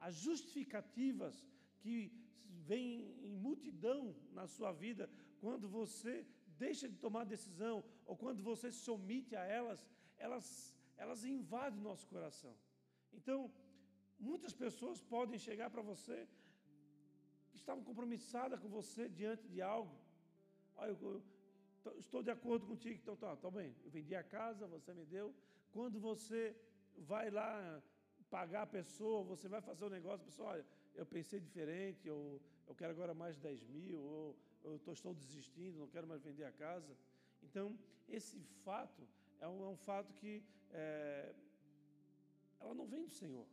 As 0.00 0.14
justificativas 0.14 1.44
que 1.80 2.12
vêm 2.66 3.14
em 3.22 3.36
multidão 3.36 4.14
na 4.32 4.46
sua 4.46 4.72
vida, 4.72 5.10
quando 5.42 5.68
você 5.68 6.14
deixa 6.64 6.86
de 6.92 6.96
tomar 7.04 7.24
decisão 7.24 7.76
ou 8.06 8.16
quando 8.22 8.42
você 8.42 8.70
se 8.72 8.90
omite 8.90 9.34
a 9.36 9.44
elas, 9.58 9.80
elas, 10.18 10.46
elas 10.96 11.24
invadem 11.24 11.80
nosso 11.80 12.06
coração. 12.14 12.54
Então, 13.12 13.38
muitas 14.18 14.52
pessoas 14.52 15.00
podem 15.00 15.38
chegar 15.38 15.70
para 15.70 15.82
você 15.82 16.28
que 17.50 17.56
estavam 17.56 17.82
compromissadas 17.84 18.58
com 18.60 18.68
você 18.68 19.08
diante 19.08 19.46
de 19.48 19.60
algo. 19.62 19.96
Olha, 20.76 20.90
eu, 20.90 21.22
eu, 21.84 21.98
estou 21.98 22.22
de 22.22 22.30
acordo 22.30 22.66
contigo, 22.66 22.98
então 23.02 23.16
tá, 23.16 23.36
tá 23.36 23.50
bem. 23.50 23.74
Eu 23.84 23.90
vendi 23.90 24.14
a 24.14 24.22
casa, 24.22 24.66
você 24.66 24.92
me 24.92 25.04
deu. 25.04 25.34
Quando 25.72 25.98
você 26.00 26.56
vai 26.96 27.30
lá 27.30 27.82
pagar 28.30 28.62
a 28.62 28.66
pessoa, 28.66 29.22
você 29.22 29.48
vai 29.48 29.60
fazer 29.60 29.84
o 29.84 29.88
um 29.88 29.90
negócio, 29.90 30.22
a 30.22 30.30
pessoa, 30.30 30.48
olha, 30.50 30.66
eu 30.94 31.06
pensei 31.06 31.40
diferente, 31.40 32.10
ou 32.10 32.40
eu 32.66 32.74
quero 32.74 32.92
agora 32.92 33.14
mais 33.14 33.38
10 33.38 33.66
mil, 33.66 34.00
ou 34.00 34.36
eu 34.64 34.92
estou 34.92 35.14
desistindo, 35.14 35.78
não 35.78 35.88
quero 35.88 36.06
mais 36.06 36.22
vender 36.22 36.44
a 36.44 36.52
casa. 36.52 36.96
Então, 37.42 37.78
esse 38.08 38.40
fato 38.64 39.02
é 39.40 39.48
um, 39.48 39.62
é 39.64 39.68
um 39.68 39.76
fato 39.76 40.12
que 40.14 40.42
é, 40.70 41.34
ela 42.60 42.74
não 42.74 42.86
vem 42.86 43.04
do 43.04 43.10
Senhor. 43.10 43.46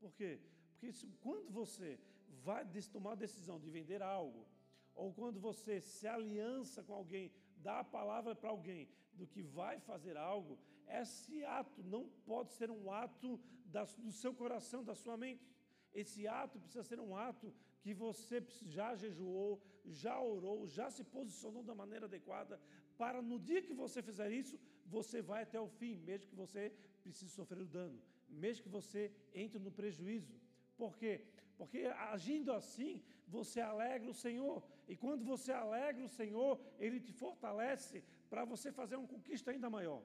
Por 0.00 0.12
quê? 0.12 0.40
Porque 0.72 0.92
quando 1.20 1.50
você 1.50 1.98
vai 2.44 2.64
tomar 2.92 3.12
a 3.12 3.22
decisão 3.26 3.58
de 3.60 3.70
vender 3.70 4.02
algo, 4.02 4.46
ou 4.94 5.12
quando 5.12 5.40
você 5.40 5.80
se 5.80 6.06
aliança 6.06 6.82
com 6.82 6.94
alguém, 6.94 7.32
dá 7.56 7.80
a 7.80 7.84
palavra 7.84 8.34
para 8.34 8.50
alguém 8.50 8.88
do 9.14 9.26
que 9.26 9.42
vai 9.42 9.78
fazer 9.80 10.16
algo, 10.16 10.58
esse 10.88 11.44
ato 11.44 11.82
não 11.84 12.08
pode 12.26 12.52
ser 12.52 12.70
um 12.70 12.92
ato 12.92 13.40
da, 13.64 13.84
do 13.84 14.12
seu 14.12 14.34
coração, 14.34 14.84
da 14.84 14.94
sua 14.94 15.16
mente. 15.16 15.54
Esse 15.94 16.26
ato 16.26 16.58
precisa 16.58 16.84
ser 16.84 17.00
um 17.00 17.16
ato 17.16 17.52
que 17.80 17.94
você 17.94 18.44
já 18.62 18.94
jejuou, 18.94 19.62
já 19.84 20.20
orou, 20.20 20.66
já 20.66 20.90
se 20.90 21.04
posicionou 21.04 21.62
da 21.62 21.74
maneira 21.74 22.06
adequada, 22.06 22.60
para 22.96 23.20
no 23.20 23.38
dia 23.38 23.62
que 23.62 23.74
você 23.74 24.02
fizer 24.02 24.30
isso, 24.30 24.58
você 24.86 25.20
vai 25.20 25.42
até 25.42 25.60
o 25.60 25.66
fim, 25.66 25.96
mesmo 25.98 26.28
que 26.28 26.36
você 26.36 26.72
precise 27.02 27.30
sofrer 27.30 27.62
o 27.62 27.66
dano, 27.66 28.00
mesmo 28.28 28.62
que 28.62 28.68
você 28.68 29.12
entre 29.34 29.58
no 29.58 29.70
prejuízo. 29.70 30.34
Por 30.76 30.96
quê? 30.96 31.24
Porque 31.56 31.80
agindo 32.14 32.52
assim, 32.52 33.02
você 33.26 33.60
alegra 33.60 34.10
o 34.10 34.14
Senhor. 34.14 34.62
E 34.88 34.96
quando 34.96 35.24
você 35.24 35.52
alegra 35.52 36.04
o 36.04 36.08
Senhor, 36.08 36.60
Ele 36.78 37.00
te 37.00 37.12
fortalece 37.12 38.02
para 38.28 38.44
você 38.44 38.72
fazer 38.72 38.96
uma 38.96 39.06
conquista 39.06 39.50
ainda 39.50 39.70
maior. 39.70 40.02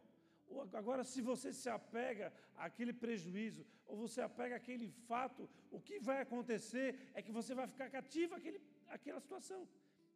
Agora, 0.73 1.03
se 1.03 1.21
você 1.21 1.51
se 1.51 1.69
apega 1.69 2.33
àquele 2.55 2.93
prejuízo, 2.93 3.65
ou 3.85 3.97
você 3.97 4.21
apega 4.21 4.55
àquele 4.55 4.89
fato, 5.07 5.49
o 5.71 5.79
que 5.79 5.99
vai 5.99 6.21
acontecer 6.21 6.87
é 7.13 7.21
que 7.21 7.31
você 7.31 7.53
vai 7.53 7.67
ficar 7.67 7.89
cativo 7.89 8.35
àquele, 8.35 8.61
àquela 8.87 9.19
situação. 9.19 9.67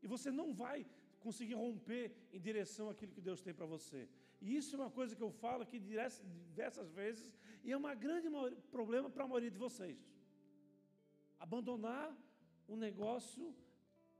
E 0.01 0.07
você 0.07 0.32
não 0.32 0.53
vai 0.53 0.86
conseguir 1.19 1.53
romper 1.53 2.11
em 2.34 2.39
direção 2.39 2.89
àquilo 2.89 3.11
que 3.11 3.21
Deus 3.21 3.41
tem 3.41 3.53
para 3.53 3.65
você. 3.65 4.07
E 4.41 4.55
isso 4.55 4.75
é 4.75 4.79
uma 4.79 4.89
coisa 4.89 5.15
que 5.15 5.21
eu 5.21 5.32
falo 5.32 5.63
aqui 5.63 5.79
diversas 5.79 6.91
vezes, 6.91 7.32
e 7.63 7.71
é 7.71 7.77
um 7.77 7.84
grande 7.95 8.27
problema 8.71 9.09
para 9.09 9.23
a 9.23 9.27
maioria 9.27 9.51
de 9.51 9.57
vocês. 9.57 9.99
Abandonar 11.39 12.15
um 12.67 12.75
negócio 12.75 13.55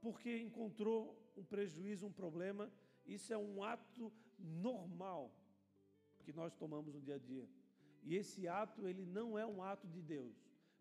porque 0.00 0.38
encontrou 0.38 1.16
um 1.36 1.44
prejuízo, 1.44 2.06
um 2.06 2.12
problema, 2.12 2.70
isso 3.06 3.32
é 3.32 3.38
um 3.38 3.62
ato 3.62 4.12
normal 4.38 5.32
que 6.24 6.32
nós 6.32 6.54
tomamos 6.54 6.94
no 6.94 7.00
dia 7.00 7.16
a 7.16 7.18
dia. 7.18 7.46
E 8.04 8.16
esse 8.16 8.48
ato, 8.48 8.86
ele 8.90 9.04
não 9.04 9.38
é 9.38 9.46
um 9.46 9.62
ato 9.62 9.86
de 9.86 10.00
Deus. 10.00 10.36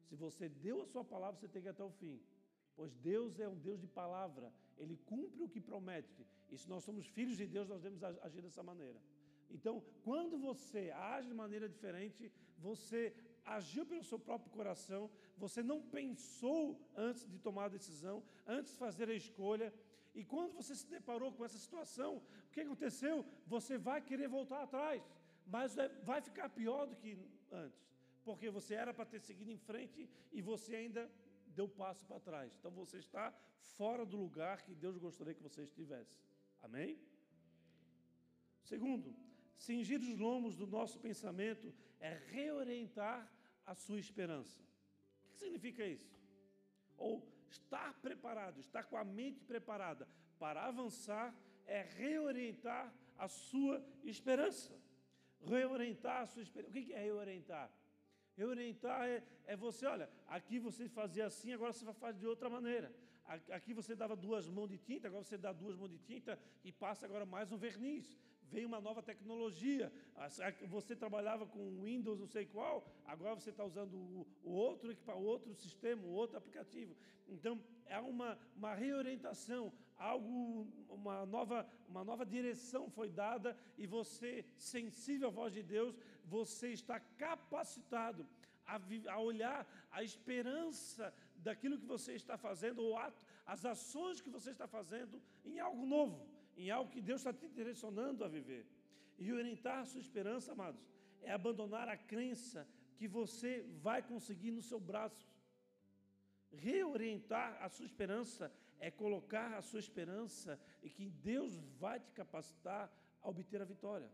Se 0.07 0.15
você 0.15 0.49
deu 0.49 0.81
a 0.81 0.85
sua 0.85 1.03
palavra, 1.03 1.39
você 1.39 1.47
tem 1.47 1.61
que 1.61 1.67
ir 1.67 1.71
até 1.71 1.83
o 1.83 1.91
fim. 2.01 2.19
Pois 2.75 2.93
Deus 2.95 3.39
é 3.39 3.47
um 3.47 3.57
Deus 3.67 3.79
de 3.79 3.87
palavra, 3.87 4.51
ele 4.77 4.97
cumpre 5.05 5.43
o 5.43 5.49
que 5.49 5.59
promete. 5.59 6.25
E 6.49 6.57
se 6.57 6.67
nós 6.69 6.83
somos 6.83 7.05
filhos 7.05 7.37
de 7.37 7.45
Deus, 7.45 7.67
nós 7.67 7.81
devemos 7.81 8.03
agir 8.03 8.41
dessa 8.41 8.63
maneira. 8.63 8.99
Então, 9.49 9.83
quando 10.03 10.37
você 10.37 10.91
age 10.91 11.27
de 11.27 11.33
maneira 11.33 11.67
diferente, 11.67 12.31
você 12.57 13.13
agiu 13.45 13.85
pelo 13.85 14.03
seu 14.03 14.19
próprio 14.19 14.51
coração, 14.51 15.09
você 15.37 15.61
não 15.61 15.81
pensou 15.81 16.79
antes 16.95 17.27
de 17.31 17.37
tomar 17.39 17.65
a 17.65 17.75
decisão, 17.77 18.23
antes 18.47 18.71
de 18.71 18.77
fazer 18.77 19.09
a 19.09 19.13
escolha. 19.13 19.73
E 20.13 20.23
quando 20.23 20.53
você 20.53 20.73
se 20.75 20.87
deparou 20.87 21.31
com 21.31 21.43
essa 21.45 21.57
situação, 21.57 22.17
o 22.17 22.51
que 22.51 22.61
aconteceu? 22.61 23.25
Você 23.47 23.77
vai 23.77 24.01
querer 24.01 24.27
voltar 24.27 24.61
atrás 24.63 25.01
mas 25.51 25.77
é, 25.77 25.89
vai 26.09 26.21
ficar 26.21 26.47
pior 26.49 26.85
do 26.87 26.95
que 26.95 27.11
antes, 27.51 27.85
porque 28.23 28.49
você 28.49 28.73
era 28.73 28.93
para 28.93 29.05
ter 29.13 29.19
seguido 29.19 29.51
em 29.51 29.57
frente 29.57 30.09
e 30.31 30.41
você 30.41 30.73
ainda 30.81 31.11
deu 31.47 31.67
passo 31.67 32.05
para 32.05 32.21
trás. 32.21 32.55
Então 32.57 32.71
você 32.71 32.97
está 32.97 33.33
fora 33.77 34.05
do 34.05 34.15
lugar 34.15 34.61
que 34.61 34.73
Deus 34.73 34.97
gostaria 34.97 35.33
que 35.33 35.43
você 35.43 35.61
estivesse. 35.63 36.15
Amém? 36.61 36.97
Segundo, 38.63 39.13
cingir 39.57 39.99
os 39.99 40.17
lombos 40.17 40.55
do 40.55 40.65
nosso 40.65 40.97
pensamento 40.99 41.73
é 41.99 42.13
reorientar 42.29 43.29
a 43.65 43.75
sua 43.75 43.99
esperança. 43.99 44.61
O 45.25 45.27
que 45.31 45.37
significa 45.37 45.85
isso? 45.85 46.17
Ou 46.95 47.27
estar 47.49 47.93
preparado, 47.95 48.61
estar 48.61 48.83
com 48.83 48.95
a 48.95 49.03
mente 49.03 49.43
preparada 49.43 50.07
para 50.39 50.65
avançar 50.65 51.35
é 51.65 51.81
reorientar 51.81 52.93
a 53.17 53.27
sua 53.27 53.83
esperança 54.05 54.73
reorientar 55.45 56.21
a 56.21 56.27
sua 56.27 56.41
experiência. 56.41 56.81
O 56.81 56.85
que 56.85 56.93
é 56.93 57.03
reorientar? 57.03 57.71
Reorientar 58.35 59.07
é, 59.07 59.23
é 59.45 59.55
você, 59.55 59.85
olha, 59.85 60.09
aqui 60.27 60.59
você 60.59 60.87
fazia 60.87 61.25
assim, 61.25 61.53
agora 61.53 61.73
você 61.73 61.85
vai 61.85 61.93
fazer 61.93 62.19
de 62.19 62.27
outra 62.27 62.49
maneira. 62.49 62.93
Aqui 63.51 63.73
você 63.73 63.95
dava 63.95 64.15
duas 64.15 64.49
mãos 64.49 64.69
de 64.69 64.77
tinta, 64.77 65.07
agora 65.07 65.23
você 65.23 65.37
dá 65.37 65.53
duas 65.53 65.75
mãos 65.75 65.89
de 65.89 65.99
tinta 65.99 66.37
e 66.63 66.71
passa 66.71 67.05
agora 67.05 67.25
mais 67.25 67.51
um 67.51 67.57
verniz. 67.57 68.17
veio 68.51 68.67
uma 68.67 68.81
nova 68.81 69.01
tecnologia. 69.01 69.91
Você 70.67 70.95
trabalhava 70.95 71.45
com 71.45 71.83
Windows, 71.83 72.19
não 72.19 72.27
sei 72.27 72.45
qual, 72.45 72.85
agora 73.05 73.35
você 73.35 73.49
está 73.49 73.63
usando 73.63 73.95
o, 73.95 74.27
outro 74.43 74.93
outro 75.15 75.53
sistema, 75.55 76.05
outro 76.05 76.37
aplicativo. 76.37 76.95
Então, 77.27 77.63
é 77.85 77.99
uma, 77.99 78.37
uma 78.55 78.73
reorientação, 78.73 79.71
algo, 80.01 80.67
uma 80.89 81.25
nova, 81.25 81.67
uma 81.87 82.03
nova 82.03 82.25
direção 82.25 82.89
foi 82.89 83.09
dada 83.09 83.55
e 83.77 83.85
você, 83.85 84.45
sensível 84.57 85.27
à 85.29 85.31
voz 85.31 85.53
de 85.53 85.63
Deus, 85.63 85.95
você 86.25 86.69
está 86.69 86.99
capacitado 86.99 88.27
a, 88.65 88.79
a 89.13 89.19
olhar 89.19 89.67
a 89.91 90.03
esperança 90.03 91.13
daquilo 91.35 91.77
que 91.77 91.85
você 91.85 92.13
está 92.13 92.37
fazendo, 92.37 92.81
ou 92.81 92.97
ato, 92.97 93.25
as 93.45 93.65
ações 93.65 94.21
que 94.21 94.29
você 94.29 94.51
está 94.51 94.67
fazendo 94.67 95.21
em 95.45 95.59
algo 95.59 95.85
novo, 95.85 96.27
em 96.57 96.69
algo 96.71 96.91
que 96.91 97.01
Deus 97.01 97.21
está 97.21 97.33
te 97.33 97.47
direcionando 97.49 98.23
a 98.23 98.27
viver. 98.27 98.65
E 99.17 99.31
orientar 99.31 99.79
a 99.79 99.85
sua 99.85 100.01
esperança, 100.01 100.51
amados, 100.51 100.83
é 101.21 101.31
abandonar 101.31 101.87
a 101.87 101.97
crença 101.97 102.67
que 102.97 103.07
você 103.07 103.65
vai 103.81 104.01
conseguir 104.01 104.51
no 104.51 104.61
seu 104.61 104.79
braço. 104.79 105.29
Reorientar 106.51 107.57
a 107.61 107.69
sua 107.69 107.85
esperança 107.85 108.51
é 108.81 108.89
colocar 108.89 109.53
a 109.53 109.61
sua 109.61 109.79
esperança 109.79 110.59
e 110.81 110.89
que 110.89 111.07
Deus 111.09 111.55
vai 111.79 111.99
te 111.99 112.11
capacitar 112.11 112.91
a 113.21 113.29
obter 113.29 113.61
a 113.61 113.65
vitória. 113.73 114.11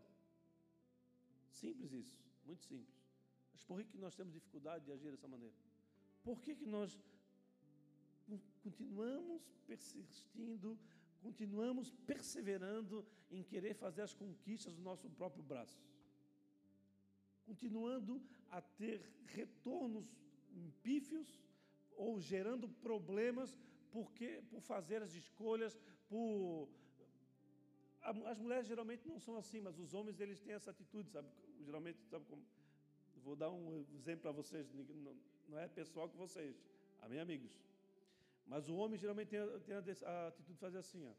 Simples 1.50 1.90
isso, 1.92 2.22
muito 2.44 2.62
simples. 2.62 2.94
Mas 3.50 3.64
por 3.64 3.82
que 3.82 3.96
nós 3.96 4.14
temos 4.14 4.34
dificuldade 4.34 4.84
de 4.84 4.92
agir 4.92 5.10
dessa 5.10 5.26
maneira? 5.26 5.54
Por 6.22 6.38
que, 6.42 6.54
que 6.54 6.66
nós 6.66 7.00
continuamos 8.62 9.42
persistindo, 9.66 10.78
continuamos 11.22 11.90
perseverando 12.10 13.06
em 13.30 13.42
querer 13.42 13.72
fazer 13.72 14.02
as 14.02 14.12
conquistas 14.12 14.74
do 14.74 14.82
nosso 14.82 15.08
próprio 15.08 15.42
braço? 15.42 15.82
Continuando 17.46 18.22
a 18.50 18.60
ter 18.60 19.00
retornos 19.24 20.14
pífios 20.82 21.34
ou 21.96 22.20
gerando 22.20 22.68
problemas 22.68 23.58
porque, 23.92 24.42
por 24.50 24.60
fazer 24.60 25.02
as 25.02 25.14
escolhas, 25.14 25.78
por 26.08 26.68
as 28.30 28.38
mulheres 28.38 28.66
geralmente 28.66 29.06
não 29.06 29.18
são 29.18 29.36
assim, 29.36 29.60
mas 29.60 29.78
os 29.78 29.92
homens 29.92 30.20
eles 30.20 30.40
têm 30.40 30.54
essa 30.54 30.70
atitude, 30.70 31.10
sabe? 31.10 31.28
Geralmente, 31.60 31.98
sabe 32.06 32.24
como? 32.26 32.42
Vou 33.24 33.36
dar 33.36 33.50
um 33.50 33.84
exemplo 33.92 34.22
para 34.22 34.32
vocês, 34.32 34.66
não 35.48 35.58
é 35.58 35.68
pessoal 35.68 36.08
com 36.08 36.16
vocês, 36.16 36.56
amém, 37.02 37.20
amigos? 37.20 37.50
Mas 38.46 38.68
o 38.68 38.76
homem 38.76 38.98
geralmente 38.98 39.28
tem, 39.28 39.40
tem 39.66 39.74
a, 39.74 40.28
atitude 40.28 40.54
de 40.54 40.60
fazer 40.60 40.78
assim, 40.78 41.06
ó. 41.06 41.12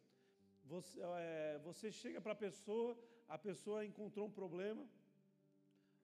Você, 0.65 0.99
é, 1.01 1.59
você 1.63 1.91
chega 1.91 2.20
para 2.20 2.32
a 2.32 2.36
pessoa, 2.36 2.97
a 3.28 3.38
pessoa 3.38 3.86
encontrou 3.86 4.28
um 4.28 4.32
problema, 4.32 4.84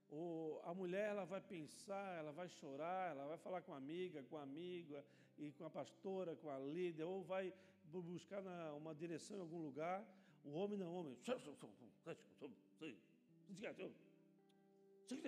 ou 0.10 0.62
a 0.64 0.74
mulher 0.74 1.10
ela 1.10 1.26
vai 1.26 1.42
pensar, 1.42 2.18
ela 2.20 2.32
vai 2.32 2.48
chorar, 2.48 3.12
ela 3.12 3.28
vai 3.28 3.38
falar 3.38 3.62
com 3.62 3.74
a 3.74 3.78
amiga, 3.78 4.22
com 4.24 4.38
a 4.38 4.44
amiga, 4.44 5.04
e 5.38 5.52
com 5.52 5.66
a 5.66 5.70
pastora, 5.70 6.36
com 6.36 6.50
a 6.50 6.58
líder, 6.60 7.04
ou 7.04 7.24
vai 7.24 7.54
buscar 7.84 8.42
na, 8.42 8.74
uma 8.74 8.94
direção 8.94 9.38
em 9.38 9.42
algum 9.42 9.62
lugar. 9.62 10.06
O 10.44 10.52
homem 10.52 10.78
não, 10.78 10.88
o 10.88 10.96
homem. 10.96 11.18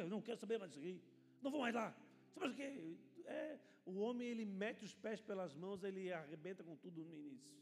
Não 0.09 0.21
quero 0.21 0.37
saber 0.37 0.57
mais 0.57 0.71
disso 0.71 0.83
aqui. 0.83 1.01
Não 1.41 1.51
vou 1.51 1.61
mais 1.61 1.73
lá. 1.73 1.95
Sabe 2.33 2.53
o 2.53 2.55
quê? 2.55 2.97
É, 3.25 3.59
o 3.85 3.99
homem 3.99 4.27
ele 4.27 4.45
mete 4.45 4.83
os 4.83 4.93
pés 4.93 5.21
pelas 5.21 5.53
mãos, 5.55 5.83
ele 5.83 6.11
arrebenta 6.11 6.63
com 6.63 6.75
tudo 6.75 7.03
no 7.03 7.15
início. 7.15 7.57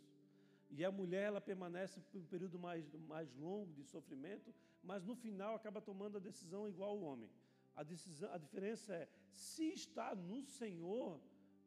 E 0.70 0.84
a 0.84 0.92
mulher 0.92 1.24
ela 1.24 1.40
permanece 1.40 2.00
por 2.12 2.20
um 2.20 2.26
período 2.26 2.58
mais, 2.60 2.86
mais 3.08 3.34
longo 3.36 3.72
de 3.74 3.84
sofrimento, 3.84 4.54
mas 4.84 5.04
no 5.04 5.16
final 5.16 5.56
acaba 5.56 5.82
tomando 5.82 6.18
a 6.18 6.20
decisão 6.20 6.68
igual 6.68 6.92
ao 6.92 7.02
homem. 7.02 7.30
A, 7.76 7.84
decisão, 7.84 8.32
a 8.34 8.38
diferença 8.38 8.94
é, 8.94 9.08
se 9.34 9.66
está 9.70 10.16
no 10.16 10.42
Senhor, 10.44 11.20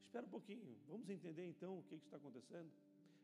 espera 0.08 0.24
um 0.24 0.34
pouquinho, 0.36 0.74
vamos 0.88 1.08
entender 1.10 1.46
então 1.46 1.72
o 1.78 1.82
que, 1.88 1.98
que 1.98 2.06
está 2.06 2.16
acontecendo. 2.16 2.70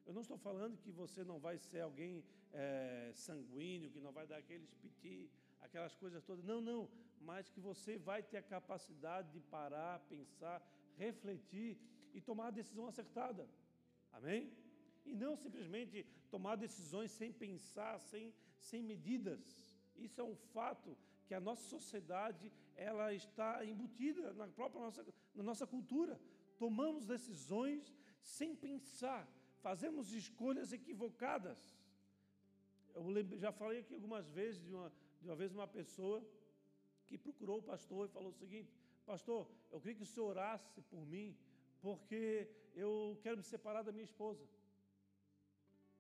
Eu 0.06 0.12
não 0.12 0.20
estou 0.20 0.36
falando 0.36 0.76
que 0.84 0.90
você 1.02 1.24
não 1.30 1.38
vai 1.46 1.56
ser 1.58 1.80
alguém 1.80 2.22
é, 2.52 3.10
sanguíneo, 3.14 3.90
que 3.90 4.00
não 4.06 4.12
vai 4.12 4.26
dar 4.26 4.36
aqueles 4.36 4.72
piti, 4.82 5.30
aquelas 5.66 5.94
coisas 6.02 6.22
todas. 6.22 6.44
Não, 6.44 6.60
não. 6.60 6.82
Mas 7.28 7.48
que 7.48 7.60
você 7.68 7.96
vai 7.96 8.22
ter 8.22 8.36
a 8.36 8.42
capacidade 8.42 9.30
de 9.32 9.40
parar, 9.40 10.00
pensar, 10.10 10.58
refletir 10.98 11.78
e 12.12 12.20
tomar 12.20 12.48
a 12.48 12.56
decisão 12.60 12.86
acertada. 12.86 13.48
Amém? 14.12 14.52
E 15.06 15.14
não 15.14 15.34
simplesmente 15.36 16.06
tomar 16.30 16.56
decisões 16.56 17.10
sem 17.10 17.32
pensar, 17.32 17.98
sem, 17.98 18.34
sem 18.58 18.82
medidas. 18.82 19.40
Isso 19.96 20.20
é 20.20 20.24
um 20.24 20.36
fato 20.52 20.94
que 21.26 21.34
a 21.34 21.40
nossa 21.40 21.64
sociedade 21.74 22.52
ela 22.76 23.12
está 23.14 23.64
embutida 23.64 24.34
na 24.34 24.46
própria 24.48 24.82
nossa, 24.82 25.06
na 25.34 25.42
nossa 25.42 25.66
cultura. 25.66 26.20
Tomamos 26.58 27.06
decisões 27.06 27.94
sem 28.22 28.54
pensar, 28.54 29.28
fazemos 29.60 30.12
escolhas 30.12 30.72
equivocadas. 30.72 31.58
Eu 32.94 33.38
já 33.38 33.52
falei 33.52 33.80
aqui 33.80 33.94
algumas 33.94 34.28
vezes 34.28 34.62
de 34.62 34.72
uma, 34.72 34.92
de 35.20 35.28
uma 35.28 35.36
vez 35.36 35.52
uma 35.52 35.66
pessoa 35.66 36.24
que 37.06 37.18
procurou 37.18 37.58
o 37.58 37.62
pastor 37.62 38.08
e 38.08 38.12
falou 38.12 38.30
o 38.30 38.40
seguinte: 38.42 38.72
Pastor, 39.04 39.48
eu 39.70 39.80
queria 39.80 39.96
que 39.96 40.02
o 40.02 40.06
senhor 40.06 40.28
orasse 40.28 40.80
por 40.82 41.04
mim, 41.06 41.36
porque 41.80 42.48
eu 42.74 43.18
quero 43.22 43.36
me 43.36 43.42
separar 43.42 43.82
da 43.82 43.92
minha 43.92 44.04
esposa. 44.04 44.44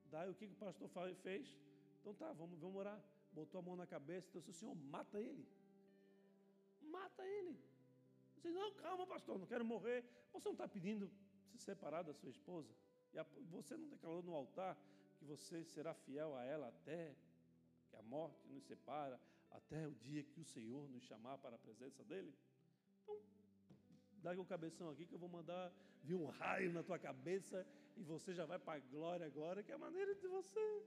Daí 0.06 0.30
o 0.30 0.34
que, 0.34 0.46
que 0.46 0.54
o 0.54 0.56
pastor 0.56 0.88
fez? 1.22 1.58
Então 2.00 2.14
tá, 2.14 2.32
vamos, 2.32 2.58
vamos 2.58 2.76
orar. 2.76 3.02
Botou 3.32 3.58
a 3.58 3.62
mão 3.62 3.76
na 3.76 3.86
cabeça 3.86 4.28
e 4.28 4.32
disse: 4.32 4.50
O 4.50 4.52
senhor 4.52 4.74
mata 4.74 5.20
ele. 5.20 5.46
Mata 6.80 7.26
ele. 7.26 7.58
Disse, 8.44 8.54
não, 8.54 8.74
calma, 8.74 9.06
pastor, 9.06 9.38
não 9.38 9.46
quero 9.46 9.64
morrer. 9.64 10.04
Você 10.30 10.48
não 10.48 10.52
está 10.52 10.68
pedindo 10.68 11.10
se 11.46 11.58
separar 11.58 12.02
da 12.02 12.12
sua 12.12 12.28
esposa? 12.28 12.70
E 13.14 13.18
você 13.44 13.74
não 13.74 13.88
declarou 13.88 14.22
no 14.22 14.34
altar 14.34 14.76
que 15.18 15.24
você 15.24 15.64
será 15.64 15.94
fiel 15.94 16.36
a 16.36 16.44
ela 16.44 16.68
até 16.68 17.16
que 17.88 17.96
a 17.96 18.02
morte 18.02 18.46
nos 18.48 18.64
separa, 18.64 19.18
até 19.50 19.86
o 19.86 19.94
dia 19.94 20.22
que 20.22 20.40
o 20.40 20.44
Senhor 20.44 20.86
nos 20.90 21.04
chamar 21.04 21.38
para 21.38 21.56
a 21.56 21.58
presença 21.58 22.04
dele? 22.04 22.34
Então, 23.02 23.18
dá 24.16 24.32
o 24.32 24.44
cabeção 24.44 24.90
aqui 24.90 25.06
que 25.06 25.14
eu 25.14 25.18
vou 25.18 25.28
mandar 25.28 25.72
vir 26.02 26.14
um 26.14 26.26
raio 26.26 26.70
na 26.70 26.82
tua 26.82 26.98
cabeça 26.98 27.66
e 27.96 28.02
você 28.02 28.34
já 28.34 28.44
vai 28.44 28.58
para 28.58 28.74
a 28.74 28.80
glória 28.80 29.24
agora, 29.24 29.62
que 29.62 29.72
é 29.72 29.74
a 29.74 29.78
maneira 29.78 30.14
de 30.14 30.26
você, 30.26 30.82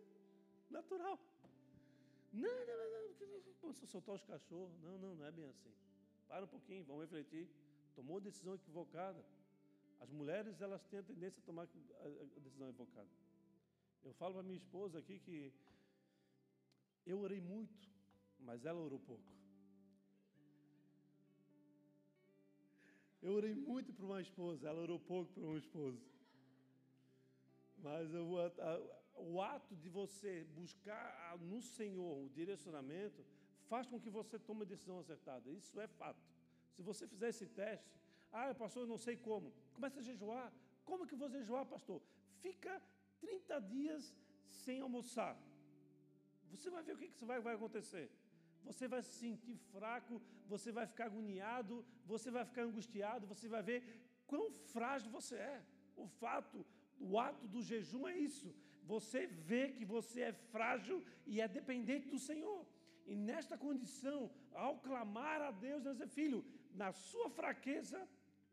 natural. 0.69 1.19
Não, 2.31 2.65
não, 2.67 2.77
não, 2.77 2.91
não. 3.63 3.73
Soltar 3.73 4.15
os 4.15 4.23
cachorros. 4.23 4.77
Não, 4.81 4.97
não, 4.99 5.15
não 5.15 5.25
é 5.25 5.31
bem 5.31 5.45
assim. 5.45 5.73
Para 6.27 6.45
um 6.45 6.47
pouquinho, 6.47 6.83
vamos 6.85 7.03
refletir. 7.03 7.47
Tomou 7.95 8.19
decisão 8.19 8.55
equivocada. 8.55 9.23
As 9.99 10.11
mulheres, 10.11 10.61
elas 10.61 10.83
têm 10.85 10.99
a 10.99 11.03
tendência 11.03 11.39
a 11.41 11.45
tomar 11.45 11.63
a 11.63 12.39
decisão 12.39 12.69
equivocada. 12.69 13.09
Eu 14.03 14.13
falo 14.13 14.35
para 14.35 14.43
minha 14.43 14.57
esposa 14.57 14.99
aqui 14.99 15.19
que 15.19 15.53
eu 17.05 17.19
orei 17.19 17.41
muito, 17.41 17.89
mas 18.39 18.65
ela 18.65 18.79
orou 18.79 18.99
pouco. 18.99 19.31
Eu 23.21 23.33
orei 23.33 23.55
muito 23.55 23.91
para 23.93 24.05
uma 24.05 24.21
esposa, 24.21 24.67
ela 24.67 24.81
orou 24.81 24.99
pouco 24.99 25.33
para 25.33 25.43
um 25.43 25.57
esposo. 25.57 25.99
Mas 27.79 28.13
eu, 28.13 28.39
a, 28.39 28.51
o 29.15 29.41
ato 29.41 29.75
de 29.75 29.89
você 29.89 30.43
buscar 30.55 31.37
no 31.39 31.61
Senhor 31.61 32.25
o 32.25 32.29
direcionamento 32.29 33.25
faz 33.71 33.85
com 33.91 33.99
que 34.03 34.11
você 34.17 34.37
tome 34.47 34.61
a 34.63 34.71
decisão 34.73 34.97
acertada. 34.99 35.49
Isso 35.61 35.79
é 35.85 35.87
fato. 36.01 36.23
Se 36.75 36.81
você 36.89 37.03
fizer 37.13 37.29
esse 37.29 37.47
teste, 37.59 37.91
ah, 38.31 38.53
pastor, 38.63 38.83
eu 38.83 38.91
não 38.93 38.97
sei 38.97 39.15
como. 39.27 39.53
Começa 39.73 39.99
a 39.99 40.07
jejuar. 40.11 40.47
Como 40.85 41.07
que 41.07 41.15
vou 41.21 41.29
jejuar, 41.29 41.65
pastor? 41.65 42.01
Fica 42.41 42.73
30 43.19 43.59
dias 43.61 44.13
sem 44.63 44.79
almoçar. 44.81 45.33
Você 46.51 46.69
vai 46.69 46.83
ver 46.83 46.93
o 46.93 46.97
que, 46.97 47.09
que 47.09 47.25
vai, 47.25 47.39
vai 47.47 47.55
acontecer. 47.55 48.05
Você 48.67 48.87
vai 48.93 49.01
se 49.01 49.13
sentir 49.23 49.55
fraco, 49.73 50.21
você 50.53 50.71
vai 50.77 50.85
ficar 50.91 51.05
agoniado, 51.05 51.85
você 52.05 52.29
vai 52.29 52.43
ficar 52.45 52.63
angustiado, 52.63 53.27
você 53.33 53.47
vai 53.47 53.63
ver 53.63 53.79
quão 54.25 54.51
frágil 54.51 55.09
você 55.11 55.35
é. 55.35 55.61
O 55.95 56.07
fato, 56.21 56.65
o 56.99 57.19
ato 57.19 57.47
do 57.47 57.61
jejum 57.61 58.07
é 58.07 58.17
isso. 58.17 58.53
Você 58.83 59.27
vê 59.49 59.63
que 59.69 59.85
você 59.85 60.21
é 60.29 60.33
frágil 60.33 61.03
e 61.25 61.41
é 61.41 61.47
dependente 61.47 62.07
do 62.09 62.19
Senhor. 62.19 62.65
E 63.07 63.15
nesta 63.15 63.57
condição, 63.57 64.29
ao 64.53 64.77
clamar 64.79 65.41
a 65.41 65.51
Deus, 65.51 65.83
dizer, 65.83 66.07
filho, 66.07 66.43
na 66.73 66.91
sua 66.91 67.29
fraqueza 67.29 67.99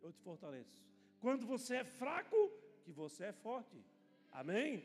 eu 0.00 0.12
te 0.12 0.20
fortaleço. 0.20 0.80
Quando 1.20 1.44
você 1.46 1.76
é 1.76 1.84
fraco, 1.84 2.36
que 2.84 2.92
você 2.92 3.24
é 3.24 3.32
forte. 3.32 3.76
Amém? 4.30 4.84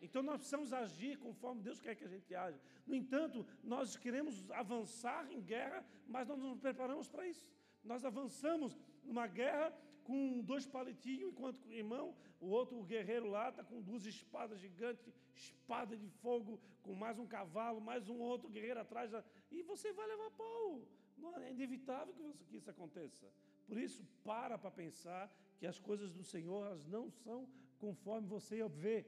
Então 0.00 0.22
nós 0.22 0.36
precisamos 0.36 0.72
agir 0.72 1.18
conforme 1.18 1.62
Deus 1.62 1.80
quer 1.80 1.94
que 1.94 2.04
a 2.04 2.08
gente 2.08 2.34
age. 2.34 2.58
No 2.86 2.94
entanto, 2.94 3.46
nós 3.62 3.96
queremos 3.96 4.50
avançar 4.50 5.30
em 5.30 5.42
guerra, 5.42 5.84
mas 6.08 6.28
nós 6.28 6.38
não 6.38 6.50
nos 6.50 6.60
preparamos 6.60 7.06
para 7.08 7.26
isso. 7.26 7.46
Nós 7.84 8.04
avançamos 8.04 8.78
numa 9.04 9.26
guerra 9.26 9.72
com 10.10 10.40
dois 10.40 10.66
palitinhos, 10.66 11.30
enquanto 11.30 11.64
o 11.66 11.72
irmão, 11.72 12.16
o 12.40 12.48
outro, 12.48 12.76
o 12.76 12.82
guerreiro 12.82 13.28
lá, 13.30 13.48
está 13.48 13.62
com 13.62 13.80
duas 13.80 14.04
espadas 14.04 14.58
gigantes, 14.58 15.08
espada 15.36 15.96
de 15.96 16.08
fogo, 16.22 16.60
com 16.82 16.94
mais 16.94 17.16
um 17.16 17.28
cavalo, 17.36 17.80
mais 17.80 18.08
um 18.08 18.18
outro 18.18 18.48
guerreiro 18.48 18.80
atrás, 18.80 19.12
e 19.52 19.62
você 19.62 19.92
vai 19.92 20.08
levar 20.08 20.30
pau. 20.32 20.82
Não, 21.16 21.36
é 21.36 21.52
inevitável 21.52 22.12
que 22.48 22.56
isso 22.56 22.68
aconteça. 22.68 23.32
Por 23.68 23.78
isso, 23.78 24.04
para 24.24 24.58
para 24.58 24.72
pensar 24.72 25.32
que 25.58 25.66
as 25.72 25.78
coisas 25.78 26.12
do 26.12 26.24
Senhor 26.24 26.66
elas 26.66 26.84
não 26.86 27.08
são 27.08 27.48
conforme 27.78 28.26
você 28.26 28.66
vê. 28.68 29.06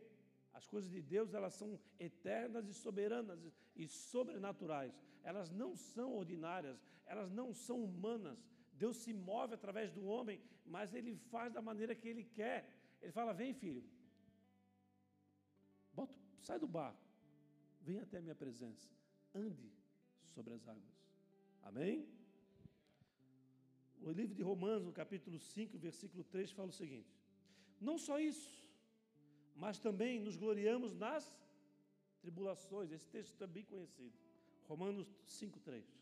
As 0.53 0.69
coisas 0.69 0.89
de 0.89 1.03
Deus 1.03 1.35
elas 1.35 1.55
são 1.55 1.81
eternas 1.99 2.69
e 2.69 2.75
soberanas 2.75 3.41
e 3.75 3.89
sobrenaturais. 3.89 4.95
Elas 5.25 5.51
não 5.51 5.75
são 5.75 6.15
ordinárias, 6.15 6.79
elas 7.07 7.29
não 7.29 7.53
são 7.53 7.83
humanas. 7.83 8.39
Deus 8.73 8.97
se 8.97 9.13
move 9.13 9.55
através 9.55 9.93
do 9.93 10.05
homem, 10.05 10.41
mas 10.75 10.95
ele 10.99 11.13
faz 11.33 11.49
da 11.57 11.63
maneira 11.71 11.95
que 12.01 12.09
ele 12.13 12.25
quer. 12.39 12.59
Ele 13.03 13.13
fala: 13.19 13.33
"Vem, 13.41 13.53
filho. 13.63 13.85
Bota, 15.99 16.17
sai 16.49 16.59
do 16.65 16.69
barco. 16.79 17.05
Vem 17.87 17.99
até 18.05 18.17
a 18.19 18.25
minha 18.27 18.39
presença. 18.45 18.89
Ande 19.45 19.69
sobre 20.35 20.53
as 20.59 20.67
águas." 20.75 20.97
Amém? 21.71 21.97
O 24.09 24.11
livro 24.21 24.35
de 24.39 24.45
Romanos, 24.51 24.87
no 24.91 24.95
capítulo 25.03 25.39
5, 25.39 25.79
versículo 25.79 26.25
3, 26.25 26.51
fala 26.59 26.71
o 26.75 26.79
seguinte: 26.83 27.13
Não 27.89 27.97
só 28.07 28.19
isso, 28.33 28.53
mas 29.55 29.79
também 29.87 30.15
nos 30.27 30.37
gloriamos 30.45 30.93
nas 31.05 31.25
tribulações. 32.23 32.91
Esse 32.91 33.09
texto 33.17 33.33
está 33.35 33.47
bem 33.47 33.65
conhecido. 33.65 34.17
Romanos 34.69 35.09
5, 35.25 35.61
3. 35.61 36.02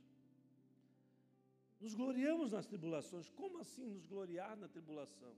Nos 1.81 1.95
gloriamos 1.95 2.53
nas 2.53 2.67
tribulações. 2.67 3.29
Como 3.31 3.59
assim 3.59 3.87
nos 3.87 4.05
gloriar 4.05 4.57
na 4.57 4.69
tribulação? 4.69 5.35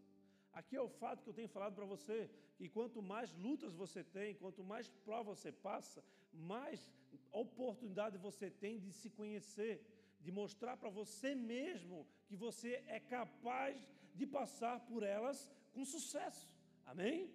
Aqui 0.52 0.76
é 0.76 0.82
o 0.82 0.88
fato 0.88 1.22
que 1.22 1.30
eu 1.30 1.34
tenho 1.34 1.48
falado 1.48 1.74
para 1.74 1.86
você, 1.86 2.28
que 2.56 2.68
quanto 2.68 3.00
mais 3.00 3.32
lutas 3.34 3.72
você 3.74 4.04
tem, 4.04 4.34
quanto 4.34 4.62
mais 4.62 4.88
prova 5.06 5.34
você 5.34 5.50
passa, 5.50 6.04
mais 6.32 6.90
oportunidade 7.30 8.18
você 8.18 8.50
tem 8.50 8.78
de 8.78 8.92
se 8.92 9.08
conhecer, 9.08 9.74
de 10.20 10.30
mostrar 10.30 10.76
para 10.76 10.90
você 10.90 11.34
mesmo 11.34 12.06
que 12.26 12.36
você 12.36 12.82
é 12.86 13.00
capaz 13.00 13.76
de 14.14 14.26
passar 14.26 14.80
por 14.80 15.02
elas 15.02 15.50
com 15.72 15.84
sucesso. 15.84 16.46
Amém? 16.84 17.32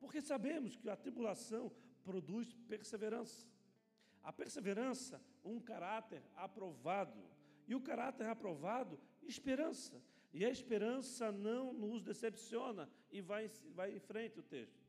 Porque 0.00 0.20
sabemos 0.20 0.76
que 0.76 0.88
a 0.88 0.96
tribulação 0.96 1.70
produz 2.02 2.52
perseverança. 2.68 3.46
A 4.22 4.32
perseverança, 4.32 5.22
um 5.44 5.60
caráter 5.60 6.22
aprovado. 6.34 7.22
E 7.70 7.74
o 7.76 7.80
caráter 7.80 8.26
aprovado, 8.26 8.98
esperança. 9.22 10.02
E 10.32 10.44
a 10.44 10.50
esperança 10.50 11.30
não 11.30 11.72
nos 11.72 12.02
decepciona. 12.02 12.90
E 13.12 13.20
vai, 13.20 13.48
vai 13.78 13.94
em 13.94 14.00
frente 14.00 14.40
o 14.40 14.42
texto. 14.42 14.82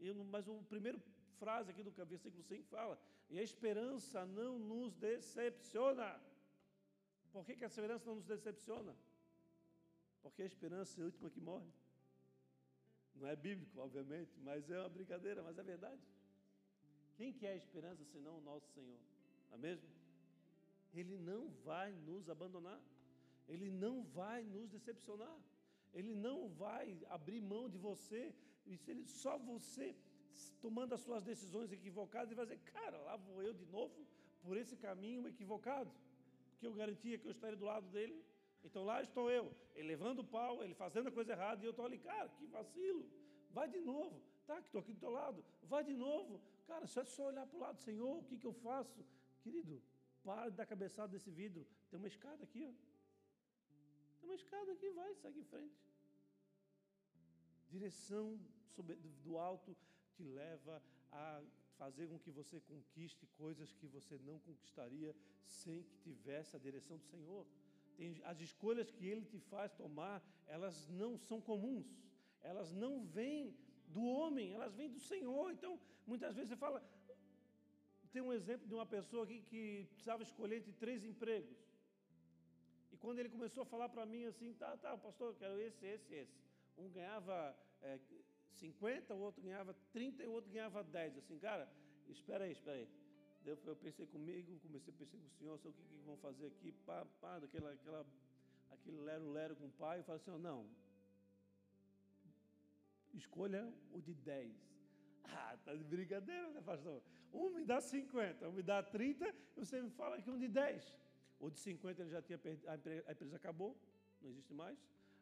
E, 0.00 0.12
mas 0.12 0.48
o 0.48 0.56
primeiro 0.64 1.00
frase 1.38 1.70
aqui 1.70 1.84
do 1.84 1.92
versículo 1.92 2.42
5 2.42 2.64
fala: 2.64 3.00
E 3.30 3.38
a 3.38 3.42
esperança 3.44 4.26
não 4.26 4.58
nos 4.58 4.92
decepciona. 4.96 6.20
Por 7.32 7.46
que, 7.46 7.54
que 7.54 7.62
a 7.62 7.68
esperança 7.68 8.04
não 8.06 8.16
nos 8.16 8.26
decepciona? 8.26 8.92
Porque 10.20 10.42
a 10.42 10.46
esperança 10.46 11.00
é 11.00 11.02
a 11.02 11.06
última 11.06 11.30
que 11.30 11.40
morre. 11.40 11.70
Não 13.14 13.28
é 13.28 13.36
bíblico, 13.36 13.78
obviamente, 13.78 14.32
mas 14.40 14.68
é 14.68 14.80
uma 14.80 14.88
brincadeira, 14.88 15.44
mas 15.44 15.56
é 15.56 15.62
verdade. 15.62 16.02
Quem 17.16 17.32
que 17.32 17.46
é 17.46 17.52
a 17.52 17.56
esperança 17.56 18.04
senão 18.04 18.38
o 18.38 18.40
nosso 18.40 18.68
Senhor? 18.72 18.98
Não 19.48 19.58
é 19.58 19.58
mesmo? 19.58 19.95
Ele 21.00 21.16
não 21.18 21.42
vai 21.68 21.92
nos 22.08 22.28
abandonar. 22.28 22.80
Ele 23.48 23.70
não 23.70 24.02
vai 24.18 24.42
nos 24.42 24.68
decepcionar. 24.68 25.36
Ele 25.92 26.14
não 26.14 26.48
vai 26.48 26.98
abrir 27.16 27.40
mão 27.40 27.68
de 27.68 27.78
você. 27.78 28.34
Ele, 28.66 29.04
só 29.06 29.38
você 29.38 29.94
tomando 30.60 30.94
as 30.94 31.00
suas 31.00 31.22
decisões 31.22 31.72
equivocadas, 31.72 32.28
ele 32.28 32.36
vai 32.36 32.46
dizer, 32.46 32.60
cara, 32.72 32.98
lá 33.06 33.16
vou 33.16 33.42
eu 33.42 33.54
de 33.54 33.66
novo 33.66 34.06
por 34.42 34.56
esse 34.56 34.76
caminho 34.76 35.26
equivocado 35.26 35.90
que 36.58 36.66
eu 36.66 36.74
garantia 36.74 37.18
que 37.18 37.26
eu 37.26 37.30
estaria 37.30 37.56
do 37.56 37.64
lado 37.64 37.86
dele. 37.88 38.16
Então 38.64 38.84
lá 38.84 39.00
estou 39.00 39.30
eu, 39.30 39.52
ele 39.74 39.88
levando 39.88 40.20
o 40.20 40.24
pau, 40.24 40.62
ele 40.62 40.74
fazendo 40.74 41.08
a 41.08 41.12
coisa 41.12 41.32
errada, 41.32 41.62
e 41.62 41.66
eu 41.66 41.70
estou 41.70 41.86
ali, 41.86 41.98
cara, 41.98 42.28
que 42.30 42.46
vacilo. 42.46 43.08
Vai 43.50 43.68
de 43.68 43.80
novo. 43.80 44.20
Tá, 44.46 44.60
que 44.60 44.68
estou 44.68 44.80
aqui 44.80 44.92
do 44.92 45.00
teu 45.00 45.10
lado. 45.10 45.44
Vai 45.62 45.82
de 45.84 45.94
novo. 45.94 46.40
Cara, 46.66 46.86
só 46.86 47.00
é 47.00 47.04
só 47.04 47.26
olhar 47.26 47.46
para 47.46 47.56
o 47.56 47.60
lado, 47.60 47.78
Senhor, 47.80 48.18
o 48.18 48.24
que, 48.24 48.36
que 48.38 48.46
eu 48.46 48.52
faço? 48.52 49.04
Querido, 49.42 49.82
para 50.26 50.50
de 50.50 50.56
dar 50.60 50.66
cabeçada 50.74 51.10
desse 51.14 51.30
vidro. 51.40 51.62
Tem 51.88 51.98
uma 52.02 52.12
escada 52.14 52.42
aqui, 52.46 52.62
ó. 52.70 52.72
Tem 54.18 54.28
uma 54.30 54.38
escada 54.42 54.72
aqui, 54.72 54.88
vai, 55.00 55.10
segue 55.22 55.38
em 55.40 55.48
frente. 55.52 55.78
Direção 57.74 58.24
do 59.24 59.38
alto 59.38 59.76
te 60.14 60.24
leva 60.40 60.82
a 61.12 61.42
fazer 61.80 62.08
com 62.08 62.18
que 62.24 62.32
você 62.38 62.60
conquiste 62.72 63.24
coisas 63.42 63.72
que 63.78 63.86
você 63.86 64.18
não 64.28 64.38
conquistaria 64.40 65.14
sem 65.44 65.82
que 65.84 65.96
tivesse 66.06 66.56
a 66.56 66.58
direção 66.66 66.96
do 66.98 67.04
Senhor. 67.04 67.46
Tem, 67.96 68.08
as 68.24 68.40
escolhas 68.40 68.90
que 68.90 69.06
Ele 69.06 69.24
te 69.24 69.38
faz 69.52 69.72
tomar, 69.82 70.18
elas 70.46 70.88
não 71.02 71.16
são 71.28 71.40
comuns, 71.40 71.86
elas 72.42 72.72
não 72.72 72.92
vêm 73.18 73.56
do 73.88 74.02
homem, 74.04 74.52
elas 74.52 74.74
vêm 74.74 74.90
do 74.90 75.00
Senhor. 75.00 75.52
Então, 75.52 75.78
muitas 76.06 76.34
vezes 76.34 76.50
você 76.50 76.56
fala. 76.56 76.82
Tem 78.16 78.22
um 78.22 78.32
exemplo 78.32 78.66
de 78.66 78.72
uma 78.72 78.86
pessoa 78.86 79.24
aqui 79.24 79.42
que 79.42 79.86
precisava 79.90 80.22
escolher 80.22 80.56
entre 80.56 80.72
três 80.72 81.04
empregos. 81.04 81.58
E 82.90 82.96
quando 82.96 83.18
ele 83.18 83.28
começou 83.28 83.62
a 83.62 83.66
falar 83.66 83.90
para 83.90 84.06
mim 84.06 84.24
assim, 84.24 84.54
tá, 84.54 84.74
tá, 84.78 84.96
pastor, 84.96 85.26
eu 85.28 85.34
quero 85.34 85.60
esse, 85.60 85.84
esse, 85.84 86.14
esse. 86.14 86.38
Um 86.78 86.88
ganhava 86.88 87.54
é, 87.82 87.98
50, 88.52 89.14
o 89.14 89.20
outro 89.20 89.42
ganhava 89.42 89.76
30 89.92 90.22
e 90.22 90.28
o 90.28 90.32
outro 90.32 90.50
ganhava 90.50 90.82
10. 90.82 91.18
Assim, 91.18 91.38
cara, 91.38 91.70
espera 92.08 92.44
aí, 92.44 92.52
espera 92.52 92.78
aí. 92.78 92.88
Eu 93.44 93.76
pensei 93.76 94.06
comigo, 94.06 94.58
comecei 94.60 94.94
a 94.94 94.96
pensar 94.96 95.18
com 95.18 95.26
o 95.26 95.38
senhor, 95.38 95.58
sei 95.58 95.70
o 95.70 95.74
que, 95.74 95.82
que 95.82 96.06
vão 96.06 96.16
fazer 96.16 96.46
aqui, 96.46 96.72
pá, 96.86 97.04
pá, 97.20 97.38
daquela, 97.38 97.70
aquela, 97.70 98.06
aquele 98.70 98.98
lero-lero 99.00 99.56
com 99.56 99.66
o 99.66 99.72
pai. 99.72 99.98
Eu 99.98 100.04
falei 100.04 100.22
assim, 100.22 100.42
não, 100.42 100.66
escolha 103.12 103.70
o 103.92 104.00
de 104.00 104.14
10. 104.14 104.56
Ah, 105.28 105.58
tá 105.64 105.74
de 105.74 105.82
brincadeira, 105.82 106.48
né, 106.50 106.62
pastor? 106.64 107.02
Um 107.36 107.50
me 107.50 107.64
dá 107.64 107.80
50, 107.80 108.48
um 108.48 108.52
me 108.52 108.62
dá 108.62 108.82
30, 108.82 109.28
e 109.28 109.64
você 109.64 109.80
me 109.80 109.90
fala 109.90 110.20
que 110.20 110.30
um 110.30 110.38
de 110.38 110.48
10. 110.48 110.94
O 111.38 111.50
de 111.50 111.58
50 111.60 112.02
ele 112.02 112.10
já 112.10 112.22
tinha 112.22 112.38
perdido, 112.38 112.68
a 112.68 113.12
empresa 113.12 113.36
acabou, 113.36 113.76
não 114.22 114.30
existe 114.30 114.54
mais. 114.54 114.78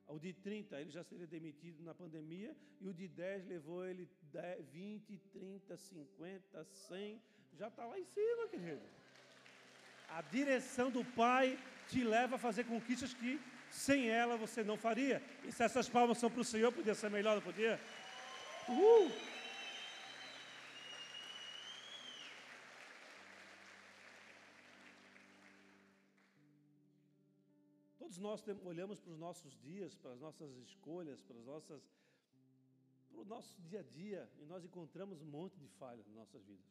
O 0.06 0.18
de 0.18 0.32
30 0.32 0.80
ele 0.80 0.90
já 0.90 1.02
seria 1.02 1.26
demitido 1.26 1.82
na 1.82 1.94
pandemia 1.94 2.54
e 2.80 2.88
o 2.88 2.94
de 2.94 3.08
10 3.08 3.46
levou 3.46 3.84
ele 3.84 4.08
10, 4.32 4.68
20, 4.68 5.18
30, 5.32 5.76
50, 5.76 6.64
100, 6.64 7.22
já 7.58 7.68
está 7.68 7.84
lá 7.86 7.98
em 7.98 8.04
cima, 8.04 8.48
querido. 8.48 8.82
A 10.08 10.20
direção 10.22 10.90
do 10.90 11.04
Pai 11.04 11.58
te 11.88 12.04
leva 12.04 12.36
a 12.36 12.38
fazer 12.38 12.64
conquistas 12.64 13.14
que 13.14 13.40
sem 13.70 14.08
ela 14.08 14.36
você 14.36 14.62
não 14.62 14.76
faria. 14.76 15.22
E 15.42 15.50
se 15.50 15.62
essas 15.64 15.88
palmas 15.88 16.18
são 16.18 16.30
para 16.30 16.42
o 16.42 16.44
Senhor, 16.44 16.70
podia 16.70 16.94
ser 16.94 17.10
melhor, 17.10 17.34
não 17.34 17.42
podia? 17.42 17.80
Uhul! 18.68 19.10
Nós 28.26 28.42
olhamos 28.72 28.98
para 29.02 29.12
os 29.14 29.18
nossos 29.26 29.52
dias, 29.68 29.94
para 30.02 30.12
as 30.14 30.20
nossas 30.26 30.50
escolhas, 30.68 31.20
para 31.26 31.36
as 31.40 31.46
nossas 31.52 31.82
para 33.10 33.20
o 33.24 33.24
nosso 33.34 33.54
dia 33.68 33.80
a 33.84 33.86
dia 34.00 34.22
e 34.40 34.44
nós 34.52 34.62
encontramos 34.68 35.16
um 35.24 35.30
monte 35.38 35.56
de 35.64 35.68
falhas 35.80 36.06
nas 36.08 36.16
nossas 36.22 36.42
vidas. 36.50 36.70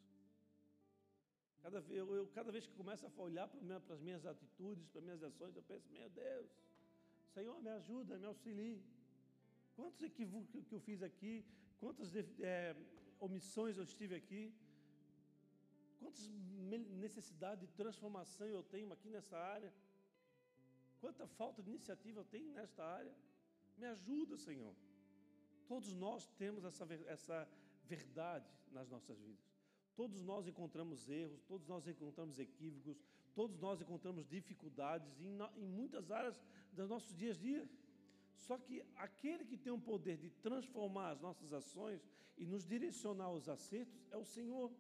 Cada, 1.64 1.78
eu, 2.00 2.06
eu, 2.18 2.24
cada 2.38 2.52
vez 2.56 2.66
que 2.68 2.74
começo 2.82 3.06
a 3.06 3.22
olhar 3.30 3.48
para, 3.52 3.62
minha, 3.68 3.80
para 3.86 3.96
as 3.98 4.02
minhas 4.08 4.26
atitudes, 4.34 4.86
para 4.90 5.00
as 5.02 5.06
minhas 5.06 5.24
ações, 5.30 5.56
eu 5.56 5.64
penso, 5.72 5.86
meu 5.98 6.10
Deus, 6.10 6.50
Senhor, 7.36 7.58
me 7.68 7.70
ajuda, 7.70 8.18
me 8.24 8.28
auxilie. 8.32 8.82
Quantos 9.78 10.02
equívocos 10.10 10.66
que 10.68 10.76
eu 10.80 10.82
fiz 10.90 11.02
aqui, 11.10 11.34
quantas 11.80 12.10
é, 12.42 12.76
omissões 13.28 13.78
eu 13.78 13.86
estive 13.92 14.16
aqui, 14.22 14.44
quantas 16.02 16.28
necessidades 17.06 17.66
de 17.70 17.74
transformação 17.82 18.48
eu 18.48 18.64
tenho 18.76 18.92
aqui 18.92 19.10
nessa 19.16 19.38
área. 19.56 19.72
Quanta 21.04 21.28
falta 21.28 21.62
de 21.62 21.70
iniciativa 21.70 22.22
eu 22.22 22.24
tenho 22.24 22.50
nesta 22.54 22.82
área. 22.82 23.14
Me 23.78 23.86
ajuda, 23.88 24.38
Senhor. 24.38 24.74
Todos 25.68 25.94
nós 25.94 26.26
temos 26.42 26.64
essa, 26.64 26.86
essa 27.08 27.50
verdade 27.84 28.50
nas 28.72 28.88
nossas 28.90 29.20
vidas. 29.20 29.46
Todos 29.98 30.24
nós 30.24 30.48
encontramos 30.48 31.10
erros, 31.10 31.44
todos 31.44 31.68
nós 31.68 31.86
encontramos 31.94 32.40
equívocos, 32.40 33.04
todos 33.36 33.60
nós 33.60 33.82
encontramos 33.82 34.26
dificuldades 34.26 35.20
em, 35.20 35.38
em 35.58 35.68
muitas 35.68 36.10
áreas 36.10 36.42
dos 36.72 36.88
nossos 36.88 37.14
dias 37.14 37.38
a 37.38 37.42
dia. 37.42 37.70
Só 38.38 38.58
que 38.58 38.82
aquele 38.96 39.44
que 39.44 39.58
tem 39.58 39.74
o 39.74 39.86
poder 39.92 40.18
de 40.18 40.30
transformar 40.30 41.10
as 41.10 41.20
nossas 41.20 41.52
ações 41.52 42.02
e 42.38 42.46
nos 42.46 42.66
direcionar 42.66 43.26
aos 43.26 43.50
acertos 43.50 44.08
é 44.10 44.16
o 44.16 44.24
Senhor. 44.24 44.72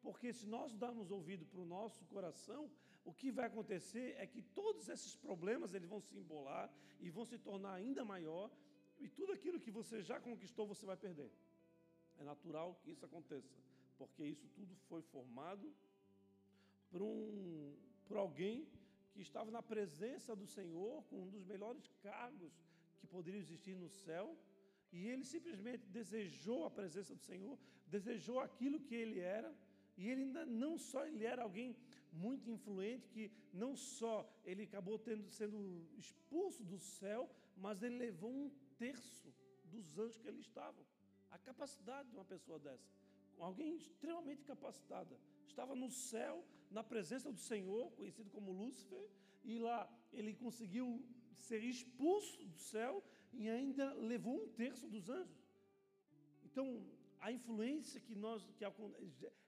Porque 0.00 0.32
se 0.32 0.46
nós 0.46 0.74
darmos 0.74 1.10
ouvido 1.10 1.44
para 1.44 1.60
o 1.60 1.66
nosso 1.66 2.02
coração, 2.06 2.70
o 3.06 3.12
que 3.18 3.30
vai 3.30 3.46
acontecer 3.46 4.16
é 4.18 4.26
que 4.26 4.42
todos 4.60 4.88
esses 4.88 5.14
problemas 5.14 5.72
eles 5.72 5.88
vão 5.88 6.00
se 6.00 6.14
embolar 6.18 6.68
e 7.00 7.08
vão 7.08 7.24
se 7.24 7.38
tornar 7.38 7.74
ainda 7.74 8.04
maior 8.04 8.50
e 8.98 9.08
tudo 9.08 9.32
aquilo 9.32 9.60
que 9.64 9.70
você 9.70 10.02
já 10.02 10.18
conquistou 10.18 10.66
você 10.66 10.84
vai 10.84 10.96
perder. 10.96 11.30
É 12.18 12.24
natural 12.24 12.74
que 12.82 12.90
isso 12.90 13.04
aconteça, 13.04 13.54
porque 13.96 14.24
isso 14.24 14.48
tudo 14.56 14.74
foi 14.88 15.02
formado 15.02 15.72
por, 16.90 17.00
um, 17.00 17.76
por 18.06 18.16
alguém 18.16 18.66
que 19.12 19.20
estava 19.20 19.50
na 19.52 19.62
presença 19.62 20.34
do 20.34 20.46
Senhor, 20.46 21.04
com 21.04 21.22
um 21.22 21.30
dos 21.30 21.44
melhores 21.44 21.86
cargos 22.02 22.52
que 22.98 23.06
poderia 23.06 23.40
existir 23.40 23.76
no 23.76 23.88
céu, 23.88 24.36
e 24.92 25.06
ele 25.06 25.24
simplesmente 25.24 25.86
desejou 25.86 26.64
a 26.64 26.70
presença 26.70 27.14
do 27.14 27.20
Senhor, 27.20 27.56
desejou 27.86 28.40
aquilo 28.40 28.80
que 28.80 28.94
ele 28.94 29.20
era, 29.20 29.54
e 29.96 30.08
ele 30.08 30.22
ainda 30.22 30.44
não 30.44 30.76
só 30.76 31.06
ele 31.06 31.24
era 31.24 31.42
alguém 31.42 31.76
muito 32.16 32.50
influente, 32.50 33.08
que 33.08 33.30
não 33.52 33.76
só 33.76 34.14
ele 34.44 34.62
acabou 34.64 34.98
tendo, 34.98 35.28
sendo 35.30 35.58
expulso 35.96 36.64
do 36.64 36.78
céu, 36.78 37.28
mas 37.56 37.82
ele 37.82 37.98
levou 37.98 38.30
um 38.30 38.50
terço 38.78 39.32
dos 39.64 39.98
anjos 39.98 40.18
que 40.18 40.28
ele 40.28 40.40
estava. 40.40 40.80
A 41.30 41.38
capacidade 41.38 42.08
de 42.10 42.16
uma 42.16 42.24
pessoa 42.24 42.58
dessa. 42.58 42.88
Alguém 43.38 43.76
extremamente 43.76 44.42
capacitada. 44.44 45.14
Estava 45.46 45.74
no 45.74 45.90
céu, 45.90 46.44
na 46.70 46.82
presença 46.82 47.30
do 47.30 47.38
Senhor, 47.38 47.90
conhecido 47.92 48.30
como 48.30 48.52
Lúcifer, 48.52 49.08
e 49.44 49.58
lá 49.58 49.88
ele 50.12 50.34
conseguiu 50.34 51.04
ser 51.34 51.62
expulso 51.62 52.44
do 52.44 52.58
céu 52.58 53.02
e 53.32 53.48
ainda 53.48 53.92
levou 53.94 54.42
um 54.42 54.48
terço 54.48 54.88
dos 54.88 55.08
anjos. 55.08 55.46
Então, 56.44 56.82
a 57.20 57.30
influência 57.30 58.00
que, 58.00 58.14
nós, 58.14 58.50
que 58.56 58.64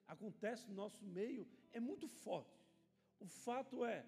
acontece 0.06 0.68
no 0.68 0.74
nosso 0.74 1.04
meio 1.04 1.46
é 1.72 1.80
muito 1.80 2.06
forte. 2.08 2.57
O 3.20 3.26
fato 3.26 3.84
é, 3.84 4.04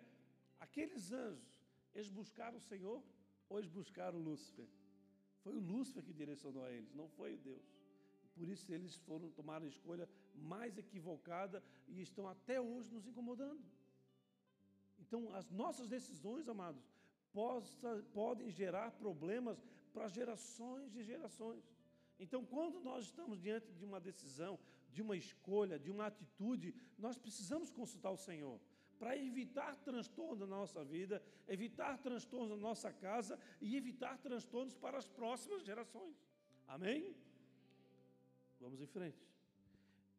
aqueles 0.59 1.13
anjos, 1.13 1.61
eles 1.95 2.09
buscaram 2.09 2.57
o 2.59 2.61
Senhor 2.61 3.03
ou 3.49 3.59
eles 3.59 3.71
buscaram 3.71 4.19
Lúcifer? 4.19 4.69
Foi 5.43 5.55
o 5.57 5.61
Lúcifer 5.61 6.05
que 6.05 6.13
direcionou 6.13 6.65
a 6.65 6.71
eles, 6.71 6.95
não 6.95 7.09
foi 7.09 7.37
Deus. 7.37 7.67
Por 8.35 8.49
isso 8.49 8.73
eles 8.73 8.95
foram 8.97 9.31
tomar 9.31 9.63
a 9.63 9.67
escolha 9.67 10.09
mais 10.35 10.79
equivocada 10.79 11.63
e 11.89 12.01
estão 12.01 12.29
até 12.29 12.61
hoje 12.61 12.93
nos 12.93 13.07
incomodando. 13.07 13.63
Então, 14.99 15.35
as 15.35 15.51
nossas 15.51 15.89
decisões, 15.89 16.49
amados, 16.49 16.83
possa, 17.33 18.05
podem 18.13 18.51
gerar 18.51 18.93
problemas 18.93 19.59
para 19.93 20.09
gerações 20.09 20.95
e 20.95 21.03
gerações. 21.03 21.65
Então, 22.19 22.45
quando 22.45 22.81
nós 22.81 23.07
estamos 23.07 23.41
diante 23.41 23.73
de 23.73 23.85
uma 23.85 23.99
decisão, 23.99 24.59
de 24.91 25.03
uma 25.03 25.17
escolha, 25.17 25.79
de 25.79 25.91
uma 25.91 26.07
atitude, 26.07 26.75
nós 26.99 27.17
precisamos 27.17 27.71
consultar 27.71 28.11
o 28.11 28.17
Senhor 28.17 28.61
para 29.01 29.17
evitar 29.17 29.75
transtornos 29.77 30.41
na 30.41 30.59
nossa 30.59 30.85
vida, 30.85 31.23
evitar 31.49 31.97
transtornos 32.07 32.51
na 32.51 32.57
nossa 32.69 32.93
casa 32.93 33.39
e 33.59 33.75
evitar 33.75 34.19
transtornos 34.19 34.75
para 34.75 34.99
as 34.99 35.09
próximas 35.09 35.65
gerações. 35.65 36.15
Amém? 36.69 37.17
Vamos 38.61 38.79
em 38.79 38.87
frente. 38.87 39.27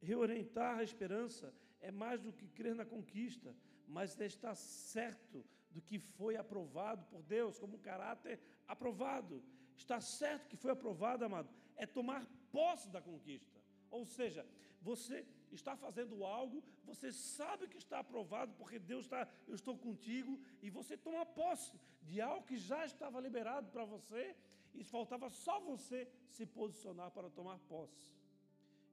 Reorientar 0.02 0.80
a 0.80 0.84
esperança 0.84 1.54
é 1.80 1.92
mais 1.92 2.24
do 2.24 2.34
que 2.34 2.48
crer 2.48 2.74
na 2.74 2.84
conquista, 2.84 3.56
mas 3.88 4.20
é 4.20 4.26
estar 4.26 4.56
certo 4.56 5.46
do 5.70 5.80
que 5.80 6.00
foi 6.00 6.36
aprovado 6.36 7.06
por 7.06 7.22
Deus, 7.22 7.60
como 7.60 7.76
um 7.76 7.86
caráter 7.92 8.40
aprovado. 8.68 9.44
Estar 9.78 10.02
certo 10.02 10.50
que 10.50 10.58
foi 10.58 10.72
aprovado, 10.72 11.24
amado, 11.24 11.50
é 11.76 11.86
tomar 11.86 12.26
posse 12.52 12.90
da 12.90 13.00
conquista. 13.00 13.62
Ou 13.92 14.08
seja, 14.08 14.44
você 14.82 15.24
está 15.56 15.76
fazendo 15.76 16.24
algo, 16.24 16.64
você 16.84 17.12
sabe 17.12 17.68
que 17.68 17.78
está 17.78 18.00
aprovado, 18.00 18.54
porque 18.54 18.80
Deus 18.80 19.06
está, 19.06 19.28
eu 19.48 19.56
estou 19.56 19.78
contigo, 19.78 20.40
e 20.62 20.70
você 20.70 20.98
toma 20.98 21.26
posse 21.26 21.80
de 22.04 22.20
algo 22.22 22.46
que 22.46 22.58
já 22.58 22.86
estava 22.86 23.20
liberado 23.20 23.70
para 23.70 23.86
você, 23.86 24.36
e 24.74 24.84
faltava 24.84 25.30
só 25.30 25.60
você 25.60 26.10
se 26.30 26.46
posicionar 26.46 27.12
para 27.12 27.30
tomar 27.30 27.60
posse. 27.60 28.10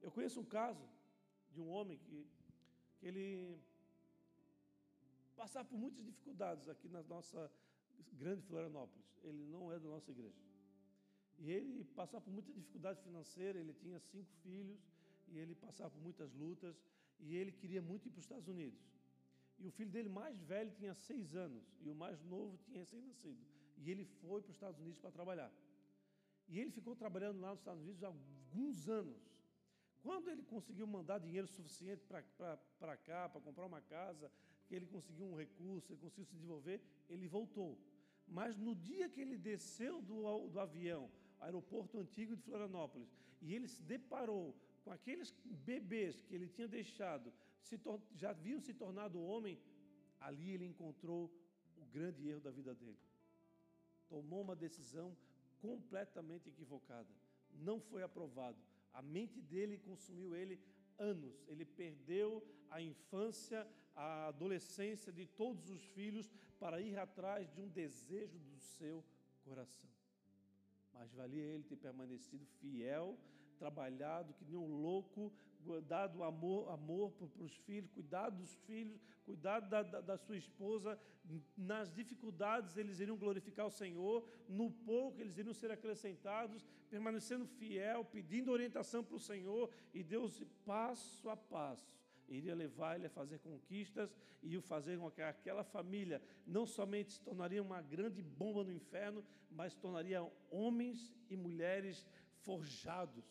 Eu 0.01 0.11
conheço 0.11 0.39
um 0.39 0.45
caso 0.45 0.85
de 1.51 1.59
um 1.61 1.69
homem 1.69 1.97
que, 1.97 2.27
que 2.97 3.05
ele 3.07 3.57
passava 5.35 5.67
por 5.67 5.77
muitas 5.77 6.03
dificuldades 6.03 6.67
aqui 6.67 6.87
na 6.89 7.01
nossa 7.03 7.51
grande 8.13 8.41
Florianópolis. 8.41 9.05
Ele 9.23 9.45
não 9.47 9.71
é 9.71 9.79
da 9.79 9.87
nossa 9.87 10.11
igreja. 10.11 10.35
E 11.37 11.49
ele 11.49 11.85
passava 11.95 12.23
por 12.23 12.31
muita 12.31 12.51
dificuldade 12.51 13.01
financeira, 13.01 13.57
ele 13.57 13.73
tinha 13.73 13.99
cinco 13.99 14.29
filhos, 14.43 14.79
e 15.31 15.37
ele 15.37 15.55
passava 15.55 15.89
por 15.89 16.01
muitas 16.01 16.33
lutas, 16.33 16.75
e 17.19 17.35
ele 17.35 17.51
queria 17.51 17.81
muito 17.81 18.07
ir 18.07 18.11
para 18.11 18.19
os 18.19 18.25
Estados 18.25 18.47
Unidos. 18.47 18.79
E 19.57 19.67
o 19.67 19.71
filho 19.71 19.89
dele 19.89 20.09
mais 20.09 20.41
velho 20.41 20.71
tinha 20.71 20.93
seis 20.93 21.35
anos, 21.35 21.63
e 21.81 21.89
o 21.89 21.95
mais 21.95 22.21
novo 22.23 22.57
tinha 22.57 22.79
recém-nascido. 22.79 23.45
E 23.77 23.91
ele 23.91 24.05
foi 24.05 24.41
para 24.41 24.49
os 24.49 24.55
Estados 24.55 24.79
Unidos 24.79 24.99
para 24.99 25.11
trabalhar. 25.11 25.51
E 26.47 26.59
ele 26.59 26.71
ficou 26.71 26.95
trabalhando 26.95 27.39
lá 27.39 27.51
nos 27.51 27.59
Estados 27.59 27.81
Unidos 27.81 28.03
há 28.03 28.07
alguns 28.07 28.87
anos. 28.87 29.21
Quando 30.01 30.29
ele 30.29 30.43
conseguiu 30.43 30.87
mandar 30.87 31.19
dinheiro 31.19 31.47
suficiente 31.47 32.03
para 32.05 32.97
cá, 32.97 33.29
para 33.29 33.41
comprar 33.41 33.65
uma 33.65 33.81
casa, 33.81 34.31
que 34.65 34.75
ele 34.75 34.85
conseguiu 34.85 35.25
um 35.27 35.35
recurso, 35.35 35.91
ele 35.91 35.99
conseguiu 35.99 36.25
se 36.25 36.35
desenvolver, 36.35 36.81
ele 37.09 37.27
voltou. 37.27 37.77
Mas 38.27 38.57
no 38.57 38.75
dia 38.75 39.09
que 39.09 39.19
ele 39.19 39.37
desceu 39.37 40.01
do, 40.01 40.47
do 40.47 40.59
avião, 40.59 41.11
aeroporto 41.39 41.99
antigo 41.99 42.35
de 42.35 42.41
Florianópolis, 42.43 43.09
e 43.41 43.53
ele 43.53 43.67
se 43.67 43.81
deparou 43.81 44.55
com 44.89 44.93
aqueles 44.93 45.31
bebês 45.45 46.23
que 46.23 46.33
ele 46.33 46.47
tinha 46.47 46.67
deixado, 46.67 47.31
já 48.15 48.31
haviam 48.31 48.59
se 48.59 48.73
tornado 48.73 49.21
homem, 49.21 49.55
ali 50.19 50.49
ele 50.53 50.65
encontrou 50.65 51.31
o 51.77 51.85
grande 51.85 52.27
erro 52.27 52.41
da 52.41 52.49
vida 52.49 52.73
dele. 52.73 52.97
Tomou 54.07 54.41
uma 54.41 54.55
decisão 54.55 55.15
completamente 55.61 56.49
equivocada. 56.49 57.07
Não 57.51 57.79
foi 57.79 58.01
aprovado. 58.01 58.57
A 58.91 59.03
mente 59.03 59.39
dele 59.39 59.77
consumiu 59.77 60.35
ele 60.35 60.59
anos. 60.97 61.39
Ele 61.47 61.65
perdeu 61.65 62.43
a 62.71 62.81
infância, 62.81 63.67
a 63.95 64.29
adolescência 64.29 65.13
de 65.13 65.27
todos 65.27 65.69
os 65.69 65.83
filhos 65.97 66.31
para 66.59 66.81
ir 66.81 66.97
atrás 66.97 67.47
de 67.53 67.61
um 67.61 67.69
desejo 67.69 68.39
do 68.39 68.57
seu 68.57 69.05
coração. 69.43 69.91
Mas 70.91 71.13
valia 71.13 71.43
ele 71.43 71.63
ter 71.63 71.77
permanecido 71.77 72.43
fiel 72.59 73.15
trabalhado, 73.59 74.33
que 74.33 74.45
nem 74.45 74.57
um 74.57 74.81
louco, 74.81 75.31
dado 75.87 76.23
amor, 76.23 76.71
amor 76.71 77.11
para 77.11 77.43
os 77.43 77.55
filhos, 77.57 77.91
cuidado 77.91 78.37
dos 78.37 78.55
filhos, 78.65 78.99
cuidado 79.25 79.69
da, 79.69 79.83
da, 79.83 80.01
da, 80.01 80.17
sua 80.17 80.37
esposa. 80.37 80.97
Nas 81.55 81.93
dificuldades 81.93 82.77
eles 82.77 82.99
iriam 82.99 83.17
glorificar 83.17 83.67
o 83.67 83.71
Senhor, 83.71 84.27
no 84.47 84.71
pouco 84.71 85.21
eles 85.21 85.37
iriam 85.37 85.53
ser 85.53 85.69
acrescentados, 85.71 86.65
permanecendo 86.89 87.45
fiel, 87.45 88.03
pedindo 88.05 88.51
orientação 88.51 89.03
para 89.03 89.15
o 89.15 89.19
Senhor, 89.19 89.69
e 89.93 90.01
Deus, 90.01 90.43
passo 90.65 91.29
a 91.29 91.37
passo, 91.37 91.93
iria 92.27 92.55
levar 92.55 92.95
ele 92.95 93.07
a 93.07 93.09
fazer 93.09 93.39
conquistas 93.39 94.15
e 94.41 94.57
o 94.57 94.61
fazer 94.61 94.97
com 94.97 95.11
que 95.11 95.21
aquela 95.21 95.63
família 95.63 96.21
não 96.47 96.65
somente 96.65 97.11
se 97.13 97.21
tornaria 97.21 97.61
uma 97.61 97.81
grande 97.81 98.23
bomba 98.23 98.63
no 98.63 98.71
inferno, 98.71 99.23
mas 99.51 99.75
tornaria 99.75 100.25
homens 100.49 101.13
e 101.29 101.35
mulheres 101.35 102.05
forjados 102.41 103.29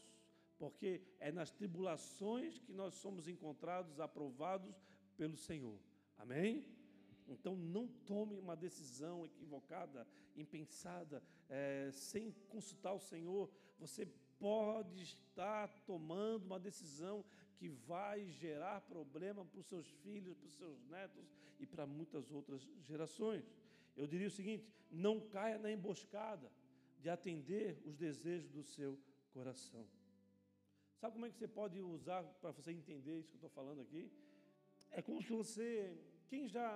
porque 0.58 1.00
é 1.20 1.30
nas 1.30 1.50
tribulações 1.50 2.58
que 2.58 2.72
nós 2.72 2.94
somos 2.94 3.28
encontrados, 3.28 4.00
aprovados 4.00 4.74
pelo 5.16 5.36
Senhor. 5.36 5.78
Amém? 6.18 6.64
Então 7.28 7.54
não 7.54 7.86
tome 8.06 8.38
uma 8.38 8.56
decisão 8.56 9.24
equivocada, 9.24 10.06
impensada, 10.36 11.22
é, 11.48 11.90
sem 11.92 12.32
consultar 12.48 12.94
o 12.94 13.00
Senhor. 13.00 13.50
Você 13.78 14.06
pode 14.38 15.02
estar 15.02 15.68
tomando 15.84 16.44
uma 16.46 16.58
decisão 16.58 17.24
que 17.56 17.68
vai 17.68 18.24
gerar 18.26 18.80
problema 18.82 19.44
para 19.44 19.60
os 19.60 19.66
seus 19.66 19.86
filhos, 20.02 20.36
para 20.36 20.46
os 20.46 20.54
seus 20.54 20.84
netos 20.84 21.26
e 21.58 21.66
para 21.66 21.86
muitas 21.86 22.30
outras 22.30 22.68
gerações. 22.82 23.44
Eu 23.96 24.06
diria 24.06 24.28
o 24.28 24.30
seguinte: 24.30 24.66
não 24.90 25.20
caia 25.20 25.58
na 25.58 25.70
emboscada 25.70 26.50
de 27.00 27.10
atender 27.10 27.80
os 27.84 27.96
desejos 27.96 28.50
do 28.50 28.62
seu 28.62 28.98
coração. 29.32 29.86
Sabe 31.00 31.12
como 31.12 31.26
é 31.26 31.30
que 31.30 31.36
você 31.36 31.46
pode 31.46 31.80
usar 31.80 32.24
para 32.40 32.50
você 32.50 32.72
entender 32.72 33.20
isso 33.20 33.28
que 33.28 33.34
eu 33.34 33.46
estou 33.46 33.50
falando 33.50 33.80
aqui? 33.80 34.10
É 34.90 35.00
como 35.00 35.22
se 35.22 35.30
você, 35.30 35.96
quem 36.28 36.48
já, 36.48 36.68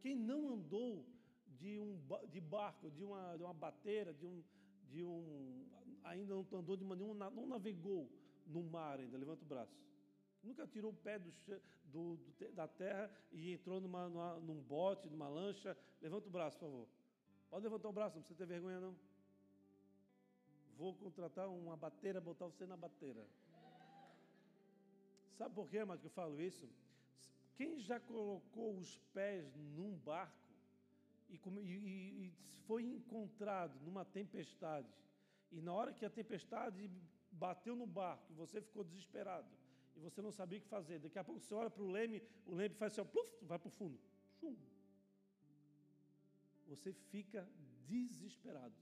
quem 0.00 0.14
não 0.14 0.50
andou 0.50 1.06
de 1.46 1.78
um 1.78 1.98
de 2.28 2.40
barco, 2.40 2.90
de 2.90 3.02
uma, 3.02 3.36
de 3.36 3.42
uma 3.42 3.54
bateira, 3.54 4.12
de 4.12 4.26
um, 4.26 4.42
de 4.90 5.02
um, 5.02 5.64
ainda 6.04 6.34
não 6.34 6.46
andou 6.52 6.76
de 6.76 6.84
maneira, 6.84 7.14
não 7.14 7.46
navegou 7.46 8.10
no 8.46 8.62
mar 8.62 8.98
ainda, 8.98 9.16
levanta 9.16 9.42
o 9.42 9.46
braço. 9.46 9.80
Nunca 10.42 10.66
tirou 10.66 10.90
o 10.90 10.94
pé 10.94 11.18
do, 11.18 11.32
do, 11.84 12.16
do 12.16 12.52
da 12.52 12.66
terra 12.66 13.10
e 13.30 13.52
entrou 13.52 13.80
numa, 13.80 14.08
numa, 14.08 14.40
num 14.40 14.60
bote, 14.60 15.08
numa 15.08 15.28
lancha. 15.28 15.76
Levanta 16.00 16.26
o 16.26 16.30
braço, 16.30 16.58
por 16.58 16.66
favor. 16.66 16.88
Pode 17.48 17.62
levantar 17.62 17.88
o 17.88 17.92
braço, 17.92 18.16
não 18.16 18.22
precisa 18.22 18.38
ter 18.38 18.46
vergonha, 18.46 18.80
não. 18.80 18.96
Vou 20.76 20.94
contratar 20.94 21.48
uma 21.48 21.76
bateira, 21.76 22.20
botar 22.20 22.46
você 22.46 22.66
na 22.66 22.76
bateira. 22.76 23.24
Sabe 25.38 25.54
por 25.54 25.68
quê, 25.68 25.84
mas 25.84 26.00
que 26.00 26.06
eu 26.06 26.10
falo 26.10 26.40
isso? 26.40 26.68
Quem 27.56 27.78
já 27.78 27.98
colocou 28.00 28.76
os 28.76 28.98
pés 29.12 29.54
num 29.76 29.96
barco 29.98 30.42
e, 31.28 31.36
e, 31.36 32.26
e 32.26 32.32
foi 32.66 32.84
encontrado 32.84 33.78
numa 33.80 34.04
tempestade, 34.04 34.88
e 35.50 35.60
na 35.60 35.72
hora 35.72 35.92
que 35.92 36.04
a 36.04 36.10
tempestade 36.10 36.90
bateu 37.30 37.74
no 37.74 37.86
barco, 37.86 38.32
você 38.34 38.60
ficou 38.60 38.84
desesperado, 38.84 39.48
e 39.96 40.00
você 40.00 40.20
não 40.22 40.30
sabia 40.30 40.58
o 40.58 40.62
que 40.62 40.68
fazer, 40.68 40.98
daqui 40.98 41.18
a 41.18 41.24
pouco 41.24 41.40
você 41.40 41.54
olha 41.54 41.70
para 41.70 41.82
o 41.82 41.90
leme, 41.90 42.22
o 42.46 42.54
leme 42.54 42.74
faz 42.74 42.92
assim, 42.92 43.00
ó, 43.00 43.04
pluf, 43.04 43.30
vai 43.42 43.58
para 43.58 43.68
o 43.68 43.70
fundo. 43.70 43.98
Chum. 44.40 44.56
Você 46.68 46.92
fica 46.92 47.48
desesperado. 47.86 48.74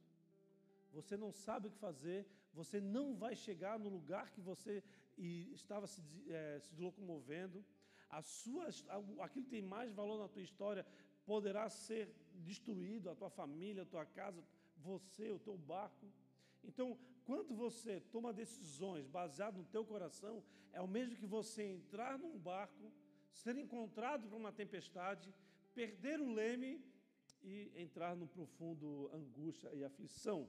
Você 0.92 1.16
não 1.16 1.32
sabe 1.32 1.68
o 1.68 1.70
que 1.70 1.78
fazer, 1.78 2.26
você 2.52 2.80
não 2.80 3.14
vai 3.14 3.34
chegar 3.36 3.78
no 3.78 3.88
lugar 3.88 4.30
que 4.30 4.40
você 4.40 4.82
estava 5.16 5.86
se, 5.86 6.02
é, 6.28 6.58
se 6.60 6.74
locomovendo. 6.80 7.64
As 8.08 8.26
suas, 8.26 8.84
aquilo 9.20 9.44
que 9.44 9.50
tem 9.50 9.62
mais 9.62 9.92
valor 9.92 10.18
na 10.18 10.28
tua 10.28 10.42
história 10.42 10.84
poderá 11.24 11.68
ser 11.68 12.12
destruído, 12.34 13.08
a 13.08 13.14
tua 13.14 13.30
família, 13.30 13.82
a 13.82 13.86
tua 13.86 14.04
casa, 14.04 14.42
você, 14.76 15.30
o 15.30 15.38
teu 15.38 15.56
barco. 15.56 16.06
Então, 16.64 16.98
quando 17.24 17.54
você 17.54 18.00
toma 18.00 18.32
decisões 18.32 19.06
baseadas 19.06 19.60
no 19.60 19.66
teu 19.66 19.84
coração, 19.84 20.42
é 20.72 20.80
o 20.80 20.88
mesmo 20.88 21.16
que 21.16 21.26
você 21.26 21.62
entrar 21.62 22.18
num 22.18 22.38
barco, 22.38 22.92
ser 23.30 23.56
encontrado 23.56 24.28
por 24.28 24.36
uma 24.36 24.52
tempestade, 24.52 25.32
perder 25.74 26.20
o 26.20 26.32
leme 26.32 26.82
e 27.42 27.70
entrar 27.76 28.16
no 28.16 28.26
profundo 28.26 29.10
angústia 29.14 29.72
e 29.74 29.84
aflição. 29.84 30.48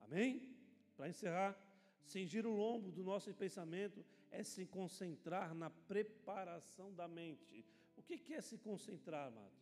Amém? 0.00 0.56
Para 0.96 1.08
encerrar, 1.08 1.58
cingir 2.04 2.46
o 2.46 2.54
lombo 2.54 2.90
do 2.90 3.02
nosso 3.02 3.32
pensamento 3.34 4.04
é 4.30 4.42
se 4.42 4.66
concentrar 4.66 5.54
na 5.54 5.70
preparação 5.70 6.92
da 6.94 7.06
mente. 7.06 7.64
O 7.96 8.02
que 8.02 8.34
é 8.34 8.40
se 8.40 8.58
concentrar, 8.58 9.28
amado? 9.28 9.52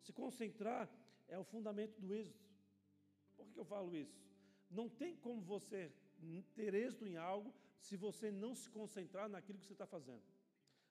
Se 0.00 0.12
concentrar 0.12 0.90
é 1.28 1.38
o 1.38 1.44
fundamento 1.44 2.00
do 2.00 2.14
êxito. 2.14 2.48
Por 3.36 3.46
que 3.48 3.58
eu 3.58 3.64
falo 3.64 3.94
isso? 3.96 4.18
Não 4.70 4.88
tem 4.88 5.16
como 5.16 5.40
você 5.40 5.92
ter 6.54 6.74
êxito 6.74 7.06
em 7.06 7.16
algo 7.16 7.54
se 7.78 7.96
você 7.96 8.30
não 8.30 8.54
se 8.54 8.68
concentrar 8.70 9.28
naquilo 9.28 9.58
que 9.58 9.66
você 9.66 9.72
está 9.74 9.86
fazendo. 9.86 10.22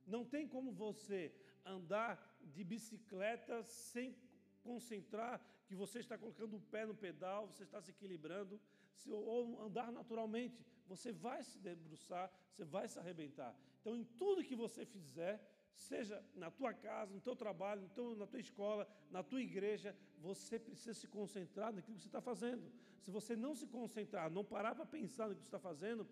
Não 0.05 0.23
tem 0.25 0.47
como 0.47 0.71
você 0.71 1.33
andar 1.65 2.37
de 2.41 2.63
bicicleta 2.63 3.63
sem 3.63 4.15
concentrar 4.61 5.41
que 5.65 5.75
você 5.75 5.99
está 5.99 6.17
colocando 6.17 6.57
o 6.57 6.61
pé 6.61 6.85
no 6.85 6.95
pedal, 6.95 7.47
você 7.47 7.63
está 7.63 7.81
se 7.81 7.91
equilibrando, 7.91 8.59
se, 8.95 9.09
ou 9.09 9.61
andar 9.61 9.91
naturalmente, 9.91 10.63
você 10.95 11.11
vai 11.11 11.43
se 11.43 11.57
debruçar, 11.59 12.31
você 12.49 12.63
vai 12.63 12.87
se 12.87 12.97
arrebentar. 12.99 13.55
Então, 13.81 13.95
em 13.95 14.03
tudo 14.03 14.43
que 14.43 14.55
você 14.55 14.85
fizer, 14.85 15.33
seja 15.75 16.23
na 16.35 16.49
tua 16.51 16.73
casa, 16.73 17.13
no 17.13 17.21
teu 17.21 17.35
trabalho, 17.35 17.81
no 17.81 17.89
teu, 17.89 18.15
na 18.15 18.27
tua 18.27 18.39
escola, 18.39 18.87
na 19.09 19.23
tua 19.23 19.41
igreja, 19.41 19.95
você 20.19 20.59
precisa 20.59 20.93
se 20.93 21.07
concentrar 21.07 21.73
naquilo 21.73 21.97
que 21.97 22.03
você 22.03 22.07
está 22.07 22.21
fazendo. 22.21 22.71
Se 23.01 23.11
você 23.11 23.35
não 23.35 23.53
se 23.55 23.67
concentrar, 23.67 24.29
não 24.29 24.45
parar 24.45 24.75
para 24.75 24.85
pensar 24.85 25.27
no 25.27 25.35
que 25.35 25.41
você 25.41 25.47
está 25.47 25.59
fazendo, 25.59 26.07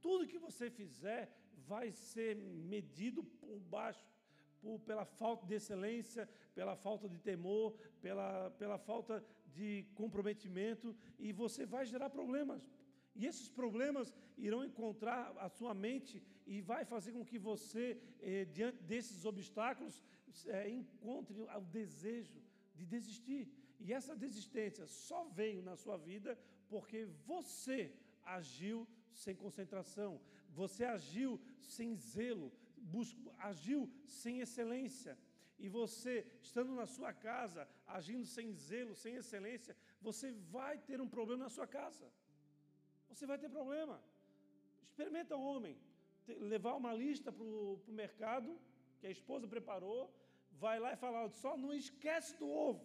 tudo 0.00 0.26
que 0.26 0.38
você 0.38 0.70
fizer 0.70 1.30
vai 1.66 1.92
ser 1.92 2.34
medido 2.36 3.22
por 3.22 3.60
baixo, 3.60 4.04
pela 4.86 5.04
falta 5.04 5.44
de 5.46 5.54
excelência, 5.54 6.28
pela 6.54 6.76
falta 6.76 7.08
de 7.08 7.18
temor, 7.18 7.76
pela, 8.00 8.50
pela 8.52 8.78
falta 8.78 9.24
de 9.46 9.84
comprometimento, 9.94 10.96
e 11.18 11.32
você 11.32 11.66
vai 11.66 11.84
gerar 11.84 12.10
problemas. 12.10 12.62
E 13.14 13.26
esses 13.26 13.48
problemas 13.48 14.12
irão 14.36 14.64
encontrar 14.64 15.34
a 15.38 15.48
sua 15.48 15.74
mente 15.74 16.22
e 16.46 16.60
vai 16.60 16.84
fazer 16.84 17.12
com 17.12 17.24
que 17.24 17.38
você, 17.38 18.00
eh, 18.20 18.46
diante 18.46 18.82
desses 18.82 19.24
obstáculos, 19.24 20.02
eh, 20.46 20.70
encontre 20.70 21.38
o 21.40 21.60
desejo 21.60 22.40
de 22.74 22.86
desistir. 22.86 23.48
E 23.78 23.92
essa 23.92 24.16
desistência 24.16 24.86
só 24.86 25.24
veio 25.24 25.62
na 25.62 25.76
sua 25.76 25.96
vida 25.96 26.38
porque 26.68 27.04
você 27.26 27.92
agiu 28.24 28.88
sem 29.12 29.34
concentração, 29.34 30.20
você 30.48 30.84
agiu 30.84 31.40
sem 31.60 31.94
zelo, 31.96 32.50
agiu 33.38 33.90
sem 34.06 34.40
excelência. 34.40 35.18
E 35.58 35.68
você, 35.68 36.26
estando 36.42 36.74
na 36.74 36.86
sua 36.86 37.12
casa, 37.12 37.68
agindo 37.86 38.26
sem 38.26 38.52
zelo, 38.52 38.94
sem 38.96 39.14
excelência, 39.16 39.76
você 40.00 40.32
vai 40.32 40.78
ter 40.78 41.00
um 41.00 41.08
problema 41.08 41.44
na 41.44 41.50
sua 41.50 41.66
casa. 41.66 42.10
Você 43.12 43.26
vai 43.26 43.38
ter 43.38 43.48
problema. 43.48 43.96
Experimenta 44.88 45.36
um 45.36 45.46
homem 45.52 45.76
levar 46.52 46.74
uma 46.74 46.92
lista 46.92 47.30
para 47.32 47.44
o 47.44 47.80
mercado, 47.88 48.58
que 49.00 49.06
a 49.06 49.10
esposa 49.10 49.46
preparou, 49.46 50.00
vai 50.52 50.78
lá 50.78 50.92
e 50.92 50.96
fala, 50.96 51.28
só 51.28 51.56
não 51.56 51.72
esquece 51.72 52.36
do 52.38 52.48
ovo. 52.48 52.84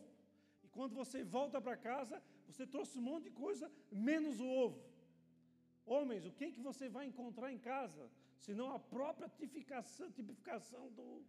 E 0.63 0.67
quando 0.67 0.95
você 0.95 1.23
volta 1.23 1.61
para 1.61 1.77
casa, 1.77 2.21
você 2.47 2.65
trouxe 2.65 2.97
um 2.97 3.01
monte 3.09 3.25
de 3.25 3.31
coisa, 3.31 3.71
menos 3.91 4.39
o 4.39 4.47
ovo. 4.47 4.81
Homens, 5.85 6.25
o 6.25 6.31
que, 6.31 6.45
é 6.45 6.51
que 6.51 6.59
você 6.59 6.89
vai 6.89 7.05
encontrar 7.05 7.51
em 7.51 7.59
casa? 7.59 8.09
Senão 8.37 8.73
a 8.73 8.79
própria 8.79 9.29
tipificação, 9.29 10.11
tipificação 10.11 10.89
do, 10.91 11.23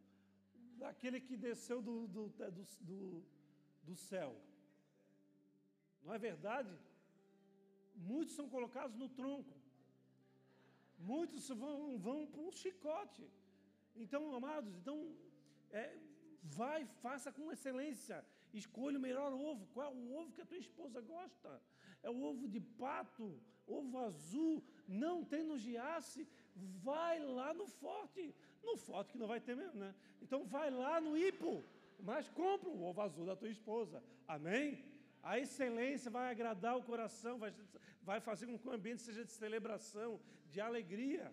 daquele 0.77 1.21
que 1.21 1.37
desceu 1.37 1.81
do, 1.81 2.07
do, 2.09 2.29
do, 2.29 2.65
do, 2.81 3.25
do 3.83 3.95
céu. 3.95 4.35
Não 6.03 6.13
é 6.15 6.19
verdade? 6.19 6.77
Muitos 7.99 8.35
são 8.35 8.49
colocados 8.49 8.97
no 8.97 9.09
tronco. 9.09 9.55
Muitos 10.99 11.49
vão, 11.49 11.99
vão 11.99 12.27
para 12.27 12.41
um 12.41 12.51
chicote. 12.51 13.25
Então, 13.95 14.35
amados, 14.35 14.75
então, 14.77 15.13
é, 15.71 15.97
vai, 16.43 16.85
faça 17.03 17.33
com 17.33 17.53
excelência. 17.53 18.25
Escolha 18.53 18.99
o 18.99 19.01
melhor 19.01 19.33
ovo. 19.33 19.67
Qual 19.75 19.93
é 19.93 19.95
o 19.95 20.13
ovo 20.15 20.33
que 20.33 20.41
a 20.41 20.47
tua 20.47 20.59
esposa 20.59 21.01
gosta? 21.01 21.61
É 22.03 22.11
o 22.11 22.23
ovo 22.23 22.49
de 22.49 22.61
pato, 22.61 23.41
ovo 23.67 23.99
azul. 23.99 24.65
Não 24.87 25.25
tem 25.25 25.45
no 25.45 25.59
giasse. 25.59 26.27
Vai 26.57 27.19
lá 27.21 27.53
no 27.53 27.67
forte. 27.67 28.35
No 28.63 28.77
forte 28.77 29.13
que 29.13 29.19
não 29.19 29.27
vai 29.27 29.41
ter 29.41 29.57
mesmo, 29.57 29.79
né? 29.79 29.95
Então 30.23 30.45
vai 30.45 30.71
lá 30.71 31.01
no 31.01 31.17
hipo. 31.17 31.65
Mas 32.01 32.29
compra 32.29 32.69
o 32.69 32.83
ovo 32.83 33.01
azul 33.01 33.27
da 33.27 33.37
tua 33.37 33.49
esposa. 33.49 34.03
Amém? 34.27 34.85
A 35.31 35.39
excelência 35.39 36.11
vai 36.11 36.27
agradar 36.31 36.75
o 36.75 36.83
coração, 36.91 37.39
vai, 37.43 37.53
vai 38.03 38.19
fazer 38.19 38.47
com 38.47 38.59
que 38.59 38.67
o 38.67 38.73
ambiente 38.73 39.03
seja 39.03 39.23
de 39.23 39.33
celebração, 39.33 40.11
de 40.53 40.59
alegria. 40.59 41.27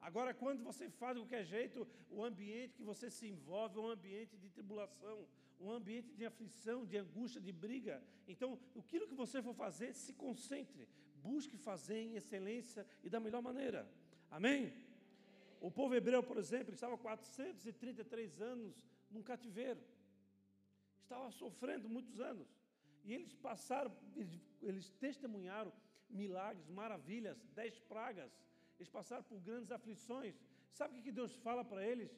Agora, 0.00 0.32
quando 0.32 0.62
você 0.68 0.88
faz 0.88 1.14
de 1.14 1.20
qualquer 1.20 1.44
jeito, 1.44 1.86
o 2.08 2.24
ambiente 2.24 2.76
que 2.78 2.82
você 2.82 3.10
se 3.10 3.26
envolve 3.28 3.76
é 3.78 3.82
um 3.82 3.90
ambiente 3.96 4.38
de 4.38 4.48
tribulação, 4.48 5.18
um 5.60 5.70
ambiente 5.70 6.14
de 6.14 6.24
aflição, 6.24 6.86
de 6.86 6.96
angústia, 6.96 7.42
de 7.42 7.52
briga. 7.52 8.02
Então, 8.26 8.58
aquilo 8.78 9.06
que 9.06 9.14
você 9.14 9.42
for 9.42 9.54
fazer, 9.54 9.92
se 9.92 10.14
concentre, 10.14 10.88
busque 11.16 11.58
fazer 11.58 12.00
em 12.06 12.14
excelência 12.14 12.86
e 13.04 13.10
da 13.10 13.20
melhor 13.20 13.42
maneira. 13.42 13.86
Amém? 14.30 14.72
O 15.60 15.70
povo 15.70 15.94
hebreu, 15.94 16.22
por 16.22 16.38
exemplo, 16.38 16.72
estava 16.72 16.96
433 16.96 18.40
anos 18.40 18.82
num 19.10 19.22
cativeiro. 19.22 19.82
Estava 21.02 21.30
sofrendo 21.30 21.86
muitos 21.86 22.18
anos. 22.18 22.59
E 23.04 23.12
eles 23.14 23.34
passaram, 23.34 23.90
eles, 24.62 24.90
testemunharam 25.04 25.72
milagres, 26.08 26.68
maravilhas, 26.68 27.38
dez 27.54 27.78
pragas. 27.78 28.32
Eles 28.78 28.88
passaram 28.88 29.22
por 29.24 29.40
grandes 29.40 29.70
aflições. 29.70 30.34
Sabe 30.72 30.98
o 30.98 31.02
que 31.02 31.12
Deus 31.12 31.34
fala 31.36 31.64
para 31.64 31.86
eles? 31.86 32.10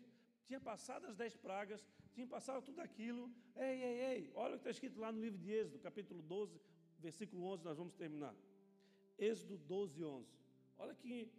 Tinha 0.47 0.61
passado 0.61 1.07
as 1.07 1.17
dez 1.17 1.37
pragas, 1.37 1.85
tinha 2.13 2.27
passado 2.27 2.63
tudo 2.63 2.81
aquilo. 2.81 3.31
Ei, 3.57 3.83
ei, 3.83 4.01
ei, 4.11 4.33
olha 4.35 4.55
o 4.55 4.59
que 4.59 4.63
está 4.63 4.71
escrito 4.71 5.01
lá 5.01 5.11
no 5.11 5.21
livro 5.21 5.39
de 5.39 5.51
Êxodo, 5.51 5.79
capítulo 5.79 6.23
12, 6.23 6.61
versículo 6.99 7.45
11, 7.45 7.65
nós 7.65 7.79
vamos 7.79 7.95
terminar. 7.95 8.35
Êxodo 9.19 9.57
12, 9.59 10.05
11. 10.05 10.29
Olha 10.79 10.95
que 10.95 11.33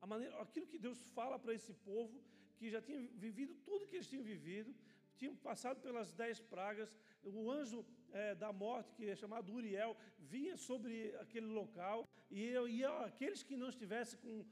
a 0.00 0.06
maneira, 0.06 0.40
aquilo 0.40 0.66
que 0.66 0.78
Deus 0.78 0.98
fala 1.18 1.38
para 1.38 1.54
esse 1.54 1.72
povo, 1.72 2.22
que 2.56 2.70
já 2.70 2.80
tinha 2.80 2.98
vivido 3.14 3.54
tudo 3.64 3.86
que 3.86 3.96
eles 3.96 4.08
tinham 4.08 4.24
vivido, 4.24 4.74
tinham 5.16 5.34
passado 5.36 5.80
pelas 5.80 6.12
dez 6.12 6.40
pragas, 6.40 6.96
o 7.22 7.50
anjo 7.50 7.84
é, 8.12 8.34
da 8.34 8.52
morte, 8.52 8.92
que 8.94 9.08
é 9.08 9.14
chamado 9.14 9.52
Uriel, 9.52 9.96
vinha 10.18 10.56
sobre 10.56 11.14
aquele 11.16 11.46
local, 11.46 12.08
e, 12.30 12.52
e 12.52 12.84
aqueles 12.84 13.42
que 13.42 13.56
não 13.56 13.68
estivessem 13.68 14.18
com 14.20 14.44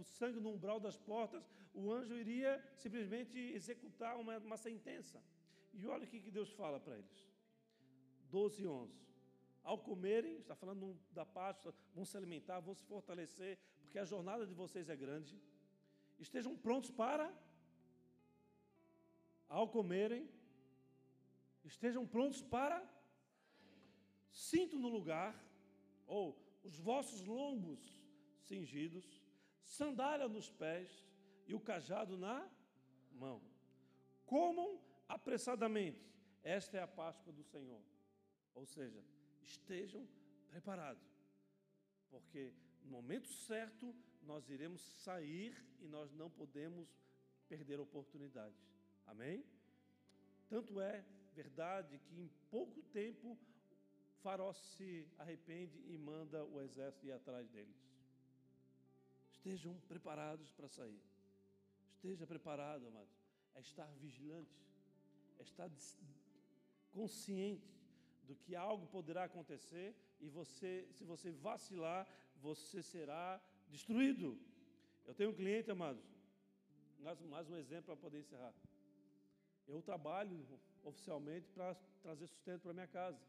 o 0.00 0.04
sangue 0.04 0.40
no 0.40 0.50
umbral 0.50 0.78
das 0.78 0.96
portas, 0.96 1.48
o 1.74 1.92
anjo 1.92 2.14
iria 2.14 2.62
simplesmente 2.76 3.38
executar 3.38 4.18
uma, 4.18 4.38
uma 4.38 4.56
sentença. 4.56 5.22
E 5.72 5.86
olha 5.86 6.04
o 6.04 6.06
que 6.06 6.30
Deus 6.30 6.50
fala 6.50 6.78
para 6.78 6.98
eles. 6.98 7.26
12 8.30 8.62
e 8.62 8.66
11. 8.66 9.02
Ao 9.62 9.78
comerem, 9.78 10.38
está 10.38 10.54
falando 10.54 10.98
da 11.12 11.24
Páscoa, 11.24 11.74
vão 11.94 12.04
se 12.04 12.16
alimentar, 12.16 12.60
vão 12.60 12.74
se 12.74 12.84
fortalecer, 12.84 13.58
porque 13.80 13.98
a 13.98 14.04
jornada 14.04 14.46
de 14.46 14.54
vocês 14.54 14.88
é 14.88 14.96
grande. 14.96 15.40
Estejam 16.18 16.56
prontos 16.56 16.90
para, 16.90 17.32
ao 19.48 19.68
comerem, 19.68 20.28
estejam 21.64 22.06
prontos 22.06 22.42
para, 22.42 22.82
cinto 24.32 24.78
no 24.78 24.88
lugar, 24.88 25.34
ou 26.06 26.36
os 26.64 26.78
vossos 26.78 27.24
lombos 27.24 27.80
cingidos, 28.40 29.22
sandália 29.62 30.28
nos 30.28 30.50
pés 30.50 31.06
e 31.46 31.54
o 31.54 31.60
cajado 31.60 32.16
na 32.16 32.48
mão. 33.12 33.40
comam 34.24 34.80
apressadamente. 35.08 36.10
Esta 36.42 36.78
é 36.78 36.82
a 36.82 36.86
Páscoa 36.88 37.32
do 37.32 37.44
Senhor. 37.44 37.82
Ou 38.54 38.64
seja, 38.64 39.04
estejam 39.42 40.08
preparados, 40.48 41.06
porque 42.08 42.52
no 42.82 42.90
momento 42.90 43.28
certo 43.28 43.94
nós 44.22 44.48
iremos 44.48 44.80
sair 45.02 45.54
e 45.80 45.86
nós 45.86 46.12
não 46.12 46.30
podemos 46.30 46.88
perder 47.48 47.78
oportunidades. 47.80 48.58
Amém? 49.06 49.44
Tanto 50.48 50.80
é 50.80 51.04
verdade 51.34 51.98
que 51.98 52.20
em 52.20 52.28
pouco 52.50 52.82
tempo 52.84 53.38
Faraó 54.22 54.52
se 54.52 55.06
arrepende 55.18 55.78
e 55.92 55.98
manda 55.98 56.44
o 56.44 56.60
exército 56.60 57.06
ir 57.06 57.12
atrás 57.12 57.48
deles. 57.50 57.76
Estejam 59.30 59.74
preparados 59.88 60.50
para 60.52 60.68
sair. 60.68 61.02
Esteja 61.94 62.26
preparado, 62.26 62.86
amados. 62.86 63.16
É 63.54 63.60
estar 63.60 63.90
vigilante, 63.96 64.56
é 65.38 65.42
estar 65.42 65.70
consciente 66.92 67.68
do 68.22 68.36
que 68.36 68.54
algo 68.54 68.86
poderá 68.86 69.24
acontecer 69.24 69.94
e 70.20 70.28
você, 70.28 70.88
se 70.92 71.04
você 71.04 71.32
vacilar, 71.32 72.06
você 72.36 72.82
será 72.82 73.42
destruído. 73.68 74.38
Eu 75.04 75.14
tenho 75.14 75.30
um 75.30 75.34
cliente, 75.34 75.70
amados, 75.70 76.04
mais, 77.28 77.50
um 77.50 77.56
exemplo 77.56 77.86
para 77.86 77.96
poder 77.96 78.20
encerrar. 78.20 78.54
Eu 79.66 79.82
trabalho 79.82 80.46
oficialmente 80.84 81.48
para 81.50 81.74
trazer 82.00 82.26
sustento 82.28 82.62
para 82.62 82.72
minha 82.72 82.86
casa. 82.86 83.20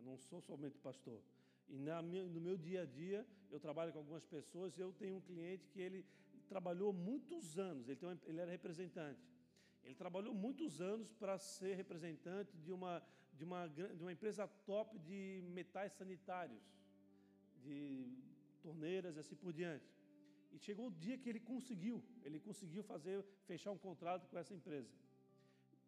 Eu 0.00 0.06
não 0.06 0.16
sou 0.16 0.40
somente 0.40 0.78
pastor. 0.78 1.20
E 1.68 1.76
no 1.78 2.40
meu 2.40 2.56
dia 2.56 2.82
a 2.82 2.86
dia, 2.86 3.26
eu 3.50 3.60
trabalho 3.60 3.92
com 3.92 3.98
algumas 3.98 4.24
pessoas. 4.24 4.78
Eu 4.78 4.92
tenho 4.94 5.16
um 5.16 5.20
cliente 5.20 5.68
que 5.68 5.80
ele 5.80 6.06
trabalhou 6.48 6.90
muitos 6.92 7.58
anos, 7.58 7.88
ele, 7.88 8.00
uma, 8.02 8.18
ele 8.26 8.40
era 8.40 8.50
representante. 8.50 9.20
Ele 9.84 9.94
trabalhou 9.94 10.34
muitos 10.34 10.80
anos 10.80 11.12
para 11.12 11.38
ser 11.38 11.74
representante 11.74 12.56
de 12.56 12.72
uma, 12.72 13.02
de, 13.32 13.44
uma, 13.44 13.66
de 13.68 14.02
uma 14.02 14.12
empresa 14.12 14.48
top 14.72 14.98
de 14.98 15.42
metais 15.58 15.92
sanitários, 15.92 16.62
de 17.62 17.78
torneiras 18.62 19.16
e 19.16 19.20
assim 19.20 19.36
por 19.36 19.52
diante. 19.52 19.84
E 20.50 20.58
chegou 20.58 20.86
o 20.88 20.90
dia 20.90 21.18
que 21.18 21.28
ele 21.28 21.40
conseguiu, 21.40 22.02
ele 22.24 22.40
conseguiu 22.40 22.82
fazer, 22.82 23.22
fechar 23.46 23.70
um 23.70 23.78
contrato 23.78 24.26
com 24.28 24.38
essa 24.38 24.54
empresa. 24.54 24.90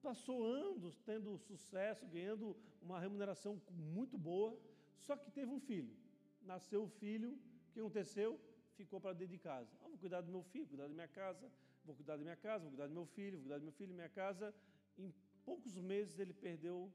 Passou 0.03 0.44
anos 0.44 0.98
tendo 1.07 1.38
sucesso, 1.38 2.05
ganhando 2.07 2.57
uma 2.82 2.98
remuneração 2.98 3.61
muito 3.70 4.18
boa, 4.18 4.59
só 4.98 5.16
que 5.16 5.30
teve 5.30 5.50
um 5.50 5.61
filho. 5.61 5.94
Nasceu 6.42 6.82
o 6.82 6.88
filho, 6.88 7.30
o 7.68 7.72
que 7.72 7.78
aconteceu? 7.78 8.38
Ficou 8.74 9.00
para 9.00 9.12
dentro 9.12 9.32
de 9.36 9.38
casa. 9.38 9.70
Ah, 9.80 9.88
vou 9.88 9.98
cuidar 9.98 10.20
do 10.20 10.30
meu 10.30 10.42
filho, 10.42 10.66
cuidar 10.66 10.88
da 10.88 10.94
minha 10.94 11.07
casa, 11.07 11.48
vou 11.84 11.94
cuidar 11.94 12.16
da 12.16 12.22
minha 12.22 12.36
casa, 12.36 12.64
vou 12.64 12.70
cuidar 12.70 12.88
do 12.88 12.94
meu 12.94 13.07
filho, 13.07 13.38
vou 13.38 13.42
cuidar 13.42 13.59
do 13.59 13.62
meu 13.62 13.72
filho 13.72 13.94
minha 13.94 14.09
casa. 14.09 14.53
Em 14.98 15.14
poucos 15.44 15.76
meses 15.78 16.18
ele 16.18 16.32
perdeu 16.32 16.92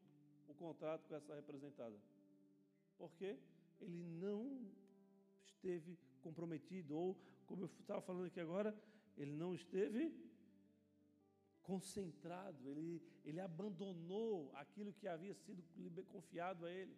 o 0.47 0.53
contrato 0.53 1.07
com 1.07 1.15
essa 1.15 1.33
representada. 1.33 1.97
Por 2.97 3.13
quê? 3.15 3.37
Ele 3.79 4.03
não 4.03 4.67
esteve 5.45 5.97
comprometido, 6.21 6.97
ou, 6.97 7.17
como 7.45 7.63
eu 7.63 7.69
estava 7.79 8.01
falando 8.01 8.25
aqui 8.25 8.39
agora, 8.39 8.75
ele 9.17 9.31
não 9.31 9.53
esteve 9.53 10.13
concentrado, 11.67 12.69
ele, 12.69 13.01
ele 13.25 13.41
abandonou 13.41 14.49
aquilo 14.55 14.93
que 14.93 15.07
havia 15.07 15.33
sido 15.35 15.61
confiado 16.05 16.65
a 16.65 16.71
ele, 16.71 16.95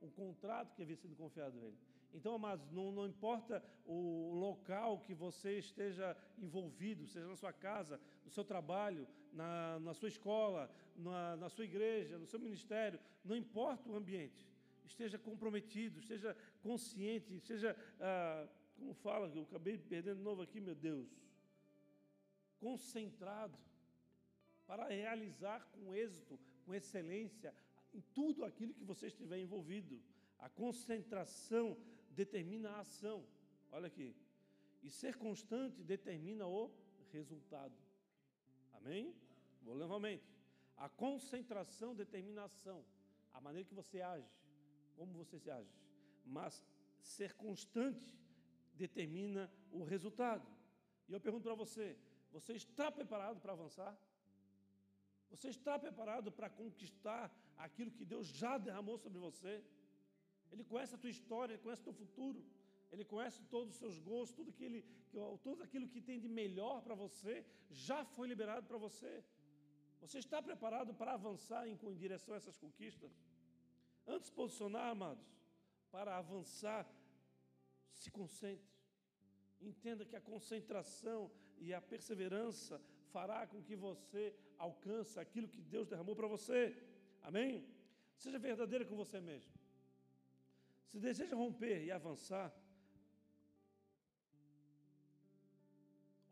um 0.00 0.08
contrato 0.08 0.74
que 0.74 0.82
havia 0.82 0.96
sido 0.96 1.16
confiado 1.16 1.58
a 1.58 1.62
ele. 1.64 1.76
Então, 2.14 2.34
amados, 2.34 2.70
não, 2.70 2.92
não 2.92 3.06
importa 3.06 3.62
o 3.84 4.32
local 4.34 5.00
que 5.00 5.12
você 5.12 5.58
esteja 5.58 6.16
envolvido, 6.38 7.06
seja 7.06 7.26
na 7.26 7.34
sua 7.34 7.52
casa, 7.52 8.00
no 8.24 8.30
seu 8.30 8.44
trabalho, 8.44 9.08
na, 9.32 9.80
na 9.80 9.92
sua 9.92 10.08
escola, 10.08 10.70
na, 10.94 11.36
na 11.36 11.48
sua 11.48 11.64
igreja, 11.64 12.18
no 12.18 12.26
seu 12.26 12.38
ministério, 12.38 13.00
não 13.24 13.34
importa 13.34 13.90
o 13.90 13.96
ambiente, 13.96 14.46
esteja 14.84 15.18
comprometido, 15.18 15.98
esteja 15.98 16.36
consciente, 16.62 17.34
esteja, 17.34 17.74
ah, 17.98 18.46
como 18.76 18.94
fala, 18.94 19.26
eu 19.34 19.42
acabei 19.42 19.78
perdendo 19.78 20.18
de 20.18 20.22
novo 20.22 20.42
aqui, 20.42 20.60
meu 20.60 20.74
Deus, 20.74 21.08
concentrado 22.60 23.58
para 24.72 24.86
realizar 24.88 25.60
com 25.70 25.94
êxito, 25.94 26.40
com 26.64 26.72
excelência, 26.72 27.54
em 27.92 28.00
tudo 28.14 28.42
aquilo 28.42 28.72
que 28.72 28.82
você 28.82 29.08
estiver 29.08 29.38
envolvido. 29.38 30.02
A 30.38 30.48
concentração 30.48 31.76
determina 32.08 32.70
a 32.70 32.80
ação. 32.80 33.22
Olha 33.70 33.88
aqui. 33.88 34.16
E 34.82 34.88
ser 34.88 35.18
constante 35.18 35.82
determina 35.82 36.46
o 36.46 36.70
resultado. 37.12 37.74
Amém? 38.72 39.14
Vou 39.60 39.74
novamente. 39.74 40.24
A 40.78 40.88
concentração 40.88 41.94
determina 41.94 42.40
a 42.40 42.46
ação, 42.46 42.82
a 43.34 43.42
maneira 43.42 43.68
que 43.68 43.74
você 43.74 44.00
age, 44.00 44.32
como 44.96 45.12
você 45.12 45.38
se 45.38 45.50
age. 45.50 45.68
Mas 46.24 46.64
ser 46.98 47.34
constante 47.34 48.10
determina 48.72 49.52
o 49.70 49.84
resultado. 49.84 50.48
E 51.10 51.12
eu 51.12 51.20
pergunto 51.20 51.42
para 51.42 51.54
você: 51.54 51.94
você 52.30 52.54
está 52.54 52.90
preparado 52.90 53.38
para 53.38 53.52
avançar? 53.52 53.94
Você 55.32 55.48
está 55.56 55.74
preparado 55.84 56.30
para 56.38 56.48
conquistar 56.62 57.24
aquilo 57.66 57.90
que 57.98 58.04
Deus 58.12 58.26
já 58.40 58.52
derramou 58.66 58.96
sobre 59.04 59.18
você? 59.26 59.52
Ele 60.52 60.64
conhece 60.72 60.94
a 60.94 60.98
tua 61.02 61.12
história, 61.16 61.52
ele 61.54 61.62
conhece 61.66 61.82
o 61.82 61.88
teu 61.88 61.96
futuro, 62.02 62.40
ele 62.92 63.04
conhece 63.12 63.38
todos 63.54 63.70
os 63.72 63.78
seus 63.82 63.98
gostos, 63.98 64.36
tudo, 64.36 64.52
tudo 65.46 65.62
aquilo 65.66 65.88
que 65.88 66.00
tem 66.08 66.18
de 66.24 66.28
melhor 66.28 66.82
para 66.86 66.94
você 66.94 67.34
já 67.70 68.04
foi 68.04 68.26
liberado 68.32 68.66
para 68.70 68.76
você. 68.86 69.12
Você 70.02 70.18
está 70.18 70.38
preparado 70.42 70.92
para 71.00 71.14
avançar 71.14 71.62
em, 71.66 71.78
em 71.92 71.96
direção 72.04 72.34
a 72.34 72.36
essas 72.36 72.58
conquistas? 72.64 73.12
Antes 74.06 74.28
de 74.28 74.34
posicionar, 74.40 74.88
amados, 74.90 75.26
para 75.90 76.18
avançar, 76.18 76.84
se 78.00 78.10
concentre. 78.10 78.70
Entenda 79.60 80.04
que 80.04 80.16
a 80.16 80.20
concentração 80.20 81.30
e 81.58 81.72
a 81.72 81.80
perseverança 81.80 82.80
fará 83.14 83.40
com 83.46 83.60
que 83.68 83.76
você 83.86 84.22
alcance 84.66 85.14
aquilo 85.24 85.52
que 85.54 85.62
Deus 85.74 85.88
derramou 85.92 86.16
para 86.20 86.32
você. 86.34 86.60
Amém? 87.28 87.50
Seja 88.16 88.38
verdadeiro 88.38 88.86
com 88.86 88.96
você 89.02 89.20
mesmo. 89.20 89.52
Se 90.90 90.98
deseja 91.08 91.34
romper 91.34 91.78
e 91.84 91.90
avançar, 91.90 92.48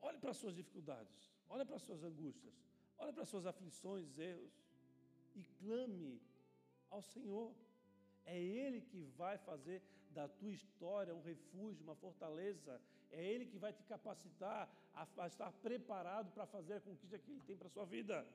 olhe 0.01 0.18
para 0.18 0.33
as 0.33 0.37
suas 0.43 0.55
dificuldades, 0.55 1.18
olhe 1.49 1.64
para 1.64 1.76
as 1.76 1.83
suas 1.83 2.03
angústias, 2.11 2.55
olhe 2.99 3.12
para 3.12 3.22
as 3.22 3.28
suas 3.28 3.47
aflições, 3.47 4.18
erros 4.18 4.55
e 5.35 5.43
clame 5.61 6.20
ao 6.91 7.03
Senhor. 7.03 7.55
É 8.24 8.39
Ele 8.39 8.81
que 8.91 9.01
vai 9.22 9.37
fazer 9.39 9.83
da 10.11 10.28
tua 10.28 10.53
história 10.53 11.14
um 11.14 11.22
refúgio, 11.22 11.83
uma 11.83 11.95
fortaleza. 11.95 12.81
É 13.11 13.23
Ele 13.23 13.47
que 13.47 13.59
vai 13.59 13.73
te 13.73 13.83
capacitar 13.85 14.69
a, 14.95 15.27
estar 15.27 15.53
preparado 15.53 16.33
para 16.33 16.47
fazer 16.47 16.75
a 16.75 16.81
conquista 16.81 17.19
que 17.19 17.31
Ele 17.31 17.43
tem 17.47 17.57
para 17.57 17.67
a 17.67 17.71
sua 17.71 17.85
vida. 17.85 18.27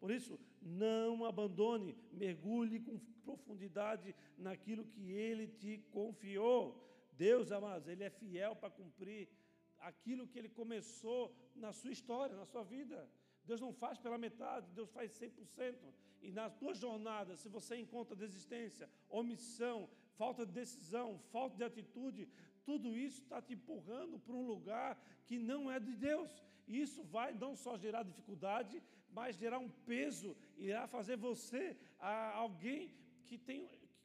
Por 0.00 0.10
isso, 0.10 0.38
não 0.62 1.24
abandone, 1.24 1.96
mergulhe 2.12 2.78
com 2.80 2.98
profundidade 3.24 4.14
naquilo 4.36 4.84
que 4.84 5.10
Ele 5.12 5.48
te 5.48 5.78
confiou. 5.90 6.62
Deus, 7.12 7.50
amados, 7.50 7.88
Ele 7.88 8.04
é 8.04 8.10
fiel 8.10 8.54
para 8.54 8.70
cumprir 8.70 9.28
aquilo 9.78 10.26
que 10.26 10.38
Ele 10.38 10.48
começou 10.48 11.34
na 11.56 11.72
sua 11.72 11.90
história, 11.90 12.36
na 12.36 12.46
sua 12.46 12.62
vida. 12.62 13.08
Deus 13.44 13.60
não 13.60 13.72
faz 13.72 13.98
pela 13.98 14.18
metade, 14.18 14.70
Deus 14.72 14.90
faz 14.90 15.10
100%. 15.12 15.74
E 16.20 16.30
na 16.30 16.50
tua 16.50 16.74
jornada, 16.74 17.34
se 17.36 17.48
você 17.48 17.76
encontra 17.76 18.14
desistência, 18.14 18.88
omissão, 19.08 19.88
falta 20.16 20.44
de 20.44 20.52
decisão, 20.52 21.18
falta 21.32 21.56
de 21.56 21.64
atitude, 21.64 22.28
tudo 22.68 22.88
isso 23.06 23.20
está 23.22 23.40
te 23.46 23.54
empurrando 23.58 24.16
para 24.24 24.36
um 24.40 24.46
lugar 24.52 24.90
que 25.26 25.36
não 25.50 25.60
é 25.74 25.78
de 25.88 25.94
Deus. 26.08 26.30
E 26.70 26.72
isso 26.84 27.02
vai 27.16 27.30
não 27.44 27.52
só 27.64 27.72
gerar 27.84 28.02
dificuldade, 28.02 28.82
mas 29.18 29.38
gerar 29.42 29.58
um 29.66 29.70
peso, 29.90 30.36
irá 30.66 30.82
fazer 30.86 31.16
você 31.16 31.62
alguém 32.44 32.82
que 33.28 33.38
tem, 33.38 33.60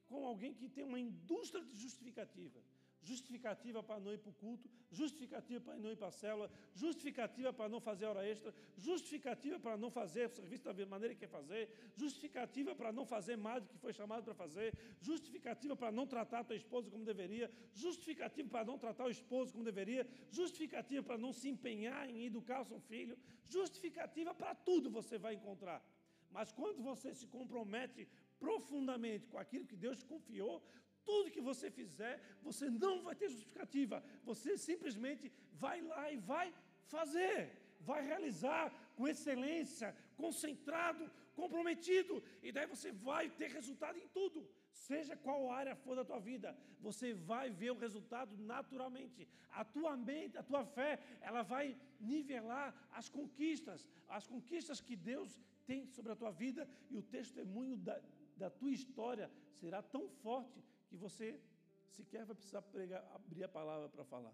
com 0.10 0.26
alguém 0.26 0.54
que 0.54 0.70
tem 0.76 0.86
uma 0.92 1.02
indústria 1.08 1.62
de 1.66 1.76
justificativa. 1.84 2.60
Justificativa 3.04 3.84
para 3.84 4.00
não 4.00 4.14
ir 4.14 4.18
para 4.18 4.30
o 4.30 4.34
culto, 4.34 4.70
justificativa 4.90 5.60
para 5.60 5.78
não 5.78 5.92
ir 5.92 5.98
para 5.98 6.08
a 6.08 6.12
célula, 6.12 6.50
justificativa 6.74 7.52
para 7.52 7.68
não 7.68 7.82
fazer 7.82 8.06
hora 8.06 8.26
extra, 8.26 8.54
justificativa 8.78 9.60
para 9.60 9.76
não 9.76 9.92
fazer 9.92 10.28
o 10.28 10.30
serviço 10.30 10.64
da 10.64 10.86
maneira 10.86 11.14
que 11.14 11.20
quer 11.20 11.30
fazer, 11.30 11.70
justificativa 11.96 12.74
para 12.74 12.94
não 12.94 13.06
fazer 13.06 13.36
mais 13.36 13.62
do 13.64 13.70
que 13.70 13.78
foi 13.78 13.94
chamado 13.94 14.24
para 14.24 14.34
fazer, 14.34 14.74
justificativa 15.02 15.76
para 15.76 15.92
não 15.92 16.08
tratar 16.08 16.40
a 16.40 16.44
tua 16.46 16.56
esposa 16.56 16.90
como 16.90 17.04
deveria, 17.04 17.52
justificativa 17.74 18.50
para 18.50 18.66
não 18.66 18.78
tratar 18.80 19.06
o 19.06 19.10
esposo 19.10 19.52
como 19.52 19.66
deveria, 19.66 20.08
justificativa 20.32 21.04
para 21.04 21.18
não 21.18 21.34
se 21.34 21.50
empenhar 21.50 22.10
em 22.10 22.26
educar 22.26 22.62
o 22.62 22.66
seu 22.66 22.80
filho, 22.80 23.18
justificativa 23.44 24.34
para 24.34 24.56
tudo 24.56 24.90
você 24.90 25.18
vai 25.18 25.34
encontrar. 25.34 25.84
Mas 26.32 26.52
quando 26.52 26.82
você 26.82 27.14
se 27.14 27.28
compromete 27.28 28.08
profundamente 28.40 29.28
com 29.28 29.38
aquilo 29.38 29.66
que 29.66 29.76
Deus 29.76 30.00
te 30.00 30.06
confiou, 30.06 30.66
tudo 31.06 31.32
que 31.36 31.42
você 31.42 31.70
fizer, 31.70 32.20
você 32.42 32.70
não 32.70 33.02
vai 33.08 33.16
ter 33.16 33.30
justificativa. 33.30 34.04
Você 34.24 34.58
simplesmente 34.58 35.32
vai 35.54 35.82
lá 35.82 36.12
e 36.12 36.18
vai 36.18 36.54
fazer. 36.96 37.38
vai 37.86 38.02
realizar 38.10 38.66
com 38.96 39.08
excelência, 39.12 39.88
concentrado, 40.16 41.04
comprometido, 41.40 42.24
e 42.42 42.52
daí 42.56 42.66
você 42.66 42.92
vai 42.92 43.30
ter 43.30 43.50
resultado 43.52 43.98
em 43.98 44.08
tudo. 44.08 44.48
Seja 44.72 45.16
qual 45.16 45.52
área 45.52 45.76
for 45.76 45.96
da 45.96 46.06
tua 46.06 46.20
vida, 46.20 46.58
você 46.80 47.14
vai 47.14 47.50
ver 47.50 47.72
o 47.72 47.82
resultado 47.86 48.38
naturalmente. 48.38 49.28
A 49.52 49.64
tua 49.64 49.98
mente, 49.98 50.38
a 50.38 50.44
tua 50.44 50.64
fé, 50.66 50.92
ela 51.22 51.42
vai 51.42 51.78
nivelar 52.00 52.74
as 52.92 53.10
conquistas, 53.10 53.90
as 54.08 54.26
conquistas 54.28 54.80
que 54.80 54.96
Deus 54.96 55.38
tem 55.66 55.86
sobre 55.88 56.12
a 56.12 56.16
tua 56.16 56.32
vida 56.32 56.68
e 56.90 56.98
o 56.98 57.04
testemunho 57.18 57.76
da, 57.78 58.00
da 58.38 58.50
tua 58.50 58.72
história 58.72 59.30
será 59.60 59.82
tão 59.82 60.08
forte 60.24 60.64
que 60.94 60.98
você 60.98 61.40
sequer 61.88 62.24
vai 62.24 62.36
precisar 62.36 62.62
pregar, 62.62 63.04
abrir 63.16 63.44
a 63.44 63.50
palavra 63.50 63.90
para 63.90 64.04
falar. 64.06 64.34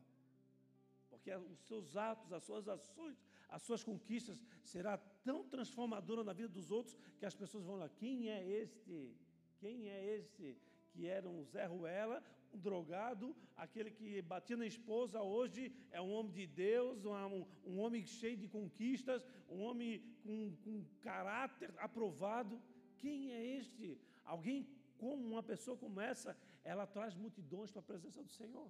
Porque 1.10 1.34
os 1.34 1.60
seus 1.68 1.96
atos, 1.96 2.34
as 2.34 2.44
suas 2.44 2.68
ações, 2.68 3.18
as 3.48 3.62
suas 3.62 3.82
conquistas 3.82 4.44
será 4.62 4.98
tão 5.24 5.40
transformadora 5.48 6.22
na 6.22 6.34
vida 6.34 6.50
dos 6.50 6.70
outros 6.70 6.98
que 7.18 7.26
as 7.26 7.34
pessoas 7.34 7.64
vão 7.64 7.78
lá, 7.78 7.88
quem 7.88 8.30
é 8.30 8.46
este? 8.46 9.16
Quem 9.58 9.90
é 9.90 10.18
este 10.18 10.58
que 10.92 11.08
era 11.08 11.30
um 11.30 11.46
Zé 11.46 11.66
Ruela, 11.66 12.22
um 12.54 12.60
drogado, 12.60 13.34
aquele 13.56 13.90
que 13.90 14.22
batia 14.22 14.58
na 14.58 14.66
esposa, 14.66 15.22
hoje 15.22 15.74
é 15.92 16.02
um 16.02 16.12
homem 16.12 16.34
de 16.34 16.46
Deus, 16.46 17.06
um, 17.06 17.46
um 17.66 17.80
homem 17.80 18.06
cheio 18.06 18.36
de 18.36 18.50
conquistas, 18.50 19.26
um 19.50 19.62
homem 19.62 20.04
com, 20.24 20.54
com 20.64 20.84
caráter 21.00 21.74
aprovado. 21.78 22.62
Quem 22.98 23.32
é 23.32 23.46
este? 23.60 23.98
Alguém 24.26 24.68
como 25.00 25.26
uma 25.26 25.42
pessoa 25.42 25.78
como 25.78 26.00
essa, 26.02 26.38
ela 26.64 26.86
traz 26.86 27.16
multidões 27.16 27.72
para 27.72 27.80
a 27.80 27.84
presença 27.84 28.22
do 28.24 28.30
Senhor. 28.30 28.70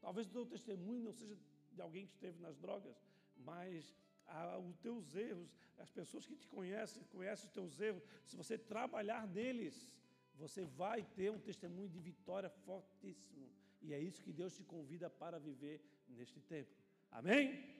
Talvez 0.00 0.26
o 0.26 0.30
teu 0.30 0.46
testemunho 0.46 1.04
não 1.04 1.12
seja 1.12 1.36
de 1.72 1.80
alguém 1.80 2.06
que 2.06 2.12
esteve 2.12 2.38
nas 2.40 2.56
drogas, 2.58 2.96
mas 3.36 3.94
ah, 4.26 4.58
os 4.58 4.76
teus 4.78 5.14
erros, 5.14 5.48
as 5.78 5.90
pessoas 5.90 6.26
que 6.26 6.36
te 6.36 6.46
conhecem, 6.48 7.02
conhecem 7.04 7.46
os 7.46 7.52
teus 7.52 7.80
erros, 7.80 8.02
se 8.24 8.36
você 8.36 8.58
trabalhar 8.58 9.26
neles, 9.26 9.90
você 10.34 10.64
vai 10.64 11.02
ter 11.02 11.30
um 11.30 11.38
testemunho 11.38 11.88
de 11.88 12.00
vitória 12.00 12.50
fortíssimo. 12.50 13.48
E 13.80 13.92
é 13.92 13.98
isso 13.98 14.22
que 14.22 14.32
Deus 14.32 14.56
te 14.56 14.64
convida 14.64 15.08
para 15.10 15.38
viver 15.38 15.80
neste 16.08 16.40
tempo. 16.40 16.70
Amém? 17.10 17.76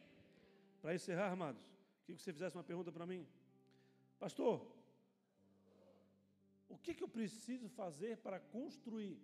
Para 0.81 0.95
encerrar, 0.95 1.31
amados, 1.31 1.63
queria 2.05 2.17
que 2.17 2.23
você 2.23 2.33
fizesse 2.33 2.57
uma 2.57 2.65
pergunta 2.65 2.91
para 2.91 3.07
mim. 3.07 3.27
Pastor, 4.19 4.67
o 6.69 6.77
que, 6.79 6.95
que 6.95 7.03
eu 7.03 7.09
preciso 7.09 7.69
fazer 7.69 8.17
para 8.19 8.41
construir 8.41 9.21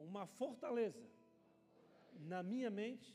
uma 0.00 0.26
fortaleza 0.26 1.08
na 2.20 2.42
minha 2.42 2.70
mente 2.70 3.14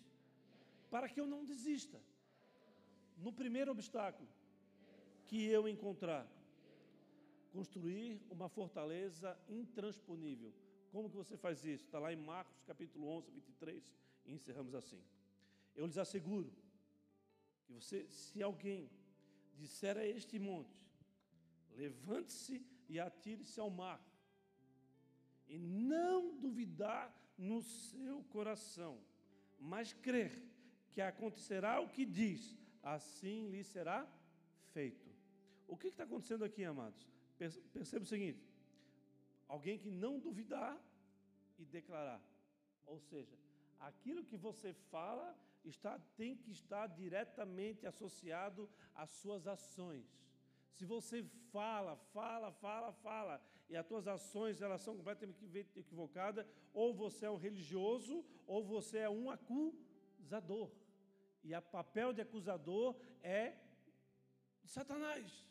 para 0.90 1.10
que 1.10 1.20
eu 1.20 1.28
não 1.28 1.46
desista. 1.46 2.00
No 3.18 3.32
primeiro 3.32 3.72
obstáculo 3.72 4.28
que 5.26 5.46
eu 5.46 5.68
encontrar, 5.68 6.28
construir 7.52 8.22
uma 8.30 8.48
fortaleza 8.50 9.38
intransponível. 9.48 10.54
Como 10.92 11.10
que 11.10 11.16
você 11.16 11.36
faz 11.36 11.64
isso? 11.66 11.86
Está 11.86 12.00
lá 12.00 12.14
em 12.14 12.18
Marcos 12.18 12.62
capítulo 12.64 13.08
11, 13.08 13.32
23, 13.32 13.94
e 14.26 14.34
encerramos 14.34 14.76
assim. 14.76 15.02
Eu 15.76 15.86
lhes 15.86 15.98
asseguro 15.98 16.52
que 17.66 17.74
você, 17.74 18.08
se 18.10 18.42
alguém 18.42 18.90
disser 19.56 19.98
a 19.98 20.06
este 20.06 20.38
monte, 20.38 20.86
levante-se 21.76 22.66
e 22.88 23.00
atire-se 23.00 23.60
ao 23.60 23.70
mar, 23.70 24.02
e 25.56 25.60
não 25.60 26.38
duvidar 26.38 27.14
no 27.38 27.62
seu 27.62 28.24
coração, 28.26 29.00
mas 29.60 29.94
crer 29.94 30.42
que 30.92 31.02
acontecerá 31.02 31.80
o 31.80 31.90
que 31.90 32.06
diz, 32.06 32.58
assim 32.84 33.50
lhe 33.50 33.64
será 33.64 34.08
feito. 34.74 35.10
O 35.68 35.78
que 35.78 35.88
está 35.88 36.04
acontecendo 36.04 36.44
aqui, 36.44 36.64
amados? 36.64 37.08
Perceba 37.38 38.04
o 38.04 38.08
seguinte: 38.08 38.46
alguém 39.48 39.78
que 39.78 39.90
não 39.90 40.20
duvidar 40.20 40.78
e 41.58 41.66
declarar, 41.66 42.22
ou 42.86 43.00
seja, 43.00 43.36
aquilo 43.80 44.24
que 44.24 44.38
você 44.38 44.74
fala 44.74 45.38
está, 45.64 45.98
tem 46.18 46.36
que 46.36 46.52
estar 46.52 46.88
diretamente 46.88 47.88
associado 47.88 48.70
às 48.94 49.10
suas 49.10 49.48
ações. 49.48 50.06
Se 50.76 50.86
você 50.86 51.18
fala, 51.52 51.96
fala, 52.18 52.52
fala, 52.52 52.92
fala, 53.08 53.42
e 53.70 53.76
as 53.76 53.88
tuas 53.90 54.08
ações 54.08 54.62
elas 54.62 54.82
são 54.82 54.96
completamente 54.98 55.44
equivocadas, 55.76 56.46
ou 56.74 56.94
você 56.94 57.26
é 57.26 57.32
um 57.32 57.44
religioso, 57.48 58.24
ou 58.46 58.64
você 58.64 58.98
é 59.00 59.10
um 59.10 59.30
acusador. 59.30 60.70
E 61.44 61.56
o 61.56 61.62
papel 61.62 62.12
de 62.12 62.22
acusador 62.22 62.96
é 63.24 63.54
Satanás. 64.66 65.48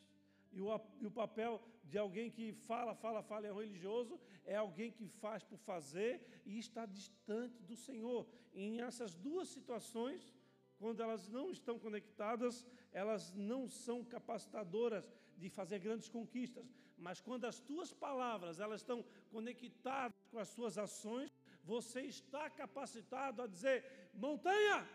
E 0.53 0.61
o, 0.61 0.69
e 1.01 1.07
o 1.07 1.11
papel 1.11 1.61
de 1.85 1.99
alguém 1.99 2.31
que 2.31 2.53
fala, 2.53 2.95
fala, 2.95 3.23
fala, 3.23 3.47
é 3.47 3.53
um 3.53 3.59
religioso, 3.59 4.21
é 4.45 4.57
alguém 4.57 4.91
que 4.91 5.09
faz 5.09 5.43
por 5.43 5.59
fazer 5.59 6.43
e 6.45 6.59
está 6.59 6.85
distante 6.87 7.63
do 7.63 7.77
Senhor. 7.77 8.27
E 8.53 8.63
em 8.63 8.81
essas 8.81 9.15
duas 9.15 9.49
situações, 9.49 10.35
quando 10.79 11.03
elas 11.03 11.29
não 11.29 11.51
estão 11.51 11.79
conectadas, 11.79 12.67
elas 12.95 13.35
não 13.35 13.69
são 13.69 14.05
capacitadoras 14.05 15.13
de 15.37 15.51
fazer 15.51 15.81
grandes 15.81 16.09
conquistas, 16.09 16.65
mas 16.97 17.21
quando 17.21 17.45
as 17.45 17.59
tuas 17.59 17.93
palavras 17.93 18.61
elas 18.61 18.81
estão 18.81 19.05
conectadas 19.31 20.17
com 20.31 20.39
as 20.39 20.49
suas 20.49 20.79
ações, 20.79 21.31
você 21.65 22.03
está 22.03 22.49
capacitado 22.49 23.43
a 23.43 23.47
dizer: 23.47 24.11
montanha, 24.15 24.89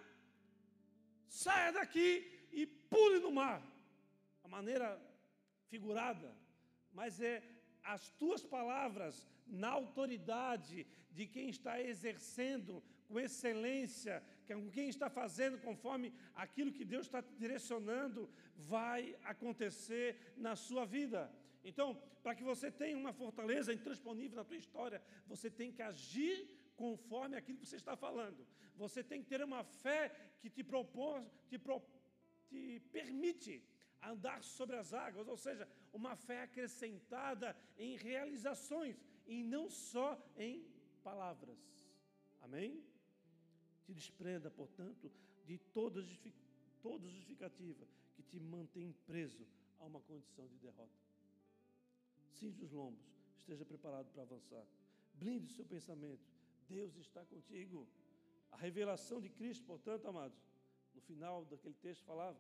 saia 1.28 1.72
daqui 1.74 2.48
e 2.52 2.66
pule 2.66 3.20
no 3.20 3.32
mar. 3.32 3.62
A 4.44 4.48
maneira 4.48 5.00
figurada, 5.68 6.34
mas 6.92 7.20
é 7.20 7.44
as 7.84 8.10
tuas 8.12 8.44
palavras 8.44 9.28
na 9.46 9.70
autoridade 9.70 10.88
de 11.12 11.26
quem 11.28 11.50
está 11.50 11.82
exercendo 11.82 12.84
com 13.08 13.20
excelência, 13.20 14.24
com 14.56 14.70
quem 14.70 14.90
está 14.90 15.10
fazendo 15.10 15.58
conforme 15.60 16.14
aquilo 16.36 16.72
que 16.72 16.86
Deus 16.86 17.06
está 17.06 17.22
direcionando, 17.38 18.30
vai 18.56 19.16
acontecer 19.24 20.34
na 20.38 20.56
sua 20.56 20.86
vida. 20.86 21.32
Então, 21.64 21.96
para 22.24 22.36
que 22.36 22.44
você 22.44 22.72
tenha 22.72 22.98
uma 22.98 23.14
fortaleza 23.14 23.74
intransponível 23.74 24.36
na 24.38 24.44
tua 24.44 24.58
história, 24.58 25.02
você 25.28 25.50
tem 25.50 25.72
que 25.72 25.82
agir 25.82 26.38
conforme 26.76 27.36
aquilo 27.36 27.60
que 27.60 27.66
você 27.66 27.76
está 27.76 27.96
falando. 27.96 28.46
Você 28.76 29.04
tem 29.04 29.22
que 29.22 29.30
ter 29.30 29.44
uma 29.44 29.64
fé 29.64 30.12
que 30.40 30.50
te 30.50 30.64
propõe, 30.64 31.26
te, 31.50 31.58
pro, 31.58 31.82
te 32.48 32.80
permite 32.92 33.62
andar 34.02 34.42
sobre 34.44 34.78
as 34.78 34.94
águas, 34.94 35.28
ou 35.28 35.38
seja, 35.38 35.68
uma 35.92 36.16
fé 36.16 36.44
acrescentada 36.44 37.56
em 37.78 37.98
realizações 37.98 38.98
e 39.28 39.44
não 39.44 39.70
só 39.70 40.18
em 40.38 40.66
palavras. 41.04 41.60
Amém? 42.42 42.82
Te 43.90 43.94
desprenda, 43.96 44.52
portanto, 44.52 45.12
de 45.48 45.58
toda, 45.58 46.00
toda 46.80 47.10
justificativa 47.10 47.88
que 48.16 48.22
te 48.22 48.40
mantém 48.40 48.94
preso 49.08 49.48
a 49.80 49.86
uma 49.86 50.00
condição 50.02 50.48
de 50.48 50.60
derrota. 50.60 50.94
Cinge 52.30 52.64
os 52.64 52.72
lombos, 52.72 53.04
esteja 53.36 53.66
preparado 53.66 54.12
para 54.12 54.22
avançar. 54.22 54.64
Blinde 55.16 55.48
o 55.48 55.50
seu 55.50 55.66
pensamento. 55.66 56.22
Deus 56.68 56.96
está 56.98 57.26
contigo. 57.26 57.88
A 58.52 58.58
revelação 58.58 59.20
de 59.20 59.28
Cristo, 59.28 59.66
portanto, 59.66 60.08
amados, 60.08 60.38
no 60.94 61.02
final 61.02 61.44
daquele 61.46 61.74
texto 61.74 62.06
falava, 62.06 62.40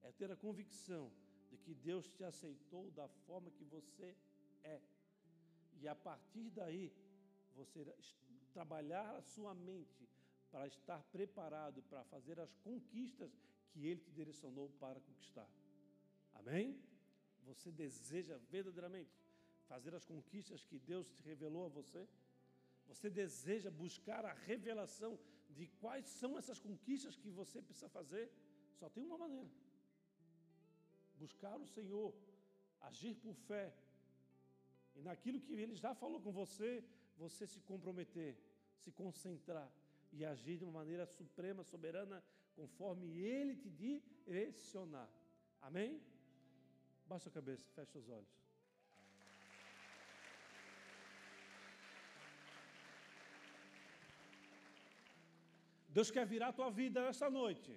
é 0.00 0.12
ter 0.12 0.30
a 0.30 0.36
convicção 0.36 1.10
de 1.50 1.58
que 1.58 1.74
Deus 1.74 2.08
te 2.08 2.22
aceitou 2.22 2.92
da 2.92 3.08
forma 3.26 3.50
que 3.50 3.64
você 3.64 4.16
é. 4.62 4.80
E 5.72 5.88
a 5.88 5.94
partir 5.96 6.50
daí, 6.50 6.92
você 7.56 7.84
trabalhar 8.52 9.16
a 9.16 9.22
sua 9.22 9.52
mente 9.54 10.13
para 10.54 10.68
estar 10.68 11.02
preparado 11.14 11.82
para 11.90 12.04
fazer 12.04 12.38
as 12.38 12.52
conquistas 12.66 13.32
que 13.70 13.80
Ele 13.88 14.00
te 14.00 14.12
direcionou 14.18 14.66
para 14.82 15.00
conquistar. 15.00 15.48
Amém? 16.40 16.80
Você 17.48 17.72
deseja 17.72 18.36
verdadeiramente 18.52 19.16
fazer 19.70 19.92
as 19.96 20.04
conquistas 20.12 20.64
que 20.64 20.78
Deus 20.78 21.10
te 21.14 21.24
revelou 21.24 21.64
a 21.66 21.74
você? 21.78 22.06
Você 22.86 23.10
deseja 23.10 23.68
buscar 23.68 24.24
a 24.24 24.32
revelação 24.50 25.18
de 25.50 25.66
quais 25.82 26.06
são 26.20 26.38
essas 26.38 26.60
conquistas 26.60 27.16
que 27.16 27.30
você 27.40 27.60
precisa 27.60 27.88
fazer? 27.88 28.30
Só 28.78 28.88
tem 28.88 29.04
uma 29.04 29.18
maneira: 29.18 29.50
buscar 31.16 31.60
o 31.60 31.66
Senhor, 31.66 32.14
agir 32.80 33.16
por 33.16 33.34
fé, 33.50 33.66
e 34.94 35.02
naquilo 35.02 35.40
que 35.40 35.54
Ele 35.54 35.74
já 35.74 35.94
falou 35.96 36.20
com 36.20 36.30
você, 36.30 36.70
você 37.16 37.44
se 37.44 37.60
comprometer, 37.72 38.36
se 38.76 38.92
concentrar 38.92 39.68
e 40.16 40.24
agir 40.24 40.56
de 40.58 40.64
uma 40.64 40.76
maneira 40.80 41.04
suprema, 41.18 41.62
soberana, 41.72 42.18
conforme 42.58 43.06
Ele 43.18 43.54
te 43.62 43.68
direcionar. 43.68 45.10
Amém? 45.60 46.00
Baixa 47.06 47.28
a 47.28 47.36
cabeça, 47.38 47.66
fecha 47.74 47.98
os 47.98 48.08
olhos. 48.08 48.34
Deus 55.96 56.10
quer 56.14 56.26
virar 56.26 56.48
a 56.48 56.58
tua 56.58 56.70
vida 56.70 57.00
nessa 57.06 57.28
noite. 57.40 57.72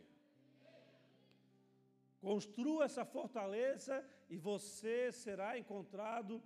Construa 2.28 2.86
essa 2.86 3.04
fortaleza 3.06 3.96
e 4.30 4.38
você 4.50 5.12
será 5.12 5.50
encontrado 5.58 6.42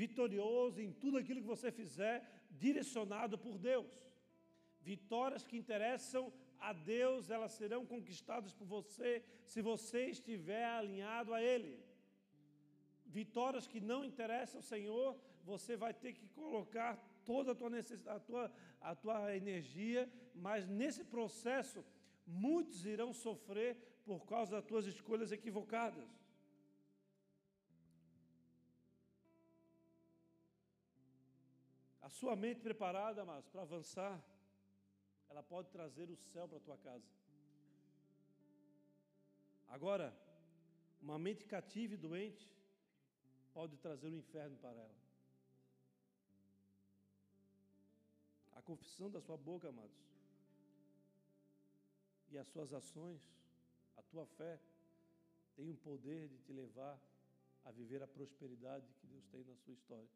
vitorioso 0.00 0.78
em 0.86 0.92
tudo 0.92 1.16
aquilo 1.18 1.40
que 1.40 1.54
você 1.54 1.70
fizer, 1.80 2.16
direcionado 2.50 3.38
por 3.38 3.56
Deus. 3.58 4.05
Vitórias 4.92 5.44
que 5.48 5.56
interessam 5.62 6.24
a 6.68 6.72
Deus, 6.72 7.28
elas 7.36 7.52
serão 7.60 7.82
conquistadas 7.92 8.52
por 8.58 8.66
você 8.76 9.10
se 9.52 9.60
você 9.70 10.00
estiver 10.16 10.64
alinhado 10.64 11.34
a 11.34 11.40
Ele. 11.52 11.72
Vitórias 13.18 13.66
que 13.66 13.80
não 13.80 14.00
interessam 14.10 14.58
ao 14.58 14.68
Senhor, 14.74 15.08
você 15.44 15.72
vai 15.84 15.92
ter 16.02 16.12
que 16.18 16.28
colocar 16.40 16.92
toda 17.24 17.50
a 17.52 17.54
tua, 17.54 17.70
a 18.16 18.20
tua, 18.28 18.44
a 18.80 18.94
tua 18.94 19.36
energia, 19.42 20.02
mas 20.46 20.68
nesse 20.68 21.02
processo, 21.16 21.84
muitos 22.24 22.86
irão 22.94 23.12
sofrer 23.12 23.72
por 24.04 24.20
causa 24.24 24.52
das 24.56 24.64
tuas 24.70 24.86
escolhas 24.86 25.32
equivocadas. 25.32 26.08
A 32.00 32.08
sua 32.08 32.36
mente 32.36 32.60
preparada, 32.60 33.24
mas 33.24 33.44
para 33.48 33.62
avançar, 33.62 34.14
ela 35.36 35.42
pode 35.42 35.68
trazer 35.68 36.08
o 36.08 36.16
céu 36.16 36.48
para 36.48 36.56
a 36.56 36.60
tua 36.62 36.78
casa. 36.78 37.04
Agora, 39.68 40.16
uma 40.98 41.18
mente 41.18 41.44
cativa 41.44 41.92
e 41.92 41.98
doente 41.98 42.50
pode 43.52 43.76
trazer 43.76 44.08
o 44.08 44.16
inferno 44.16 44.56
para 44.56 44.80
ela. 44.80 44.96
A 48.52 48.62
confissão 48.62 49.10
da 49.10 49.20
sua 49.20 49.36
boca, 49.36 49.68
amados, 49.68 50.00
e 52.30 52.38
as 52.38 52.48
suas 52.48 52.72
ações, 52.72 53.20
a 53.98 54.02
tua 54.04 54.24
fé, 54.38 54.58
tem 55.54 55.68
o 55.70 55.76
poder 55.76 56.28
de 56.28 56.38
te 56.38 56.52
levar 56.54 56.98
a 57.66 57.70
viver 57.70 58.02
a 58.02 58.08
prosperidade 58.08 58.94
que 58.94 59.06
Deus 59.06 59.26
tem 59.26 59.44
na 59.44 59.54
sua 59.56 59.74
história 59.74 60.08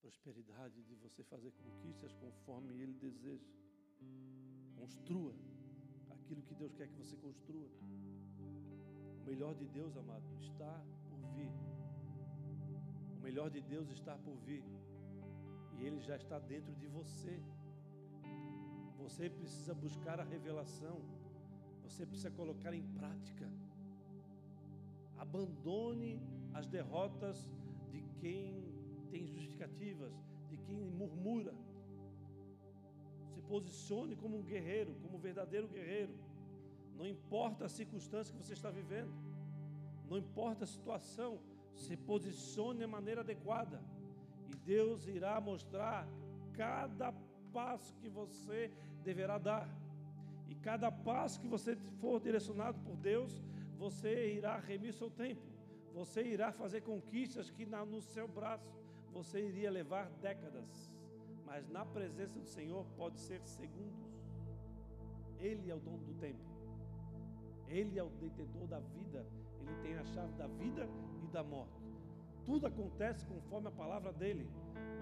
prosperidade, 0.00 0.82
de 0.82 0.94
você 0.96 1.22
fazer 1.24 1.52
conquistas 1.52 2.12
conforme 2.14 2.74
Ele 2.82 2.94
deseja. 2.94 3.52
Construa 4.76 5.34
aquilo 6.10 6.42
que 6.42 6.54
Deus 6.54 6.74
quer 6.74 6.88
que 6.88 6.96
você 6.96 7.16
construa. 7.16 7.68
O 9.20 9.24
melhor 9.24 9.54
de 9.54 9.66
Deus, 9.66 9.96
amado, 9.96 10.24
está 10.40 10.82
por 11.08 11.20
vir. 11.34 11.52
O 13.18 13.22
melhor 13.22 13.50
de 13.50 13.60
Deus 13.60 13.90
está 13.90 14.16
por 14.16 14.36
vir. 14.38 14.64
E 15.76 15.84
Ele 15.84 16.00
já 16.00 16.16
está 16.16 16.38
dentro 16.38 16.74
de 16.74 16.86
você. 16.86 17.40
Você 18.98 19.28
precisa 19.28 19.74
buscar 19.74 20.18
a 20.20 20.24
revelação. 20.24 21.00
Você 21.82 22.06
precisa 22.06 22.30
colocar 22.30 22.72
em 22.74 22.86
prática. 22.98 23.46
Abandone 25.18 26.20
as 26.54 26.66
derrotas 26.66 27.38
de 27.90 28.02
quem 28.20 28.69
tem 29.10 29.26
justificativas, 29.26 30.12
de 30.48 30.56
quem 30.56 30.90
murmura. 31.00 31.54
Se 33.34 33.40
posicione 33.42 34.16
como 34.16 34.38
um 34.38 34.42
guerreiro, 34.42 34.94
como 35.02 35.16
um 35.16 35.20
verdadeiro 35.20 35.68
guerreiro. 35.68 36.14
Não 36.96 37.06
importa 37.06 37.64
a 37.64 37.68
circunstância 37.68 38.34
que 38.34 38.42
você 38.42 38.52
está 38.52 38.70
vivendo, 38.70 39.12
não 40.08 40.18
importa 40.18 40.64
a 40.64 40.66
situação, 40.66 41.38
se 41.74 41.96
posicione 41.96 42.80
de 42.80 42.86
maneira 42.86 43.20
adequada. 43.20 43.80
E 44.50 44.56
Deus 44.56 45.06
irá 45.06 45.40
mostrar 45.40 46.06
cada 46.52 47.12
passo 47.52 47.94
que 47.96 48.08
você 48.08 48.70
deverá 49.02 49.38
dar. 49.38 49.68
E 50.48 50.54
cada 50.56 50.90
passo 50.90 51.40
que 51.40 51.48
você 51.48 51.76
for 52.00 52.20
direcionado 52.20 52.78
por 52.80 52.96
Deus, 52.96 53.40
você 53.78 54.34
irá 54.34 54.58
remir 54.58 54.92
seu 54.92 55.10
tempo. 55.10 55.40
Você 55.94 56.22
irá 56.22 56.52
fazer 56.52 56.82
conquistas 56.82 57.50
que 57.50 57.64
no 57.64 58.02
seu 58.02 58.28
braço 58.28 58.68
você 59.12 59.40
iria 59.40 59.70
levar 59.70 60.08
décadas, 60.22 60.90
mas 61.44 61.68
na 61.68 61.84
presença 61.84 62.38
do 62.38 62.46
Senhor 62.46 62.84
pode 62.96 63.18
ser 63.20 63.40
segundos. 63.44 64.08
Ele 65.38 65.70
é 65.70 65.74
o 65.74 65.80
dono 65.80 65.98
do 65.98 66.14
tempo, 66.14 66.44
Ele 67.68 67.98
é 67.98 68.02
o 68.02 68.10
detentor 68.10 68.66
da 68.66 68.78
vida, 68.78 69.26
Ele 69.60 69.74
tem 69.82 69.94
a 69.96 70.04
chave 70.04 70.32
da 70.34 70.46
vida 70.46 70.88
e 71.24 71.26
da 71.28 71.42
morte. 71.42 71.82
Tudo 72.44 72.66
acontece 72.66 73.24
conforme 73.26 73.68
a 73.68 73.72
palavra 73.72 74.12
dele, 74.12 74.48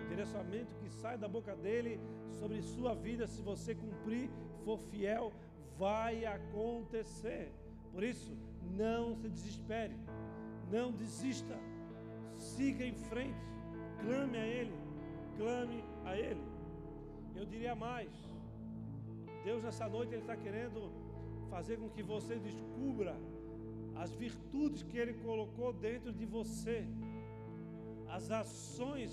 o 0.04 0.08
direcionamento 0.08 0.74
que 0.76 0.88
sai 0.88 1.18
da 1.18 1.28
boca 1.28 1.54
dele 1.56 2.00
sobre 2.38 2.62
sua 2.62 2.94
vida, 2.94 3.26
se 3.26 3.42
você 3.42 3.74
cumprir, 3.74 4.30
for 4.64 4.78
fiel, 4.78 5.32
vai 5.76 6.24
acontecer. 6.24 7.52
Por 7.92 8.02
isso, 8.02 8.36
não 8.76 9.16
se 9.16 9.28
desespere, 9.28 9.96
não 10.70 10.92
desista, 10.92 11.58
siga 12.36 12.84
em 12.84 12.94
frente 12.94 13.57
Clame 14.02 14.36
a 14.36 14.46
Ele, 14.46 14.74
clame 15.36 15.84
a 16.04 16.16
Ele. 16.16 16.42
Eu 17.34 17.44
diria 17.44 17.74
mais: 17.74 18.10
Deus, 19.44 19.62
nessa 19.62 19.88
noite, 19.88 20.12
Ele 20.12 20.22
está 20.22 20.36
querendo 20.36 20.90
fazer 21.50 21.78
com 21.78 21.88
que 21.88 22.02
você 22.02 22.36
descubra 22.36 23.16
as 23.96 24.12
virtudes 24.12 24.82
que 24.82 24.96
Ele 24.96 25.14
colocou 25.14 25.72
dentro 25.72 26.12
de 26.12 26.26
você, 26.26 26.86
as 28.08 28.30
ações 28.30 29.12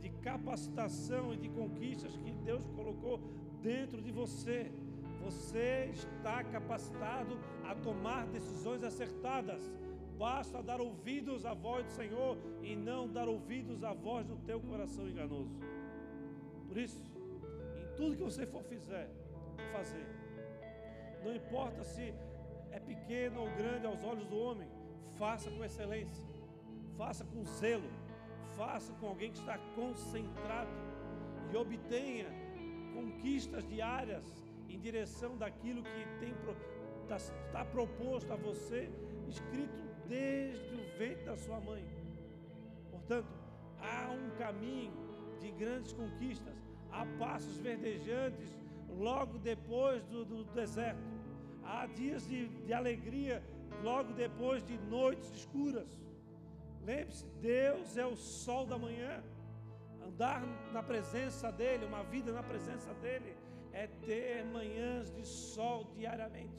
de 0.00 0.10
capacitação 0.20 1.32
e 1.34 1.36
de 1.36 1.48
conquistas 1.48 2.16
que 2.16 2.30
Deus 2.48 2.64
colocou 2.76 3.20
dentro 3.62 4.00
de 4.00 4.10
você. 4.10 4.70
Você 5.24 5.90
está 5.92 6.44
capacitado 6.44 7.38
a 7.64 7.74
tomar 7.74 8.26
decisões 8.26 8.82
acertadas 8.84 9.60
Basta 10.18 10.62
dar 10.62 10.80
ouvidos 10.80 11.44
à 11.44 11.52
voz 11.52 11.84
do 11.84 11.90
Senhor 11.90 12.38
e 12.62 12.74
não 12.74 13.06
dar 13.06 13.28
ouvidos 13.28 13.84
à 13.84 13.92
voz 13.92 14.26
do 14.26 14.36
teu 14.38 14.58
coração 14.60 15.08
enganoso. 15.08 15.54
Por 16.66 16.78
isso, 16.78 17.04
em 17.80 17.96
tudo 17.96 18.16
que 18.16 18.22
você 18.22 18.46
for 18.46 18.62
fizer, 18.62 19.10
fazer, 19.72 20.06
não 21.22 21.34
importa 21.34 21.84
se 21.84 22.14
é 22.70 22.80
pequeno 22.80 23.40
ou 23.42 23.50
grande 23.56 23.86
aos 23.86 24.02
olhos 24.02 24.26
do 24.26 24.38
homem, 24.38 24.68
faça 25.18 25.50
com 25.50 25.62
excelência, 25.62 26.24
faça 26.96 27.24
com 27.24 27.44
zelo, 27.44 27.90
faça 28.56 28.92
com 28.94 29.08
alguém 29.08 29.30
que 29.30 29.38
está 29.38 29.58
concentrado 29.74 30.70
e 31.52 31.56
obtenha 31.56 32.28
conquistas 32.94 33.66
diárias 33.68 34.24
em 34.68 34.78
direção 34.78 35.36
daquilo 35.36 35.82
que 35.82 36.06
tem, 36.20 36.34
está, 37.02 37.16
está 37.16 37.64
proposto 37.66 38.32
a 38.32 38.36
você, 38.36 38.90
escrito 39.28 39.85
desde 40.08 40.74
o 40.74 40.98
ventre 40.98 41.24
da 41.24 41.36
sua 41.36 41.60
mãe. 41.60 41.84
Portanto, 42.90 43.28
há 43.80 44.10
um 44.10 44.30
caminho 44.38 44.92
de 45.40 45.50
grandes 45.52 45.92
conquistas, 45.92 46.54
há 46.90 47.06
passos 47.18 47.56
verdejantes 47.58 48.56
logo 48.88 49.38
depois 49.38 50.04
do, 50.06 50.24
do 50.24 50.44
deserto, 50.44 51.02
há 51.64 51.86
dias 51.86 52.26
de, 52.26 52.48
de 52.48 52.72
alegria 52.72 53.42
logo 53.82 54.12
depois 54.12 54.64
de 54.64 54.78
noites 54.78 55.30
escuras. 55.32 55.88
Lembre-se, 56.84 57.26
Deus 57.40 57.96
é 57.96 58.06
o 58.06 58.16
sol 58.16 58.66
da 58.66 58.78
manhã. 58.78 59.22
Andar 60.06 60.42
na 60.72 60.82
presença 60.82 61.50
dEle, 61.50 61.84
uma 61.84 62.04
vida 62.04 62.32
na 62.32 62.42
presença 62.42 62.94
dEle, 62.94 63.36
é 63.72 63.88
ter 64.06 64.44
manhãs 64.44 65.12
de 65.12 65.26
sol 65.26 65.84
diariamente, 65.94 66.56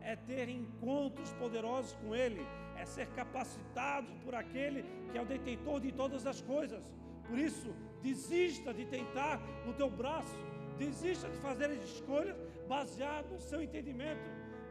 é 0.00 0.16
ter 0.16 0.48
encontros 0.48 1.32
poderosos 1.34 1.92
com 1.94 2.14
Ele, 2.14 2.44
é 2.80 2.84
ser 2.84 3.06
capacitado 3.08 4.08
por 4.24 4.34
aquele 4.34 4.84
que 5.10 5.18
é 5.18 5.22
o 5.22 5.26
detentor 5.26 5.80
de 5.80 5.92
todas 5.92 6.26
as 6.26 6.40
coisas. 6.40 6.92
Por 7.28 7.38
isso, 7.38 7.74
desista 8.02 8.72
de 8.72 8.84
tentar 8.86 9.40
no 9.66 9.74
teu 9.74 9.90
braço, 9.90 10.38
desista 10.78 11.28
de 11.28 11.36
fazer 11.38 11.66
as 11.66 11.82
escolhas 11.92 12.36
baseado 12.68 13.30
no 13.34 13.40
seu 13.40 13.60
entendimento. 13.62 14.26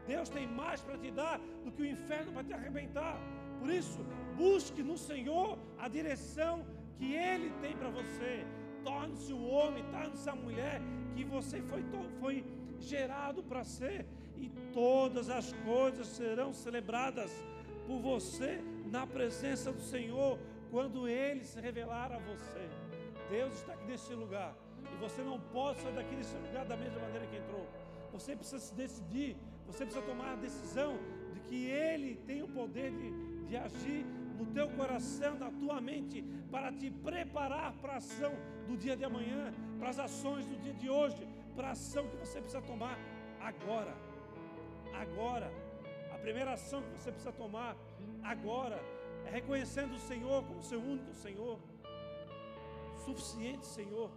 Deus 0.06 0.28
tem 0.28 0.46
mais 0.46 0.80
para 0.80 0.96
te 0.96 1.10
dar 1.10 1.38
do 1.64 1.70
que 1.70 1.82
o 1.82 1.86
inferno 1.86 2.32
para 2.32 2.44
te 2.44 2.52
arrebentar. 2.52 3.16
Por 3.60 3.70
isso, 3.70 4.00
busque 4.36 4.82
no 4.82 4.96
Senhor 4.96 5.58
a 5.78 5.88
direção 5.88 6.64
que 6.96 7.12
Ele 7.14 7.50
tem 7.60 7.76
para 7.76 7.90
você. 7.90 8.46
Torne-se 8.82 9.32
o 9.32 9.44
homem, 9.46 9.84
torne-se 9.90 10.28
a 10.30 10.34
mulher 10.34 10.80
que 11.14 11.24
você 11.24 11.60
foi, 11.62 11.84
foi 12.20 12.44
gerado 12.80 13.42
para 13.42 13.64
ser, 13.64 14.06
e 14.36 14.48
todas 14.72 15.28
as 15.28 15.52
coisas 15.64 16.06
serão 16.06 16.52
celebradas 16.54 17.30
por 17.88 17.98
você 18.00 18.62
na 18.92 19.06
presença 19.06 19.72
do 19.72 19.80
Senhor, 19.80 20.38
quando 20.70 21.08
Ele 21.08 21.42
se 21.42 21.58
revelar 21.58 22.12
a 22.12 22.18
você. 22.18 22.68
Deus 23.30 23.54
está 23.54 23.72
aqui 23.72 23.86
nesse 23.86 24.12
lugar 24.12 24.54
e 24.92 24.96
você 24.96 25.22
não 25.22 25.40
pode 25.40 25.80
sair 25.80 25.94
daqui 25.94 26.14
desse 26.14 26.36
lugar 26.36 26.66
da 26.66 26.76
mesma 26.76 27.00
maneira 27.00 27.26
que 27.26 27.36
entrou. 27.36 27.66
Você 28.12 28.36
precisa 28.36 28.58
se 28.58 28.74
decidir, 28.74 29.36
você 29.66 29.84
precisa 29.86 30.04
tomar 30.04 30.32
a 30.32 30.36
decisão 30.36 30.98
de 31.32 31.40
que 31.40 31.64
Ele 31.66 32.16
tem 32.26 32.42
o 32.42 32.48
poder 32.48 32.90
de, 32.90 33.10
de 33.46 33.56
agir 33.56 34.04
no 34.38 34.44
teu 34.46 34.68
coração, 34.68 35.38
na 35.38 35.50
tua 35.50 35.80
mente, 35.80 36.22
para 36.50 36.70
te 36.70 36.90
preparar 36.90 37.72
para 37.80 37.94
a 37.94 37.96
ação 37.96 38.34
do 38.68 38.76
dia 38.76 38.96
de 38.96 39.04
amanhã, 39.04 39.52
para 39.78 39.88
as 39.88 39.98
ações 39.98 40.44
do 40.44 40.56
dia 40.62 40.74
de 40.74 40.90
hoje, 40.90 41.26
para 41.56 41.68
a 41.68 41.70
ação 41.70 42.06
que 42.06 42.16
você 42.16 42.38
precisa 42.38 42.60
tomar 42.62 42.98
agora. 43.40 43.94
Agora. 44.94 45.67
Primeira 46.28 46.52
ação 46.52 46.82
que 46.82 46.90
você 46.90 47.10
precisa 47.10 47.32
tomar 47.32 47.74
agora 48.22 48.78
é 49.24 49.30
reconhecendo 49.30 49.94
o 49.94 49.98
Senhor 49.98 50.44
como 50.44 50.62
seu 50.62 50.78
único 50.78 51.14
Senhor, 51.14 51.58
suficiente 53.02 53.64
Senhor. 53.66 54.10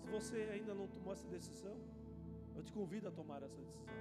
Se 0.00 0.06
você 0.08 0.48
ainda 0.52 0.74
não 0.74 0.88
tomou 0.88 1.12
essa 1.12 1.28
decisão, 1.28 1.76
eu 2.56 2.64
te 2.64 2.72
convido 2.72 3.06
a 3.06 3.12
tomar 3.12 3.40
essa 3.44 3.54
decisão. 3.54 3.94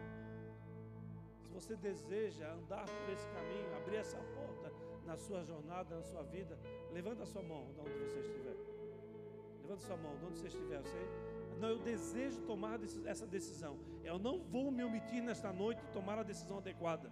Se 1.43 1.49
você 1.53 1.75
deseja 1.75 2.53
andar 2.53 2.85
por 2.85 3.13
esse 3.13 3.27
caminho, 3.27 3.75
abrir 3.77 3.97
essa 3.97 4.17
porta 4.17 4.73
na 5.05 5.15
sua 5.15 5.43
jornada, 5.43 5.95
na 5.95 6.01
sua 6.01 6.23
vida, 6.23 6.57
levanta 6.91 7.21
a 7.21 7.27
sua 7.27 7.43
mão 7.43 7.71
de 7.71 7.79
onde 7.81 7.93
você 7.99 8.19
estiver. 8.19 8.55
Levanta 9.61 9.83
a 9.83 9.85
sua 9.85 9.97
mão 9.97 10.17
de 10.17 10.25
onde 10.25 10.39
você 10.39 10.47
estiver. 10.47 10.81
Você, 10.81 11.34
não, 11.59 11.69
eu 11.69 11.79
desejo 11.79 12.41
tomar 12.41 12.79
essa 13.05 13.25
decisão. 13.25 13.77
Eu 14.03 14.19
não 14.19 14.39
vou 14.43 14.71
me 14.71 14.83
omitir 14.83 15.21
nesta 15.21 15.51
noite 15.51 15.81
e 15.83 15.87
tomar 15.87 16.17
a 16.19 16.23
decisão 16.23 16.57
adequada. 16.57 17.11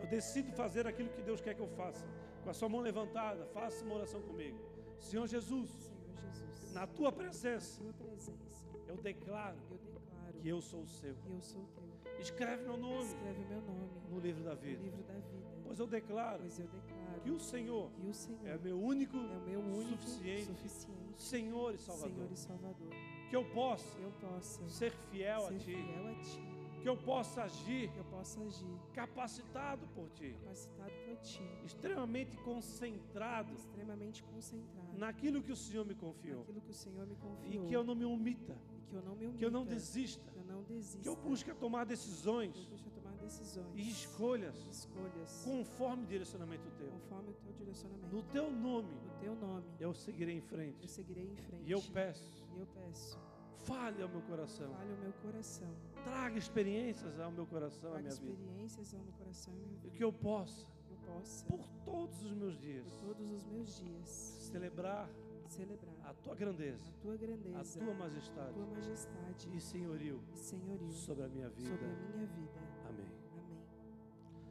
Eu 0.00 0.06
decido 0.06 0.52
fazer 0.52 0.86
aquilo 0.86 1.08
que 1.10 1.22
Deus 1.22 1.40
quer 1.40 1.54
que 1.54 1.60
eu 1.60 1.68
faça. 1.68 2.06
Com 2.42 2.50
a 2.50 2.54
sua 2.54 2.68
mão 2.68 2.80
levantada, 2.80 3.46
faça 3.46 3.84
uma 3.84 3.94
oração 3.94 4.20
comigo. 4.22 4.58
Senhor 4.98 5.26
Jesus, 5.26 5.70
Senhor 5.70 6.32
Jesus, 6.32 6.72
na 6.72 6.86
tua 6.86 7.12
presença, 7.12 7.82
tua 7.98 8.06
presença, 8.08 8.66
eu 8.86 8.96
declaro 8.96 9.58
eu 9.70 9.78
declaro 9.78 10.32
que 10.40 10.48
eu 10.48 10.60
sou 10.60 10.82
o 10.82 10.86
seu. 10.86 11.14
eu 11.28 11.40
sou 11.40 11.64
teu. 11.74 11.86
Escreve 12.20 12.62
meu 12.62 12.76
nome 12.76 13.04
Escreve 13.04 13.44
meu 13.44 13.60
nome 13.60 13.90
no 14.10 14.18
livro 14.20 14.42
da 14.42 14.54
no 14.54 14.60
vida. 14.60 14.82
livro 14.82 15.02
da 15.02 15.14
vida. 15.14 15.46
Pois 15.64 15.78
eu 15.78 15.86
declaro 15.86 16.38
Pois 16.40 16.58
eu 16.58 16.66
declaro 16.66 17.20
que 17.20 17.30
o 17.30 17.38
Senhor 17.38 17.90
que 17.90 18.06
o 18.06 18.14
Senhor 18.14 18.46
é 18.46 18.58
meu 18.58 18.80
único 18.80 19.16
é 19.16 19.36
o 19.36 19.40
meu 19.40 19.60
único 19.60 20.02
suficiente 20.02 20.46
suficiente 20.46 21.22
Senhor 21.22 21.74
e 21.74 21.78
Salvador. 21.78 22.14
Senhor 22.14 22.32
e 22.32 22.36
Salvador. 22.36 23.15
Que 23.28 23.36
eu 23.36 23.44
possa 23.50 23.98
eu 23.98 24.10
possa 24.20 24.68
ser 24.68 24.92
fiel 25.10 25.44
a 25.46 25.48
ser 25.48 25.58
Ti. 25.58 25.64
fiel 25.74 26.06
a 26.08 26.14
Ti. 26.14 26.56
Que 26.82 26.88
eu 26.88 26.96
possa 26.96 27.42
agir 27.42 27.90
eu 27.96 28.04
possa 28.04 28.40
agir 28.40 28.78
capacitado 28.94 29.86
por 29.88 30.08
Ti. 30.10 30.34
capacitado 30.42 30.92
por 31.06 31.16
Ti. 31.16 31.42
Extremamente 31.64 32.36
concentrado 32.38 33.52
Extremamente 33.54 34.22
concentrado 34.24 34.96
naquilo 34.98 35.42
que 35.42 35.50
o 35.52 35.56
Senhor 35.56 35.84
me 35.84 35.94
confiou. 35.94 36.38
naquilo 36.38 36.60
que 36.60 36.70
o 36.70 36.74
Senhor 36.74 37.06
me 37.06 37.14
E 37.14 37.16
confiou. 37.16 37.66
que 37.66 37.74
eu 37.74 37.82
não 37.84 37.94
me 37.94 38.04
omita. 38.04 38.56
e 38.78 38.80
que 38.88 38.94
eu 38.94 39.02
não 39.02 39.16
me 39.16 39.32
Que 39.32 39.44
eu 39.44 39.50
não 39.50 39.60
omita, 39.62 39.74
desista. 39.74 40.30
que 40.30 40.38
eu 40.38 40.44
não 40.44 40.62
desista. 40.62 40.98
Que 41.02 41.08
eu 41.08 41.16
busque 41.16 41.52
tomar 41.54 41.80
eu 41.80 41.86
decisões 41.86 42.54
busque 42.68 42.90
tomar 42.90 43.12
decisões 43.16 43.66
e 43.74 43.90
escolhas 43.90 44.56
escolhas 44.70 45.42
conforme 45.44 46.04
o 46.04 46.06
direcionamento 46.06 46.70
Teu. 46.78 46.88
conforme 46.92 47.30
o 47.30 47.34
Teu 47.34 47.52
direcionamento. 47.54 48.14
No 48.14 48.22
Teu 48.22 48.48
nome 48.50 48.94
No 48.94 49.10
Teu 49.20 49.34
nome, 49.34 49.66
eu 49.80 49.92
seguirei 49.92 50.34
em 50.36 50.38
eu 50.38 50.44
frente. 50.44 50.88
seguirei 50.88 51.24
em 51.24 51.34
frente. 51.34 51.64
E 51.66 51.72
eu 51.72 51.82
peço, 51.92 52.30
E 52.45 52.45
eu 52.58 52.66
peço, 52.66 53.18
fale 53.64 54.02
ao 54.02 54.08
meu 54.08 54.22
coração. 54.22 54.72
fale 54.72 54.92
o 54.92 54.98
meu 54.98 55.12
coração. 55.14 55.74
Traga 56.04 56.38
experiências 56.38 57.18
ao 57.20 57.30
meu 57.30 57.46
coração, 57.46 57.94
à 57.94 57.98
minha 57.98 58.14
vida. 58.14 58.32
experiências 58.32 58.94
ao 58.94 59.00
meu 59.00 59.12
coração 59.12 59.54
e 59.54 59.56
minha 59.56 59.78
vida. 59.80 59.96
que 59.96 60.04
eu 60.04 60.12
possa, 60.12 60.66
eu 60.90 60.96
possa, 61.06 61.44
por 61.46 61.68
todos 61.84 62.22
os 62.22 62.32
meus 62.32 62.58
dias, 62.58 62.88
por 62.90 63.14
todos 63.14 63.30
os 63.32 63.44
meus 63.46 63.76
dias, 63.76 64.08
celebrar 64.50 65.08
celebrar 65.48 65.94
a 66.04 66.14
Tua 66.14 66.34
grandeza, 66.34 66.82
a 66.88 67.02
Tua 67.02 67.14
a 67.14 67.16
grandeza, 67.16 67.80
Tua 67.80 67.92
a 67.92 67.96
majestade 67.96 68.52
Tua 68.52 68.66
majestade 68.66 69.56
e 69.56 69.60
senhorio 69.60 70.20
e 70.32 70.38
senhorio 70.38 70.90
sobre 70.90 71.24
a 71.24 71.28
minha 71.28 71.48
vida. 71.48 71.70
sobre 71.70 71.86
a 71.86 71.88
minha 71.88 72.26
vida. 72.26 72.60
Amém. 72.88 73.06
Amém. 73.32 73.62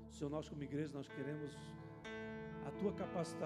Senhor, 0.10 0.30
nós 0.30 0.48
como 0.48 0.64
igreja, 0.64 0.94
nós 0.94 1.08
queremos 1.08 1.54
a 2.66 2.72
Tua 2.72 2.94
capacitação. 2.94 3.46